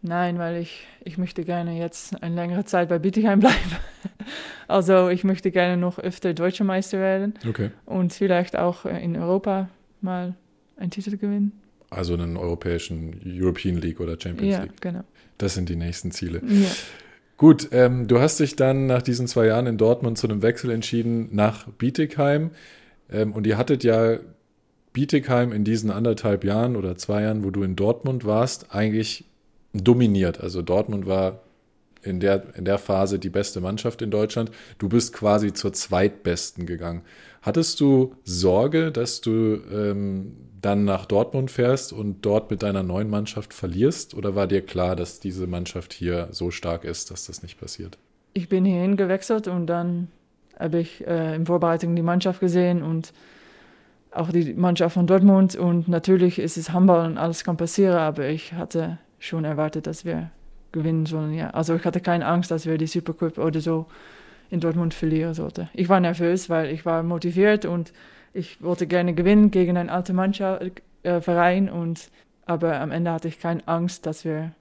nein, 0.00 0.38
weil 0.38 0.62
ich, 0.62 0.86
ich 1.04 1.18
möchte 1.18 1.44
gerne 1.44 1.78
jetzt 1.78 2.22
eine 2.22 2.34
längere 2.34 2.64
Zeit 2.64 2.88
bei 2.88 2.98
Bietigheim 2.98 3.40
bleiben. 3.40 3.76
Also 4.66 5.08
ich 5.08 5.24
möchte 5.24 5.50
gerne 5.50 5.76
noch 5.76 5.98
öfter 5.98 6.32
Deutscher 6.34 6.64
Meister 6.64 6.98
werden 6.98 7.34
Okay. 7.46 7.70
und 7.84 8.12
vielleicht 8.12 8.56
auch 8.56 8.84
in 8.86 9.16
Europa 9.16 9.68
mal 10.00 10.34
einen 10.78 10.90
Titel 10.90 11.16
gewinnen. 11.16 11.52
Also 11.90 12.14
einen 12.14 12.36
europäischen 12.36 13.20
European 13.24 13.76
League 13.76 14.00
oder 14.00 14.16
Champions 14.20 14.52
Ja, 14.54 14.62
League. 14.62 14.80
genau. 14.80 15.04
Das 15.38 15.54
sind 15.54 15.68
die 15.68 15.76
nächsten 15.76 16.10
Ziele. 16.10 16.42
Ja. 16.46 16.68
Gut, 17.36 17.68
ähm, 17.70 18.08
du 18.08 18.18
hast 18.20 18.40
dich 18.40 18.56
dann 18.56 18.86
nach 18.86 19.00
diesen 19.02 19.26
zwei 19.28 19.46
Jahren 19.46 19.66
in 19.66 19.78
Dortmund 19.78 20.18
zu 20.18 20.26
einem 20.28 20.42
Wechsel 20.42 20.70
entschieden 20.70 21.28
nach 21.32 21.68
Bietigheim. 21.68 22.50
Ähm, 23.10 23.32
und 23.32 23.46
ihr 23.46 23.56
hattet 23.56 23.84
ja 23.84 24.18
Bietigheim 24.92 25.52
in 25.52 25.64
diesen 25.64 25.90
anderthalb 25.90 26.44
Jahren 26.44 26.74
oder 26.76 26.96
zwei 26.96 27.22
Jahren, 27.22 27.44
wo 27.44 27.50
du 27.50 27.62
in 27.62 27.76
Dortmund 27.76 28.24
warst, 28.24 28.74
eigentlich 28.74 29.24
dominiert. 29.72 30.40
Also 30.40 30.62
Dortmund 30.62 31.06
war 31.06 31.40
in 32.02 32.20
der, 32.20 32.54
in 32.56 32.64
der 32.64 32.78
Phase 32.78 33.18
die 33.18 33.30
beste 33.30 33.60
Mannschaft 33.60 34.02
in 34.02 34.10
Deutschland. 34.10 34.50
Du 34.78 34.88
bist 34.88 35.12
quasi 35.12 35.52
zur 35.52 35.72
zweitbesten 35.72 36.66
gegangen. 36.66 37.02
Hattest 37.42 37.80
du 37.80 38.14
Sorge, 38.24 38.90
dass 38.92 39.20
du 39.20 39.60
ähm, 39.72 40.36
dann 40.60 40.84
nach 40.84 41.06
Dortmund 41.06 41.50
fährst 41.50 41.92
und 41.92 42.22
dort 42.22 42.50
mit 42.50 42.62
deiner 42.62 42.82
neuen 42.82 43.08
Mannschaft 43.08 43.54
verlierst? 43.54 44.14
Oder 44.14 44.34
war 44.34 44.46
dir 44.46 44.62
klar, 44.62 44.96
dass 44.96 45.20
diese 45.20 45.46
Mannschaft 45.46 45.92
hier 45.92 46.28
so 46.30 46.50
stark 46.50 46.84
ist, 46.84 47.10
dass 47.10 47.26
das 47.26 47.42
nicht 47.42 47.60
passiert? 47.60 47.98
Ich 48.34 48.48
bin 48.48 48.64
hierhin 48.64 48.96
gewechselt 48.96 49.48
und 49.48 49.66
dann 49.66 50.08
habe 50.58 50.80
ich 50.80 51.06
äh, 51.06 51.34
in 51.36 51.46
Vorbereitung 51.46 51.94
die 51.94 52.02
Mannschaft 52.02 52.40
gesehen 52.40 52.82
und 52.82 53.12
auch 54.10 54.30
die 54.30 54.54
Mannschaft 54.54 54.94
von 54.94 55.06
Dortmund. 55.06 55.54
Und 55.54 55.88
natürlich 55.88 56.38
ist 56.38 56.56
es 56.56 56.72
Handball 56.72 57.06
und 57.06 57.18
alles 57.18 57.44
kann 57.44 57.56
passieren, 57.56 57.96
aber 57.96 58.28
ich 58.28 58.52
hatte 58.52 58.98
schon 59.18 59.44
erwartet, 59.44 59.86
dass 59.86 60.04
wir 60.04 60.30
gewinnen 60.72 61.06
sollen. 61.06 61.34
Ja. 61.34 61.50
Also 61.50 61.74
ich 61.74 61.84
hatte 61.84 62.00
keine 62.00 62.26
Angst, 62.26 62.50
dass 62.50 62.66
wir 62.66 62.78
die 62.78 62.86
Supercup 62.86 63.38
oder 63.38 63.60
so 63.60 63.86
in 64.50 64.60
Dortmund 64.60 64.94
verlieren 64.94 65.34
sollten. 65.34 65.68
Ich 65.74 65.88
war 65.88 66.00
nervös, 66.00 66.48
weil 66.48 66.70
ich 66.70 66.86
war 66.86 67.02
motiviert 67.02 67.64
und 67.64 67.92
ich 68.32 68.62
wollte 68.62 68.86
gerne 68.86 69.14
gewinnen 69.14 69.50
gegen 69.50 69.76
einen 69.76 69.90
alten 69.90 70.16
Mannschaft, 70.16 70.62
äh, 71.02 71.20
Verein. 71.20 71.68
Und, 71.68 72.10
aber 72.46 72.80
am 72.80 72.90
Ende 72.90 73.10
hatte 73.10 73.28
ich 73.28 73.40
keine 73.40 73.66
Angst, 73.66 74.06
dass 74.06 74.24
wir 74.24 74.52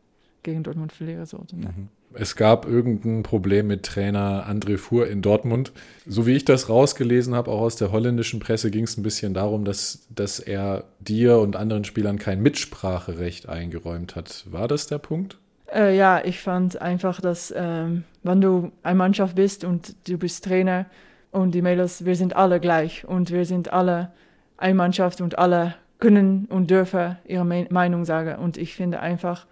gegen 0.44 0.64
Dortmund 0.64 0.92
verlieren 0.92 1.26
sollten. 1.26 1.60
Nein. 1.62 1.90
Es 2.14 2.36
gab 2.36 2.66
irgendein 2.66 3.22
Problem 3.22 3.68
mit 3.68 3.84
Trainer 3.84 4.48
André 4.50 4.78
Fuhr 4.78 5.08
in 5.08 5.22
Dortmund. 5.22 5.74
So 6.06 6.26
wie 6.26 6.36
ich 6.36 6.46
das 6.46 6.70
rausgelesen 6.70 7.36
habe, 7.36 7.52
auch 7.52 7.60
aus 7.60 7.76
der 7.76 7.92
holländischen 7.92 8.40
Presse, 8.40 8.72
ging 8.72 8.86
es 8.86 8.98
ein 8.98 9.04
bisschen 9.04 9.34
darum, 9.34 9.66
dass, 9.66 10.08
dass 10.10 10.40
er 10.40 10.86
dir 11.00 11.40
und 11.40 11.56
anderen 11.56 11.84
Spielern 11.84 12.18
kein 12.18 12.42
Mitspracherecht 12.42 13.50
eingeräumt 13.50 14.16
hat. 14.16 14.46
War 14.50 14.68
das 14.68 14.88
der 14.88 15.00
Punkt? 15.00 15.38
Äh, 15.74 15.98
ja, 15.98 16.24
ich 16.24 16.40
fand 16.40 16.82
einfach, 16.82 17.20
dass 17.20 17.54
ähm, 17.56 18.04
wenn 18.24 18.42
du 18.42 18.72
eine 18.84 18.96
Mannschaft 18.96 19.36
bist 19.36 19.64
und 19.64 19.96
du 20.08 20.18
bist 20.18 20.46
Trainer 20.46 20.86
und 21.32 21.52
die 21.54 21.62
Mädels, 21.62 22.06
wir 22.06 22.16
sind 22.16 22.36
alle 22.36 22.60
gleich 22.60 23.06
und 23.06 23.32
wir 23.32 23.46
sind 23.46 23.74
alle 23.74 24.12
eine 24.58 24.74
Mannschaft 24.74 25.22
und 25.22 25.38
alle 25.38 25.76
können 26.00 26.46
und 26.50 26.70
dürfen 26.70 27.18
ihre 27.26 27.46
Me 27.46 27.68
Meinung 27.70 28.06
sagen. 28.06 28.36
Und 28.42 28.58
ich 28.58 28.76
finde 28.76 29.00
einfach, 29.00 29.46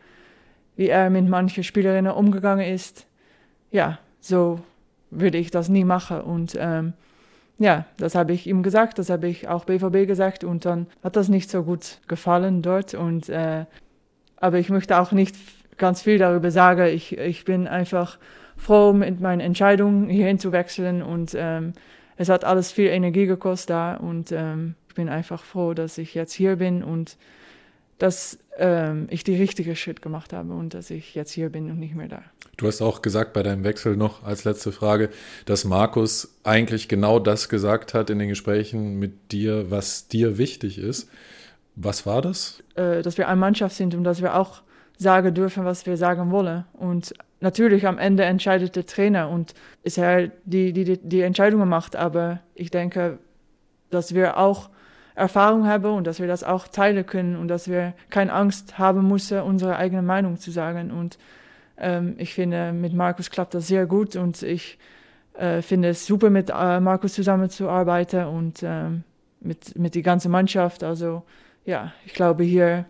wie 0.76 0.90
er 0.90 1.10
mit 1.10 1.28
manchen 1.28 1.64
Spielerinnen 1.64 2.12
umgegangen 2.12 2.66
ist, 2.66 3.08
ja, 3.72 4.00
so 4.20 4.60
würde 5.12 5.38
ich 5.38 5.52
das 5.52 5.70
nie 5.70 5.84
machen. 5.84 6.22
Und 6.22 6.56
ähm, 6.60 6.94
ja, 7.58 7.86
das 7.98 8.16
habe 8.16 8.34
ich 8.34 8.48
ihm 8.48 8.64
gesagt, 8.64 9.00
das 9.00 9.10
habe 9.10 9.28
ich 9.28 9.48
auch 9.48 9.66
BVB 9.66 10.08
gesagt 10.08 10.44
und 10.44 10.66
dann 10.66 10.88
hat 11.04 11.16
das 11.16 11.30
nicht 11.30 11.50
so 11.50 11.64
gut 11.64 12.00
gefallen 12.08 12.62
dort. 12.62 12.94
Und, 12.94 13.30
äh, 13.30 13.66
aber 14.38 14.60
ich 14.60 14.70
möchte 14.70 15.00
auch 15.00 15.12
nicht 15.12 15.36
ganz 15.78 16.02
viel 16.02 16.18
darüber 16.18 16.52
sagen. 16.52 16.88
Ich, 16.88 17.18
ich 17.18 17.46
bin 17.46 17.68
einfach 17.68 18.18
froh 18.58 18.94
mit 18.94 19.20
meinen 19.20 19.42
Entscheidungen 19.42 20.10
hierhin 20.10 20.40
zu 20.40 20.52
wechseln 20.52 21.02
und 21.02 21.36
ähm, 21.38 21.74
es 22.18 22.30
hat 22.30 22.46
alles 22.46 22.72
viel 22.72 22.88
Energie 22.88 23.26
gekostet 23.26 23.72
da 23.72 23.96
und 23.96 24.32
ähm, 24.32 24.76
ich 24.90 24.96
bin 24.96 25.10
einfach 25.10 25.44
froh, 25.44 25.74
dass 25.74 25.98
ich 25.98 26.14
jetzt 26.14 26.34
hier 26.34 26.56
bin 26.56 26.84
und 26.84 27.18
dass 27.98 28.38
ähm, 28.58 29.08
ich 29.10 29.24
die 29.24 29.36
richtige 29.36 29.76
Schritt 29.76 30.02
gemacht 30.02 30.34
habe 30.34 30.54
und 30.54 30.74
dass 30.74 30.90
ich 30.90 31.16
jetzt 31.16 31.32
hier 31.32 31.50
bin 31.50 31.70
und 31.70 31.80
nicht 31.80 31.96
mehr 31.96 32.08
da. 32.08 32.24
Du 32.58 32.68
hast 32.68 32.82
auch 32.82 33.02
gesagt 33.02 33.34
bei 33.34 33.44
deinem 33.44 33.66
Wechsel 33.66 33.98
noch 33.98 34.24
als 34.24 34.46
letzte 34.46 34.72
Frage, 34.72 35.10
dass 35.46 35.66
Markus 35.66 36.36
eigentlich 36.44 36.88
genau 36.88 37.20
das 37.20 37.50
gesagt 37.50 37.94
hat 37.94 38.10
in 38.10 38.20
den 38.20 38.30
Gesprächen 38.30 38.98
mit 38.98 39.34
dir, 39.34 39.70
was 39.72 40.08
dir 40.08 40.38
wichtig 40.38 40.78
ist. 40.78 41.10
Was 41.76 42.06
war 42.06 42.22
das? 42.22 42.64
Äh, 42.76 43.02
dass 43.02 43.18
wir 43.18 43.28
eine 43.28 43.40
Mannschaft 43.40 43.76
sind 43.76 43.94
und 43.96 44.06
dass 44.06 44.22
wir 44.22 44.40
auch 44.40 44.62
sagen 44.98 45.34
dürfen, 45.34 45.66
was 45.66 45.86
wir 45.86 45.98
sagen 45.98 46.32
wollen. 46.32 46.66
Und 46.74 47.14
natürlich 47.42 47.88
am 47.88 47.98
Ende 47.98 48.24
entscheidet 48.24 48.76
der 48.76 48.86
Trainer 48.86 49.30
und 49.30 49.54
ist 49.84 49.98
er 49.98 50.30
die, 50.46 50.74
die 50.74 50.98
die 50.98 51.22
Entscheidungen 51.22 51.70
macht. 51.70 51.96
Aber 51.96 52.40
ich 52.54 52.72
denke, 52.72 53.20
dass 53.90 54.14
wir 54.14 54.38
auch 54.38 54.70
Erfahrung 55.16 55.66
haben 55.66 55.94
und 55.94 56.08
dass 56.08 56.20
wir 56.20 56.28
das 56.28 56.44
auch 56.44 56.68
teilen 56.68 57.06
können 57.06 57.38
und 57.38 57.48
dass 57.48 57.70
wir 57.70 57.94
keine 58.10 58.34
Angst 58.34 58.78
haben 58.78 59.08
müssen, 59.08 59.42
unsere 59.42 59.78
eigene 59.78 60.02
Meinung 60.02 60.38
zu 60.38 60.52
sagen. 60.52 60.92
Und 60.92 61.18
ähm, 61.78 62.16
ich 62.18 62.34
finde, 62.34 62.74
mit 62.74 62.94
Markus 62.94 63.30
klappt 63.30 63.54
das 63.54 63.68
sehr 63.68 63.86
gut 63.86 64.16
und 64.16 64.44
ich 64.44 64.78
äh, 65.38 65.62
finde 65.62 65.90
es 65.90 66.06
super, 66.06 66.30
mit 66.30 66.50
äh, 66.50 66.80
Markus 66.80 67.14
zusammenzuarbeiten 67.14 68.26
und 68.26 68.62
ähm, 68.64 69.04
mit, 69.40 69.78
mit 69.78 69.96
die 69.96 70.02
ganze 70.02 70.28
Mannschaft. 70.28 70.84
Also 70.84 71.24
ja, 71.66 71.94
ich 72.06 72.14
glaube, 72.14 72.44
hier 72.44 72.86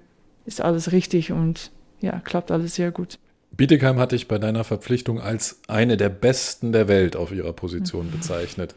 ist 0.45 0.61
alles 0.61 0.91
richtig 0.91 1.31
und 1.31 1.71
ja, 2.01 2.19
klappt 2.23 2.51
alles 2.51 2.75
sehr 2.75 2.91
gut. 2.91 3.17
Bietigheim 3.51 3.99
hat 3.99 4.11
dich 4.11 4.27
bei 4.27 4.37
deiner 4.37 4.63
Verpflichtung 4.63 5.19
als 5.19 5.61
eine 5.67 5.97
der 5.97 6.09
besten 6.09 6.73
der 6.73 6.87
Welt 6.87 7.15
auf 7.15 7.31
ihrer 7.31 7.53
Position 7.53 8.11
bezeichnet. 8.11 8.75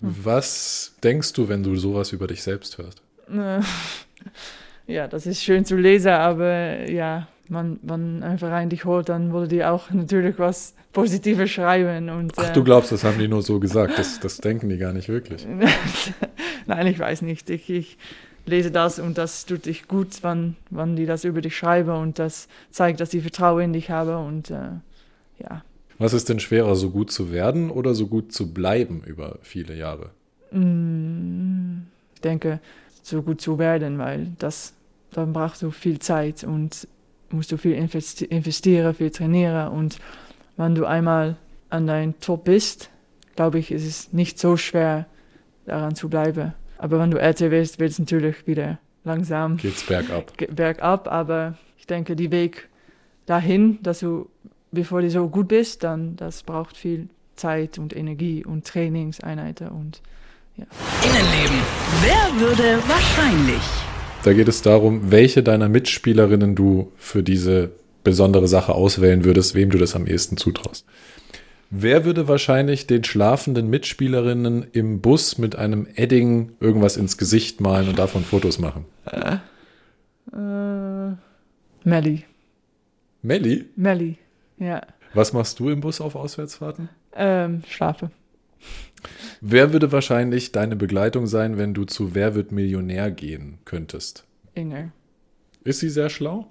Was 0.00 0.94
denkst 1.02 1.32
du, 1.34 1.48
wenn 1.48 1.62
du 1.62 1.76
sowas 1.76 2.12
über 2.12 2.26
dich 2.26 2.42
selbst 2.42 2.78
hörst? 2.78 3.02
Ja, 4.88 5.08
das 5.08 5.26
ist 5.26 5.42
schön 5.42 5.64
zu 5.64 5.76
lesen, 5.76 6.12
aber 6.12 6.88
ja, 6.88 7.26
man, 7.48 7.80
wenn 7.82 8.22
ein 8.22 8.38
Verein 8.38 8.70
dich 8.70 8.84
holt, 8.84 9.08
dann 9.08 9.32
wollen 9.32 9.48
die 9.48 9.64
auch 9.64 9.90
natürlich 9.90 10.38
was 10.38 10.74
Positives 10.92 11.50
schreiben. 11.50 12.08
Und, 12.08 12.32
Ach, 12.36 12.50
äh, 12.50 12.52
du 12.52 12.62
glaubst, 12.62 12.92
das 12.92 13.04
haben 13.04 13.18
die 13.18 13.28
nur 13.28 13.42
so 13.42 13.58
gesagt. 13.58 13.98
Das, 13.98 14.20
das 14.20 14.38
denken 14.38 14.68
die 14.68 14.78
gar 14.78 14.92
nicht 14.92 15.08
wirklich. 15.08 15.46
Nein, 16.66 16.86
ich 16.86 16.98
weiß 16.98 17.22
nicht. 17.22 17.50
Ich, 17.50 17.68
ich 17.68 17.98
lese 18.46 18.70
das 18.70 18.98
und 18.98 19.18
das 19.18 19.44
tut 19.46 19.66
dich 19.66 19.88
gut, 19.88 20.08
wann, 20.22 20.56
wann 20.70 20.96
die 20.96 21.06
das 21.06 21.24
über 21.24 21.40
dich 21.40 21.56
schreiben 21.56 21.90
und 21.90 22.18
das 22.18 22.48
zeigt, 22.70 23.00
dass 23.00 23.10
sie 23.10 23.20
Vertrauen 23.20 23.64
in 23.64 23.72
dich 23.72 23.90
haben 23.90 24.26
und 24.26 24.50
äh, 24.50 24.70
ja. 25.38 25.62
Was 25.98 26.12
ist 26.12 26.28
denn 26.28 26.40
schwerer, 26.40 26.76
so 26.76 26.90
gut 26.90 27.10
zu 27.10 27.32
werden 27.32 27.70
oder 27.70 27.94
so 27.94 28.06
gut 28.06 28.32
zu 28.32 28.52
bleiben 28.52 29.02
über 29.06 29.38
viele 29.42 29.74
Jahre? 29.74 30.10
Mm, 30.52 31.82
Ich 32.14 32.20
denke, 32.20 32.60
so 33.02 33.22
gut 33.22 33.40
zu 33.40 33.58
werden, 33.58 33.98
weil 33.98 34.32
das, 34.38 34.74
dann 35.12 35.32
brauchst 35.32 35.62
du 35.62 35.70
viel 35.70 35.98
Zeit 35.98 36.44
und 36.44 36.86
musst 37.30 37.50
du 37.50 37.56
viel 37.56 37.72
investi 37.72 38.24
investieren, 38.26 38.94
viel 38.94 39.10
trainieren 39.10 39.68
und 39.68 39.98
wenn 40.56 40.74
du 40.74 40.86
einmal 40.86 41.36
an 41.70 41.86
dein 41.86 42.18
Top 42.20 42.44
bist, 42.44 42.90
glaube 43.34 43.58
ich, 43.58 43.70
ist 43.70 43.86
es 43.86 44.12
nicht 44.12 44.38
so 44.38 44.56
schwer, 44.56 45.06
daran 45.66 45.94
zu 45.94 46.08
bleiben. 46.08 46.54
Aber 46.78 46.98
wenn 46.98 47.10
du 47.10 47.18
älter 47.18 47.50
wirst, 47.50 47.78
wird 47.78 47.90
es 47.90 47.98
natürlich 47.98 48.46
wieder 48.46 48.78
langsam 49.04 49.56
Geht's 49.56 49.84
bergab. 49.84 50.32
bergab, 50.54 51.08
aber 51.08 51.56
ich 51.78 51.86
denke, 51.86 52.16
die 52.16 52.30
Weg 52.30 52.68
dahin, 53.26 53.78
dass 53.82 54.00
du, 54.00 54.28
bevor 54.72 55.02
du 55.02 55.10
so 55.10 55.28
gut 55.28 55.48
bist, 55.48 55.84
dann 55.84 56.16
das 56.16 56.42
braucht 56.42 56.76
viel 56.76 57.08
Zeit 57.36 57.78
und 57.78 57.94
Energie 57.94 58.44
und 58.44 58.66
Trainingseinheiten 58.66 59.68
und 59.68 60.00
Innenleben. 60.56 61.60
Wer 62.02 62.40
würde 62.40 62.78
wahrscheinlich? 62.88 63.62
Da 64.22 64.32
geht 64.32 64.48
es 64.48 64.62
darum, 64.62 65.10
welche 65.10 65.42
deiner 65.42 65.68
Mitspielerinnen 65.68 66.54
du 66.54 66.92
für 66.96 67.22
diese 67.22 67.70
besondere 68.02 68.48
Sache 68.48 68.74
auswählen 68.74 69.24
würdest, 69.24 69.54
wem 69.54 69.70
du 69.70 69.78
das 69.78 69.94
am 69.94 70.06
ehesten 70.06 70.36
zutraust. 70.36 70.86
Wer 71.70 72.04
würde 72.04 72.28
wahrscheinlich 72.28 72.86
den 72.86 73.02
schlafenden 73.02 73.68
Mitspielerinnen 73.68 74.66
im 74.72 75.00
Bus 75.00 75.36
mit 75.38 75.56
einem 75.56 75.86
Edding 75.94 76.52
irgendwas 76.60 76.96
ins 76.96 77.18
Gesicht 77.18 77.60
malen 77.60 77.88
und 77.88 77.98
davon 77.98 78.22
Fotos 78.22 78.58
machen? 78.58 78.84
Äh, 79.06 79.38
Melli. 81.84 82.24
Melli, 83.22 83.64
Melli, 83.74 84.18
ja. 84.58 84.82
was 85.14 85.32
machst 85.32 85.58
du 85.58 85.70
im 85.70 85.80
Bus 85.80 86.00
auf 86.00 86.14
Auswärtsfahrten? 86.14 86.88
Ähm, 87.12 87.62
schlafe. 87.66 88.10
Wer 89.40 89.72
würde 89.72 89.90
wahrscheinlich 89.90 90.52
deine 90.52 90.76
Begleitung 90.76 91.26
sein, 91.26 91.58
wenn 91.58 91.74
du 91.74 91.84
zu 91.84 92.14
Wer 92.14 92.34
wird 92.34 92.52
Millionär 92.52 93.10
gehen 93.10 93.58
könntest? 93.64 94.24
Inger. 94.54 94.92
Ist 95.64 95.80
sie 95.80 95.90
sehr 95.90 96.10
schlau? 96.10 96.46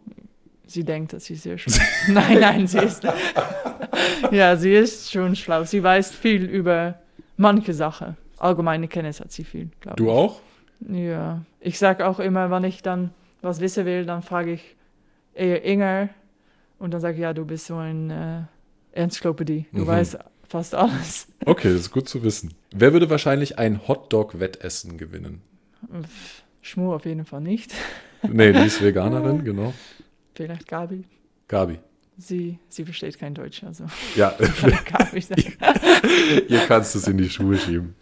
Sie 0.67 0.83
denkt, 0.83 1.13
dass 1.13 1.25
sie 1.25 1.35
sehr 1.35 1.57
schlau 1.57 1.73
ist. 1.75 1.81
nein, 2.09 2.39
nein, 2.39 2.67
sie 2.67 2.79
ist. 2.79 3.03
ja, 4.31 4.55
sie 4.55 4.73
ist 4.73 5.11
schon 5.11 5.35
schlau. 5.35 5.63
Sie 5.63 5.81
weiß 5.83 6.11
viel 6.11 6.45
über 6.45 6.95
manche 7.37 7.73
Sachen. 7.73 8.17
Allgemeine 8.37 8.87
Kenntnis 8.87 9.19
hat 9.19 9.31
sie 9.31 9.43
viel, 9.43 9.69
glaube 9.79 9.97
Du 9.97 10.05
ich. 10.05 10.11
auch? 10.11 10.41
Ja, 10.89 11.41
ich 11.61 11.77
sage 11.79 12.05
auch 12.07 12.19
immer, 12.19 12.51
wenn 12.51 12.63
ich 12.63 12.81
dann 12.81 13.11
was 13.41 13.59
wissen 13.61 13.85
will, 13.85 14.05
dann 14.05 14.21
frage 14.23 14.53
ich 14.53 14.75
eher 15.33 15.63
Inger 15.63 16.09
und 16.79 16.93
dann 16.93 16.99
sage 17.01 17.15
ich, 17.15 17.21
ja, 17.21 17.33
du 17.33 17.45
bist 17.45 17.67
so 17.67 17.75
ein 17.77 18.09
äh, 18.09 18.41
Enzyklopädie. 18.93 19.65
Du 19.71 19.81
Mhm. 19.83 19.87
weißt 19.87 20.17
fast 20.47 20.75
alles. 20.75 21.27
Okay, 21.45 21.69
das 21.71 21.81
ist 21.81 21.91
gut 21.91 22.09
zu 22.09 22.23
wissen. 22.23 22.53
Wer 22.75 22.91
würde 22.93 23.09
wahrscheinlich 23.09 23.57
ein 23.59 23.87
Hotdog-Wettessen 23.87 24.97
gewinnen? 24.97 25.41
Schmur 26.61 26.95
auf 26.95 27.05
jeden 27.05 27.25
Fall 27.25 27.41
nicht. 27.41 27.73
Nee, 28.23 28.51
die 28.51 28.59
ist 28.65 28.81
Veganerin, 28.83 29.43
genau. 29.43 29.73
Vielleicht 30.35 30.67
Gabi. 30.67 31.03
Gabi. 31.47 31.79
Sie, 32.17 32.59
sie 32.69 32.85
versteht 32.85 33.19
kein 33.19 33.33
Deutsch, 33.33 33.63
also 33.63 33.85
Ja, 34.15 34.33
Gabi. 34.85 35.23
ihr 36.47 36.59
kannst 36.67 36.95
es 36.95 37.07
in 37.07 37.17
die 37.17 37.29
Schuhe 37.29 37.57
schieben. 37.57 37.95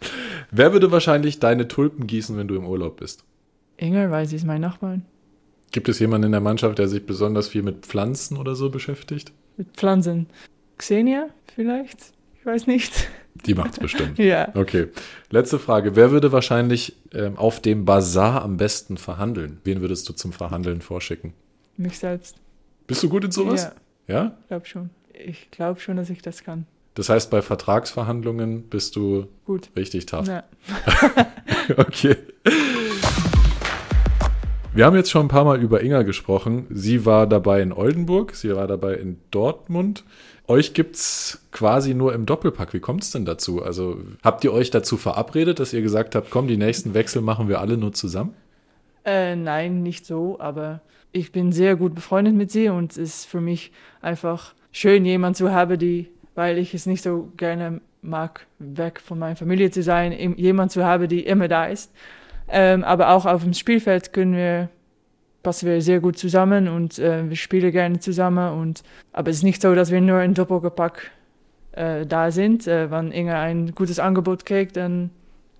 Wer 0.50 0.72
würde 0.72 0.92
wahrscheinlich 0.92 1.40
deine 1.40 1.66
Tulpen 1.66 2.06
gießen, 2.06 2.36
wenn 2.36 2.46
du 2.46 2.54
im 2.54 2.64
Urlaub 2.66 2.98
bist? 2.98 3.24
Inger, 3.76 4.10
weil 4.10 4.26
sie 4.26 4.36
ist 4.36 4.44
mein 4.46 4.60
Nachbarn. 4.60 5.04
Gibt 5.72 5.88
es 5.88 5.98
jemanden 5.98 6.26
in 6.26 6.32
der 6.32 6.40
Mannschaft, 6.40 6.78
der 6.78 6.86
sich 6.86 7.04
besonders 7.04 7.48
viel 7.48 7.62
mit 7.64 7.86
Pflanzen 7.86 8.36
oder 8.36 8.54
so 8.54 8.70
beschäftigt? 8.70 9.32
Mit 9.56 9.68
Pflanzen. 9.76 10.28
Xenia 10.78 11.26
vielleicht? 11.56 11.98
Ich 12.38 12.46
weiß 12.46 12.68
nicht. 12.68 13.08
Die 13.46 13.54
macht's 13.54 13.80
bestimmt. 13.80 14.18
Ja. 14.18 14.54
Okay. 14.54 14.88
Letzte 15.30 15.58
Frage. 15.58 15.96
Wer 15.96 16.12
würde 16.12 16.30
wahrscheinlich 16.30 16.94
ähm, 17.12 17.36
auf 17.36 17.60
dem 17.60 17.84
Bazar 17.84 18.42
am 18.42 18.56
besten 18.56 18.96
verhandeln? 18.96 19.58
Wen 19.64 19.80
würdest 19.80 20.08
du 20.08 20.12
zum 20.12 20.32
Verhandeln 20.32 20.80
vorschicken? 20.80 21.34
Mich 21.76 21.98
selbst. 21.98 22.36
Bist 22.86 23.02
du 23.02 23.08
gut 23.08 23.24
in 23.24 23.30
sowas? 23.30 23.72
Ja, 24.06 24.14
Ja? 24.14 24.36
glaube 24.48 24.66
schon. 24.66 24.90
Ich 25.12 25.50
glaube 25.50 25.80
schon, 25.80 25.96
dass 25.96 26.10
ich 26.10 26.22
das 26.22 26.42
kann. 26.44 26.66
Das 26.94 27.08
heißt, 27.08 27.30
bei 27.30 27.42
Vertragsverhandlungen 27.42 28.68
bist 28.68 28.94
du 28.96 29.26
Gut. 29.46 29.70
richtig 29.76 30.06
tough. 30.06 30.28
Ja. 30.28 30.44
Okay. 31.78 32.16
Wir 34.74 34.84
haben 34.86 34.96
jetzt 34.96 35.10
schon 35.10 35.26
ein 35.26 35.28
paar 35.28 35.44
Mal 35.44 35.62
über 35.62 35.82
Inga 35.82 36.02
gesprochen. 36.02 36.66
Sie 36.68 37.06
war 37.06 37.26
dabei 37.26 37.62
in 37.62 37.72
Oldenburg, 37.72 38.34
sie 38.34 38.54
war 38.54 38.66
dabei 38.66 38.94
in 38.94 39.18
Dortmund. 39.30 40.04
Euch 40.46 40.74
gibt's 40.74 41.46
quasi 41.52 41.94
nur 41.94 42.12
im 42.12 42.26
Doppelpack. 42.26 42.74
Wie 42.74 42.80
kommt's 42.80 43.12
denn 43.12 43.24
dazu? 43.24 43.62
Also 43.62 43.98
habt 44.22 44.44
ihr 44.44 44.52
euch 44.52 44.70
dazu 44.70 44.96
verabredet, 44.98 45.58
dass 45.60 45.72
ihr 45.72 45.80
gesagt 45.80 46.14
habt, 46.14 46.30
komm, 46.30 46.48
die 46.48 46.56
nächsten 46.58 46.92
Wechsel 46.92 47.22
machen 47.22 47.48
wir 47.48 47.60
alle 47.60 47.78
nur 47.78 47.92
zusammen? 47.94 48.34
Äh, 49.06 49.36
nein, 49.36 49.82
nicht 49.82 50.04
so, 50.06 50.38
aber 50.40 50.80
ich 51.14 51.30
bin 51.32 51.52
sehr 51.52 51.76
gut 51.76 51.94
befreundet 51.94 52.34
mit 52.34 52.50
sie 52.50 52.68
und 52.68 52.90
es 52.92 52.98
ist 52.98 53.24
für 53.26 53.40
mich 53.40 53.70
einfach 54.02 54.52
schön, 54.72 55.04
jemand 55.04 55.36
zu 55.36 55.52
haben, 55.52 55.78
die, 55.78 56.10
weil 56.34 56.58
ich 56.58 56.74
es 56.74 56.86
nicht 56.86 57.02
so 57.02 57.30
gerne 57.36 57.80
mag, 58.02 58.46
weg 58.58 59.00
von 59.00 59.18
meiner 59.18 59.36
Familie 59.36 59.70
zu 59.70 59.82
sein, 59.82 60.10
im- 60.12 60.36
jemand 60.36 60.72
zu 60.72 60.84
haben, 60.84 61.08
die 61.08 61.20
immer 61.20 61.46
da 61.46 61.66
ist. 61.66 61.92
Ähm, 62.48 62.82
aber 62.82 63.10
auch 63.10 63.26
auf 63.26 63.44
dem 63.44 63.54
Spielfeld 63.54 64.12
können 64.12 64.34
wir, 64.34 64.68
passen 65.44 65.68
wir 65.68 65.80
sehr 65.80 66.00
gut 66.00 66.18
zusammen 66.18 66.68
und 66.68 66.98
äh, 66.98 67.28
wir 67.28 67.36
spielen 67.36 67.70
gerne 67.70 68.00
zusammen. 68.00 68.58
Und, 68.58 68.82
aber 69.12 69.30
es 69.30 69.36
ist 69.36 69.44
nicht 69.44 69.62
so, 69.62 69.74
dass 69.74 69.92
wir 69.92 70.00
nur 70.00 70.20
in 70.20 70.34
Doppelgepack 70.34 71.12
äh, 71.72 72.04
da 72.04 72.30
sind. 72.32 72.66
Äh, 72.66 72.90
wenn 72.90 73.12
Inge 73.12 73.36
ein 73.36 73.74
gutes 73.74 73.98
Angebot 74.00 74.44
kriegt, 74.44 74.76
dann 74.76 75.10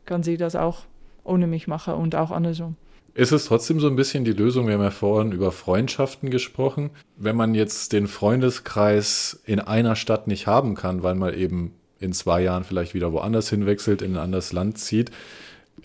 kann 0.05 0.23
sie 0.25 0.37
das 0.37 0.57
auch 0.57 0.81
ohne 1.23 1.47
mich 1.47 1.69
machen 1.69 1.95
und 1.95 2.17
auch 2.17 2.33
andersrum. 2.33 2.77
Ist 3.15 3.31
es 3.31 3.47
trotzdem 3.47 3.79
so 3.79 3.87
ein 3.87 3.95
bisschen 3.95 4.25
die 4.25 4.33
Lösung? 4.33 4.67
Wir 4.67 4.75
haben 4.75 4.83
ja 4.83 4.91
vorhin 4.91 5.31
über 5.31 5.53
Freundschaften 5.53 6.31
gesprochen. 6.31 6.91
Wenn 7.17 7.37
man 7.37 7.55
jetzt 7.55 7.93
den 7.93 8.09
Freundeskreis 8.09 9.41
in 9.47 9.61
einer 9.61 9.95
Stadt 9.95 10.27
nicht 10.27 10.49
haben 10.49 10.75
kann, 10.75 11.05
weil 11.05 11.15
man 11.15 11.33
eben 11.33 11.75
in 12.01 12.13
zwei 12.13 12.43
Jahren 12.43 12.65
vielleicht 12.65 12.93
wieder 12.93 13.13
woanders 13.13 13.49
hinwechselt, 13.49 14.03
in 14.03 14.15
ein 14.15 14.23
anderes 14.23 14.53
Land 14.53 14.79
zieht, 14.79 15.13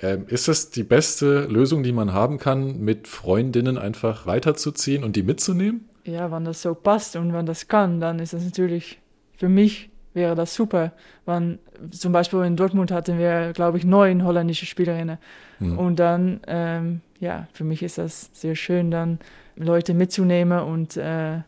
ähm, 0.01 0.25
ist 0.27 0.47
das 0.47 0.71
die 0.71 0.83
beste 0.83 1.45
Lösung, 1.45 1.83
die 1.83 1.91
man 1.91 2.13
haben 2.13 2.39
kann, 2.39 2.79
mit 2.79 3.07
Freundinnen 3.07 3.77
einfach 3.77 4.25
weiterzuziehen 4.25 5.03
und 5.03 5.15
die 5.15 5.23
mitzunehmen? 5.23 5.87
Ja, 6.05 6.31
wenn 6.31 6.45
das 6.45 6.63
so 6.63 6.73
passt 6.73 7.15
und 7.15 7.33
wenn 7.33 7.45
das 7.45 7.67
kann, 7.67 7.99
dann 7.99 8.17
ist 8.17 8.33
das 8.33 8.43
natürlich, 8.43 8.99
für 9.37 9.49
mich 9.49 9.89
wäre 10.13 10.33
das 10.35 10.55
super. 10.55 10.93
Wenn, 11.25 11.59
zum 11.91 12.11
Beispiel 12.11 12.39
in 12.41 12.55
Dortmund 12.55 12.91
hatten 12.91 13.19
wir, 13.19 13.53
glaube 13.53 13.77
ich, 13.77 13.85
neun 13.85 14.23
holländische 14.23 14.65
Spielerinnen. 14.65 15.19
Hm. 15.59 15.77
Und 15.77 15.99
dann, 15.99 16.39
ähm, 16.47 17.01
ja, 17.19 17.47
für 17.53 17.63
mich 17.63 17.83
ist 17.83 17.97
das 17.97 18.29
sehr 18.33 18.55
schön, 18.55 18.91
dann 18.91 19.19
Leute 19.55 19.93
mitzunehmen 19.93 20.59
und 20.61 20.97
äh, 20.97 21.39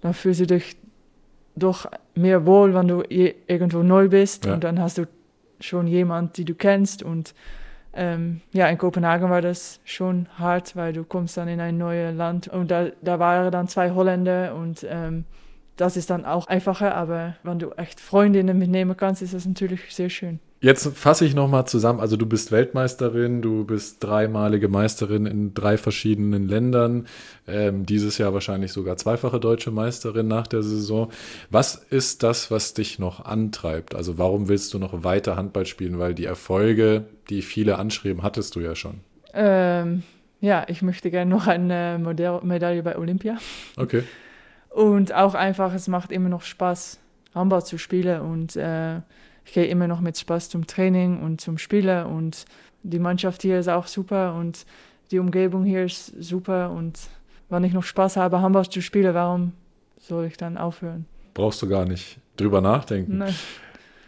dann 0.00 0.14
fühlst 0.14 0.40
du 0.40 0.46
dich 0.46 0.76
doch 1.56 1.86
mehr 2.14 2.46
wohl, 2.46 2.74
wenn 2.74 2.88
du 2.88 3.02
irgendwo 3.08 3.82
neu 3.82 4.08
bist 4.08 4.44
Ja. 4.46 4.54
und 4.54 4.64
dann 4.64 4.80
hast 4.80 4.98
du 4.98 5.06
schon 5.60 5.86
jemand, 5.86 6.36
die 6.36 6.44
du 6.44 6.54
kennst 6.54 7.02
und 7.02 7.34
ähm, 7.96 8.40
ja, 8.52 8.66
in 8.68 8.76
Kopenhagen 8.76 9.30
war 9.30 9.40
das 9.40 9.80
schon 9.84 10.26
hart, 10.36 10.74
weil 10.74 10.92
du 10.92 11.04
kommst 11.04 11.36
dann 11.36 11.46
in 11.46 11.60
ein 11.60 11.78
neues 11.78 12.14
Land 12.16 12.48
und 12.48 12.70
da, 12.70 12.88
da 13.02 13.18
waren 13.20 13.52
dann 13.52 13.68
zwei 13.68 13.92
Holländer 13.92 14.54
und 14.56 14.84
ähm, 14.88 15.24
das 15.76 15.96
ist 15.96 16.10
dann 16.10 16.24
auch 16.24 16.46
einfacher, 16.48 16.94
aber 16.94 17.36
wenn 17.44 17.58
du 17.60 17.70
echt 17.72 18.00
Freundinnen 18.00 18.58
mitnehmen 18.58 18.96
kannst, 18.96 19.22
ist 19.22 19.34
das 19.34 19.46
natürlich 19.46 19.94
sehr 19.94 20.08
schön. 20.10 20.40
Jetzt 20.64 20.96
fasse 20.96 21.26
ich 21.26 21.34
nochmal 21.34 21.66
zusammen. 21.66 22.00
Also 22.00 22.16
du 22.16 22.24
bist 22.24 22.50
Weltmeisterin, 22.50 23.42
du 23.42 23.66
bist 23.66 24.02
dreimalige 24.02 24.68
Meisterin 24.68 25.26
in 25.26 25.52
drei 25.52 25.76
verschiedenen 25.76 26.48
Ländern. 26.48 27.06
Ähm, 27.46 27.84
dieses 27.84 28.16
Jahr 28.16 28.32
wahrscheinlich 28.32 28.72
sogar 28.72 28.96
zweifache 28.96 29.38
deutsche 29.38 29.70
Meisterin 29.70 30.26
nach 30.26 30.46
der 30.46 30.62
Saison. 30.62 31.12
Was 31.50 31.74
ist 31.74 32.22
das, 32.22 32.50
was 32.50 32.72
dich 32.72 32.98
noch 32.98 33.26
antreibt? 33.26 33.94
Also 33.94 34.16
warum 34.16 34.48
willst 34.48 34.72
du 34.72 34.78
noch 34.78 35.04
weiter 35.04 35.36
Handball 35.36 35.66
spielen? 35.66 35.98
Weil 35.98 36.14
die 36.14 36.24
Erfolge, 36.24 37.04
die 37.28 37.42
viele 37.42 37.78
anschrieben, 37.78 38.22
hattest 38.22 38.56
du 38.56 38.60
ja 38.60 38.74
schon. 38.74 39.00
Ähm, 39.34 40.02
ja, 40.40 40.64
ich 40.68 40.80
möchte 40.80 41.10
gerne 41.10 41.30
noch 41.30 41.46
eine 41.46 42.00
Modell 42.02 42.40
Medaille 42.42 42.82
bei 42.82 42.96
Olympia. 42.96 43.36
Okay. 43.76 44.04
Und 44.70 45.12
auch 45.12 45.34
einfach, 45.34 45.74
es 45.74 45.88
macht 45.88 46.10
immer 46.10 46.30
noch 46.30 46.40
Spaß, 46.40 47.00
Handball 47.34 47.66
zu 47.66 47.76
spielen. 47.76 48.22
Und 48.22 48.56
äh, 48.56 49.02
ich 49.44 49.52
gehe 49.52 49.66
immer 49.66 49.88
noch 49.88 50.00
mit 50.00 50.18
Spaß 50.18 50.48
zum 50.48 50.66
Training 50.66 51.20
und 51.20 51.40
zum 51.40 51.58
Spielen. 51.58 52.06
Und 52.06 52.44
die 52.82 52.98
Mannschaft 52.98 53.42
hier 53.42 53.58
ist 53.58 53.68
auch 53.68 53.86
super 53.86 54.34
und 54.34 54.66
die 55.10 55.18
Umgebung 55.18 55.64
hier 55.64 55.84
ist 55.84 56.12
super. 56.22 56.70
Und 56.70 56.98
wenn 57.48 57.64
ich 57.64 57.72
noch 57.72 57.84
Spaß 57.84 58.16
habe, 58.16 58.40
Handball 58.40 58.68
zu 58.68 58.80
spielen, 58.80 59.14
warum 59.14 59.52
soll 59.98 60.26
ich 60.26 60.36
dann 60.36 60.56
aufhören? 60.56 61.06
Brauchst 61.34 61.62
du 61.62 61.68
gar 61.68 61.84
nicht 61.84 62.18
drüber 62.36 62.60
nachdenken. 62.60 63.18
Nein. 63.18 63.34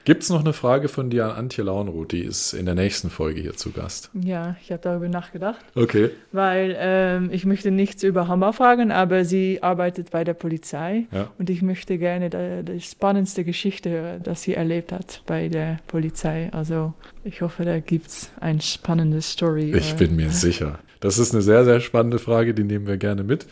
Gibt 0.06 0.22
es 0.22 0.30
noch 0.30 0.38
eine 0.38 0.52
Frage 0.52 0.86
von 0.86 1.10
dir 1.10 1.24
an 1.24 1.32
Antje 1.32 1.64
Launroth? 1.64 2.12
Die 2.12 2.20
ist 2.20 2.52
in 2.52 2.64
der 2.64 2.76
nächsten 2.76 3.10
Folge 3.10 3.40
hier 3.40 3.54
zu 3.54 3.72
Gast. 3.72 4.08
Ja, 4.14 4.54
ich 4.62 4.70
habe 4.70 4.80
darüber 4.80 5.08
nachgedacht. 5.08 5.58
Okay. 5.74 6.10
Weil 6.30 6.76
ähm, 6.78 7.30
ich 7.32 7.44
möchte 7.44 7.72
nichts 7.72 8.04
über 8.04 8.28
Handball 8.28 8.52
fragen, 8.52 8.92
aber 8.92 9.24
sie 9.24 9.64
arbeitet 9.64 10.12
bei 10.12 10.22
der 10.22 10.34
Polizei. 10.34 11.06
Ja. 11.10 11.32
Und 11.40 11.50
ich 11.50 11.60
möchte 11.60 11.98
gerne 11.98 12.30
die, 12.30 12.72
die 12.72 12.80
spannendste 12.80 13.42
Geschichte 13.42 13.90
hören, 13.90 14.22
dass 14.22 14.44
sie 14.44 14.54
erlebt 14.54 14.92
hat 14.92 15.22
bei 15.26 15.48
der 15.48 15.80
Polizei. 15.88 16.50
Also 16.52 16.94
ich 17.24 17.42
hoffe, 17.42 17.64
da 17.64 17.80
gibt 17.80 18.06
es 18.06 18.30
eine 18.38 18.62
spannende 18.62 19.20
Story. 19.20 19.74
Ich 19.76 19.94
äh, 19.94 19.96
bin 19.96 20.14
mir 20.14 20.30
sicher. 20.30 20.78
Das 21.00 21.18
ist 21.18 21.34
eine 21.34 21.42
sehr, 21.42 21.64
sehr 21.64 21.80
spannende 21.80 22.20
Frage, 22.20 22.54
die 22.54 22.62
nehmen 22.62 22.86
wir 22.86 22.96
gerne 22.96 23.24
mit. 23.24 23.48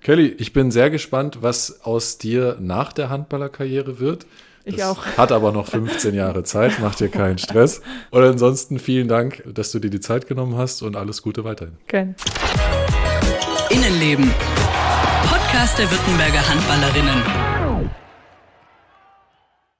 Kelly, 0.00 0.34
ich 0.38 0.54
bin 0.54 0.70
sehr 0.70 0.88
gespannt, 0.88 1.42
was 1.42 1.84
aus 1.84 2.16
dir 2.16 2.56
nach 2.60 2.94
der 2.94 3.10
Handballerkarriere 3.10 4.00
wird. 4.00 4.24
Ich 4.68 4.76
Das 4.76 4.98
auch. 4.98 5.06
Hat 5.16 5.32
aber 5.32 5.50
noch 5.52 5.66
15 5.66 6.14
Jahre 6.14 6.42
Zeit, 6.42 6.78
macht 6.80 7.00
dir 7.00 7.08
keinen 7.08 7.38
Stress. 7.38 7.80
Und 8.10 8.22
ansonsten 8.22 8.78
vielen 8.78 9.08
Dank, 9.08 9.42
dass 9.46 9.72
du 9.72 9.78
dir 9.78 9.90
die 9.90 10.00
Zeit 10.00 10.26
genommen 10.28 10.56
hast 10.56 10.82
und 10.82 10.94
alles 10.94 11.22
Gute 11.22 11.42
weiterhin. 11.44 11.76
Gerne. 11.86 12.14
Innenleben. 13.70 14.30
Podcast 15.28 15.78
der 15.78 15.90
Württemberger 15.90 16.46
Handballerinnen. 16.48 17.47